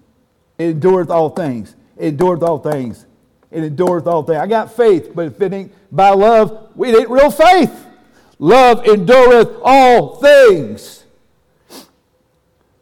It 0.59 0.71
endureth 0.71 1.11
all 1.11 1.31
things. 1.31 1.77
It 1.97 2.09
endureth 2.09 2.43
all 2.43 2.59
things. 2.59 3.07
It 3.51 3.63
endureth 3.63 4.07
all 4.07 4.23
things. 4.23 4.39
I 4.39 4.47
got 4.47 4.73
faith, 4.73 5.13
but 5.15 5.27
if 5.27 5.41
it 5.41 5.53
ain't 5.53 5.73
by 5.95 6.11
love, 6.11 6.73
it 6.79 6.99
ain't 6.99 7.11
real 7.11 7.31
faith. 7.31 7.86
Love 8.39 8.87
endureth 8.87 9.51
all 9.63 10.17
things. 10.17 11.05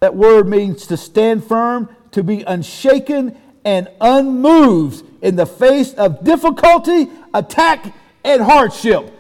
That 0.00 0.16
word 0.16 0.48
means 0.48 0.86
to 0.88 0.96
stand 0.96 1.44
firm, 1.44 1.88
to 2.10 2.22
be 2.22 2.42
unshaken 2.42 3.36
and 3.64 3.88
unmoved 4.00 5.04
in 5.22 5.36
the 5.36 5.46
face 5.46 5.94
of 5.94 6.22
difficulty, 6.24 7.08
attack, 7.32 7.94
and 8.24 8.42
hardship. 8.42 9.10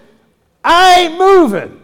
I 0.62 1.00
ain't 1.00 1.18
moving. 1.18 1.80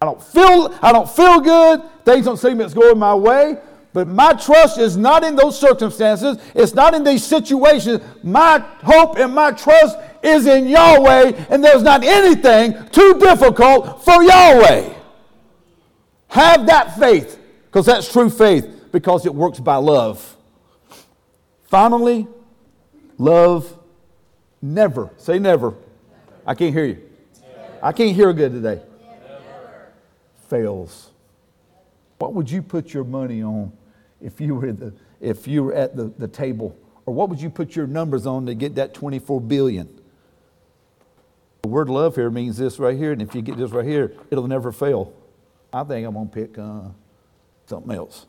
I 0.00 0.06
don't 0.06 0.22
feel, 0.22 0.74
I 0.82 0.92
don't 0.92 1.08
feel 1.08 1.40
good. 1.40 1.82
Things 2.04 2.26
don't 2.26 2.36
seem 2.36 2.60
it's 2.60 2.74
going 2.74 2.98
my 2.98 3.14
way. 3.14 3.56
But 3.96 4.08
my 4.08 4.34
trust 4.34 4.76
is 4.76 4.98
not 4.98 5.24
in 5.24 5.36
those 5.36 5.58
circumstances. 5.58 6.36
It's 6.54 6.74
not 6.74 6.92
in 6.92 7.02
these 7.02 7.24
situations. 7.24 8.02
My 8.22 8.58
hope 8.84 9.16
and 9.16 9.34
my 9.34 9.52
trust 9.52 9.96
is 10.22 10.46
in 10.46 10.68
Yahweh, 10.68 11.46
and 11.48 11.64
there's 11.64 11.82
not 11.82 12.04
anything 12.04 12.74
too 12.90 13.18
difficult 13.18 14.04
for 14.04 14.22
Yahweh. 14.22 14.92
Have 16.28 16.66
that 16.66 16.98
faith, 16.98 17.40
because 17.64 17.86
that's 17.86 18.12
true 18.12 18.28
faith, 18.28 18.68
because 18.92 19.24
it 19.24 19.34
works 19.34 19.60
by 19.60 19.76
love. 19.76 20.36
Finally, 21.62 22.28
love 23.16 23.78
never, 24.60 25.08
say 25.16 25.38
never. 25.38 25.72
I 26.46 26.54
can't 26.54 26.74
hear 26.74 26.84
you. 26.84 27.02
I 27.82 27.92
can't 27.92 28.14
hear 28.14 28.34
good 28.34 28.52
today. 28.52 28.82
Fails. 30.50 31.12
What 32.18 32.34
would 32.34 32.50
you 32.50 32.60
put 32.60 32.92
your 32.92 33.04
money 33.04 33.42
on 33.42 33.72
if 34.20 34.40
you 34.40 34.54
were, 34.54 34.72
the, 34.72 34.94
if 35.20 35.46
you 35.46 35.64
were 35.64 35.74
at 35.74 35.96
the, 35.96 36.12
the 36.18 36.28
table? 36.28 36.76
Or 37.04 37.14
what 37.14 37.28
would 37.28 37.40
you 37.40 37.50
put 37.50 37.76
your 37.76 37.86
numbers 37.86 38.26
on 38.26 38.46
to 38.46 38.54
get 38.54 38.74
that 38.76 38.94
24 38.94 39.40
billion? 39.40 40.00
The 41.62 41.68
word 41.68 41.88
love 41.88 42.14
here 42.14 42.30
means 42.30 42.56
this 42.56 42.78
right 42.78 42.96
here, 42.96 43.12
and 43.12 43.22
if 43.22 43.34
you 43.34 43.42
get 43.42 43.56
this 43.56 43.70
right 43.70 43.84
here, 43.84 44.12
it'll 44.30 44.46
never 44.46 44.72
fail. 44.72 45.12
I 45.72 45.84
think 45.84 46.06
I'm 46.06 46.14
going 46.14 46.28
to 46.28 46.34
pick 46.34 46.58
uh, 46.58 46.82
something 47.66 47.94
else. 47.94 48.26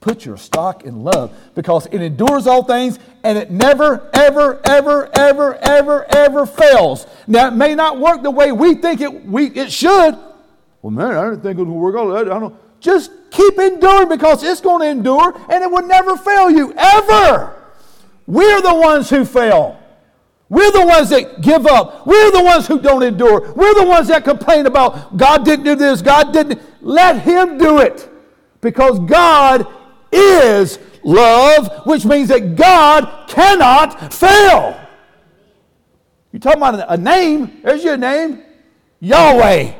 Put 0.00 0.24
your 0.24 0.36
stock 0.36 0.84
in 0.84 1.02
love 1.02 1.36
because 1.54 1.86
it 1.86 2.00
endures 2.00 2.46
all 2.46 2.62
things 2.62 2.98
and 3.24 3.36
it 3.36 3.50
never, 3.50 4.08
ever, 4.12 4.60
ever, 4.64 5.10
ever, 5.12 5.56
ever, 5.56 6.04
ever 6.14 6.46
fails. 6.46 7.06
Now, 7.26 7.48
it 7.48 7.54
may 7.54 7.74
not 7.74 7.98
work 7.98 8.22
the 8.22 8.30
way 8.30 8.52
we 8.52 8.76
think 8.76 9.00
it, 9.00 9.24
we, 9.24 9.46
it 9.46 9.72
should. 9.72 10.16
Well, 10.80 10.92
man, 10.92 11.16
I 11.16 11.30
didn't 11.30 11.42
think 11.42 11.58
it 11.58 11.64
would 11.64 11.72
work 11.72 11.96
out. 11.96 12.30
I 12.30 12.38
don't. 12.38 12.54
Just 12.80 13.10
keep 13.30 13.58
enduring 13.58 14.08
because 14.08 14.42
it's 14.42 14.60
going 14.60 14.82
to 14.82 14.88
endure 14.88 15.34
and 15.50 15.62
it 15.62 15.70
will 15.70 15.86
never 15.86 16.16
fail 16.16 16.50
you, 16.50 16.72
ever. 16.76 17.54
We're 18.26 18.60
the 18.60 18.74
ones 18.74 19.08
who 19.10 19.24
fail. 19.24 19.80
We're 20.48 20.70
the 20.70 20.86
ones 20.86 21.10
that 21.10 21.40
give 21.40 21.66
up. 21.66 22.06
We're 22.06 22.30
the 22.30 22.42
ones 22.42 22.66
who 22.66 22.80
don't 22.80 23.02
endure. 23.02 23.52
We're 23.52 23.74
the 23.74 23.84
ones 23.84 24.08
that 24.08 24.24
complain 24.24 24.66
about 24.66 25.16
God 25.16 25.44
didn't 25.44 25.64
do 25.64 25.74
this, 25.74 26.02
God 26.02 26.32
didn't. 26.32 26.60
Let 26.80 27.20
Him 27.22 27.58
do 27.58 27.78
it. 27.78 28.08
Because 28.60 28.98
God 29.00 29.66
is 30.12 30.78
love, 31.02 31.84
which 31.86 32.04
means 32.04 32.28
that 32.28 32.56
God 32.56 33.28
cannot 33.28 34.12
fail. 34.12 34.80
You're 36.32 36.40
talking 36.40 36.62
about 36.62 36.84
a 36.88 36.96
name. 36.96 37.60
There's 37.62 37.82
your 37.82 37.96
name 37.96 38.42
Yahweh. 39.00 39.72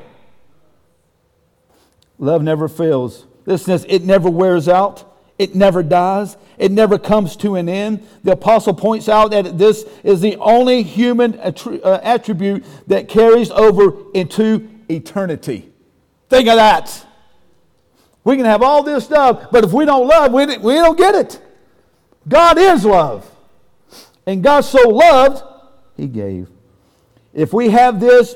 Love 2.19 2.43
never 2.43 2.69
fails. 2.69 3.27
Listen, 3.47 3.85
it 3.89 4.05
never 4.05 4.29
wears 4.29 4.69
out. 4.69 5.17
It 5.39 5.55
never 5.55 5.83
dies. 5.83 6.37
It 6.59 6.73
never 6.73 6.99
comes 6.99 7.37
to 7.37 7.57
an 7.57 7.69
end. 7.69 8.07
The 8.25 8.33
apostle 8.33 8.75
points 8.75 9.09
out 9.09 9.31
that 9.33 9.59
this 9.59 9.85
is 10.03 10.21
the 10.21 10.37
only 10.37 10.83
human 10.83 11.39
uh, 11.39 12.01
attribute 12.03 12.65
that 12.87 13.09
carries 13.09 13.51
over 13.51 14.11
into 14.15 14.69
eternity. 14.89 15.71
Think 16.29 16.49
of 16.49 16.57
that. 16.57 17.07
We 18.25 18.37
can 18.37 18.47
have 18.47 18.63
all 18.63 18.83
this 18.83 19.05
stuff, 19.05 19.51
but 19.53 19.63
if 19.63 19.73
we 19.73 19.85
don't 19.85 20.09
love, 20.09 20.33
we 20.33 20.47
don't 20.47 20.99
get 20.99 21.15
it. 21.15 21.41
God 22.27 22.59
is 22.59 22.85
love. 22.85 23.31
And 24.27 24.43
God 24.43 24.63
so 24.63 24.89
loved, 24.89 25.45
He 25.97 26.09
gave. 26.09 26.49
If 27.33 27.53
we 27.53 27.69
have 27.69 28.01
this, 28.01 28.35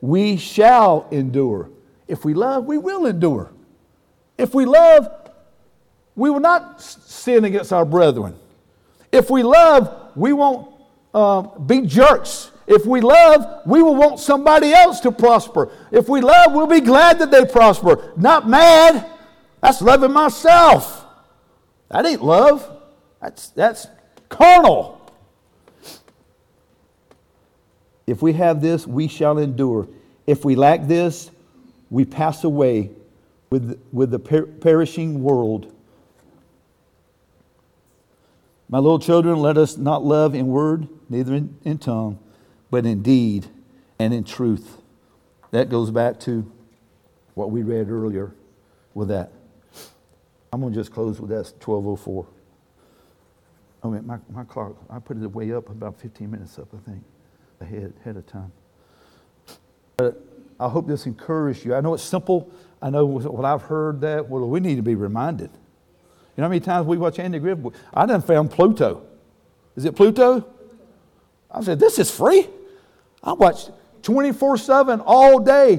we 0.00 0.36
shall 0.36 1.08
endure. 1.10 1.70
If 2.06 2.24
we 2.24 2.34
love, 2.34 2.66
we 2.66 2.78
will 2.78 3.06
endure. 3.06 3.50
If 4.42 4.56
we 4.56 4.66
love, 4.66 5.08
we 6.16 6.28
will 6.28 6.40
not 6.40 6.80
sin 6.80 7.44
against 7.44 7.72
our 7.72 7.84
brethren. 7.84 8.34
If 9.12 9.30
we 9.30 9.44
love, 9.44 10.10
we 10.16 10.32
won't 10.32 10.68
uh, 11.14 11.42
be 11.42 11.82
jerks. 11.82 12.50
If 12.66 12.84
we 12.84 13.00
love, 13.00 13.62
we 13.66 13.84
will 13.84 13.94
want 13.94 14.18
somebody 14.18 14.72
else 14.72 14.98
to 15.00 15.12
prosper. 15.12 15.70
If 15.92 16.08
we 16.08 16.20
love, 16.20 16.54
we'll 16.54 16.66
be 16.66 16.80
glad 16.80 17.20
that 17.20 17.30
they 17.30 17.44
prosper, 17.44 18.12
not 18.16 18.48
mad. 18.48 19.08
That's 19.60 19.80
loving 19.80 20.12
myself. 20.12 21.06
That 21.88 22.04
ain't 22.04 22.24
love. 22.24 22.68
That's, 23.20 23.50
that's 23.50 23.86
carnal. 24.28 25.00
If 28.08 28.22
we 28.22 28.32
have 28.32 28.60
this, 28.60 28.88
we 28.88 29.06
shall 29.06 29.38
endure. 29.38 29.86
If 30.26 30.44
we 30.44 30.56
lack 30.56 30.88
this, 30.88 31.30
we 31.90 32.04
pass 32.04 32.42
away 32.42 32.90
with, 33.52 33.78
with 33.92 34.10
the 34.10 34.18
per- 34.18 34.46
perishing 34.46 35.22
world. 35.22 35.70
My 38.70 38.78
little 38.78 38.98
children, 38.98 39.36
let 39.40 39.58
us 39.58 39.76
not 39.76 40.02
love 40.02 40.34
in 40.34 40.46
word, 40.46 40.88
neither 41.10 41.34
in, 41.34 41.58
in 41.62 41.76
tongue, 41.76 42.18
but 42.70 42.86
in 42.86 43.02
deed 43.02 43.46
and 43.98 44.14
in 44.14 44.24
truth. 44.24 44.78
That 45.50 45.68
goes 45.68 45.90
back 45.90 46.18
to 46.20 46.50
what 47.34 47.50
we 47.50 47.62
read 47.62 47.90
earlier 47.90 48.32
with 48.94 49.08
that. 49.08 49.30
I'm 50.50 50.62
going 50.62 50.72
to 50.72 50.78
just 50.78 50.90
close 50.90 51.20
with 51.20 51.28
that 51.28 51.52
1204. 51.62 52.26
I 53.84 53.88
mean, 53.88 54.06
my, 54.06 54.16
my 54.30 54.44
clock, 54.44 54.76
I 54.88 54.98
put 54.98 55.18
it 55.18 55.26
way 55.26 55.52
up, 55.52 55.68
about 55.68 56.00
15 56.00 56.30
minutes 56.30 56.58
up, 56.58 56.68
I 56.72 56.90
think, 56.90 57.04
ahead, 57.60 57.92
ahead 58.00 58.16
of 58.16 58.26
time. 58.26 58.52
But 59.98 60.24
I 60.58 60.70
hope 60.70 60.86
this 60.86 61.04
encouraged 61.04 61.66
you. 61.66 61.74
I 61.74 61.82
know 61.82 61.92
it's 61.92 62.02
simple. 62.02 62.50
I 62.82 62.90
know 62.90 63.06
what 63.06 63.44
I've 63.44 63.62
heard 63.62 64.00
that. 64.00 64.28
Well, 64.28 64.48
we 64.48 64.58
need 64.58 64.74
to 64.74 64.82
be 64.82 64.96
reminded. 64.96 65.50
You 65.50 66.40
know 66.40 66.44
how 66.44 66.48
many 66.48 66.60
times 66.60 66.86
we 66.86 66.98
watch 66.98 67.20
Andy 67.20 67.38
Griffith? 67.38 67.74
I 67.94 68.06
done 68.06 68.22
found 68.22 68.50
Pluto. 68.50 69.02
Is 69.76 69.84
it 69.84 69.94
Pluto? 69.94 70.44
I 71.50 71.62
said, 71.62 71.78
this 71.78 71.98
is 71.98 72.10
free. 72.10 72.48
I 73.22 73.34
watched 73.34 73.70
24 74.02 74.56
7 74.56 75.00
all 75.00 75.38
day. 75.38 75.78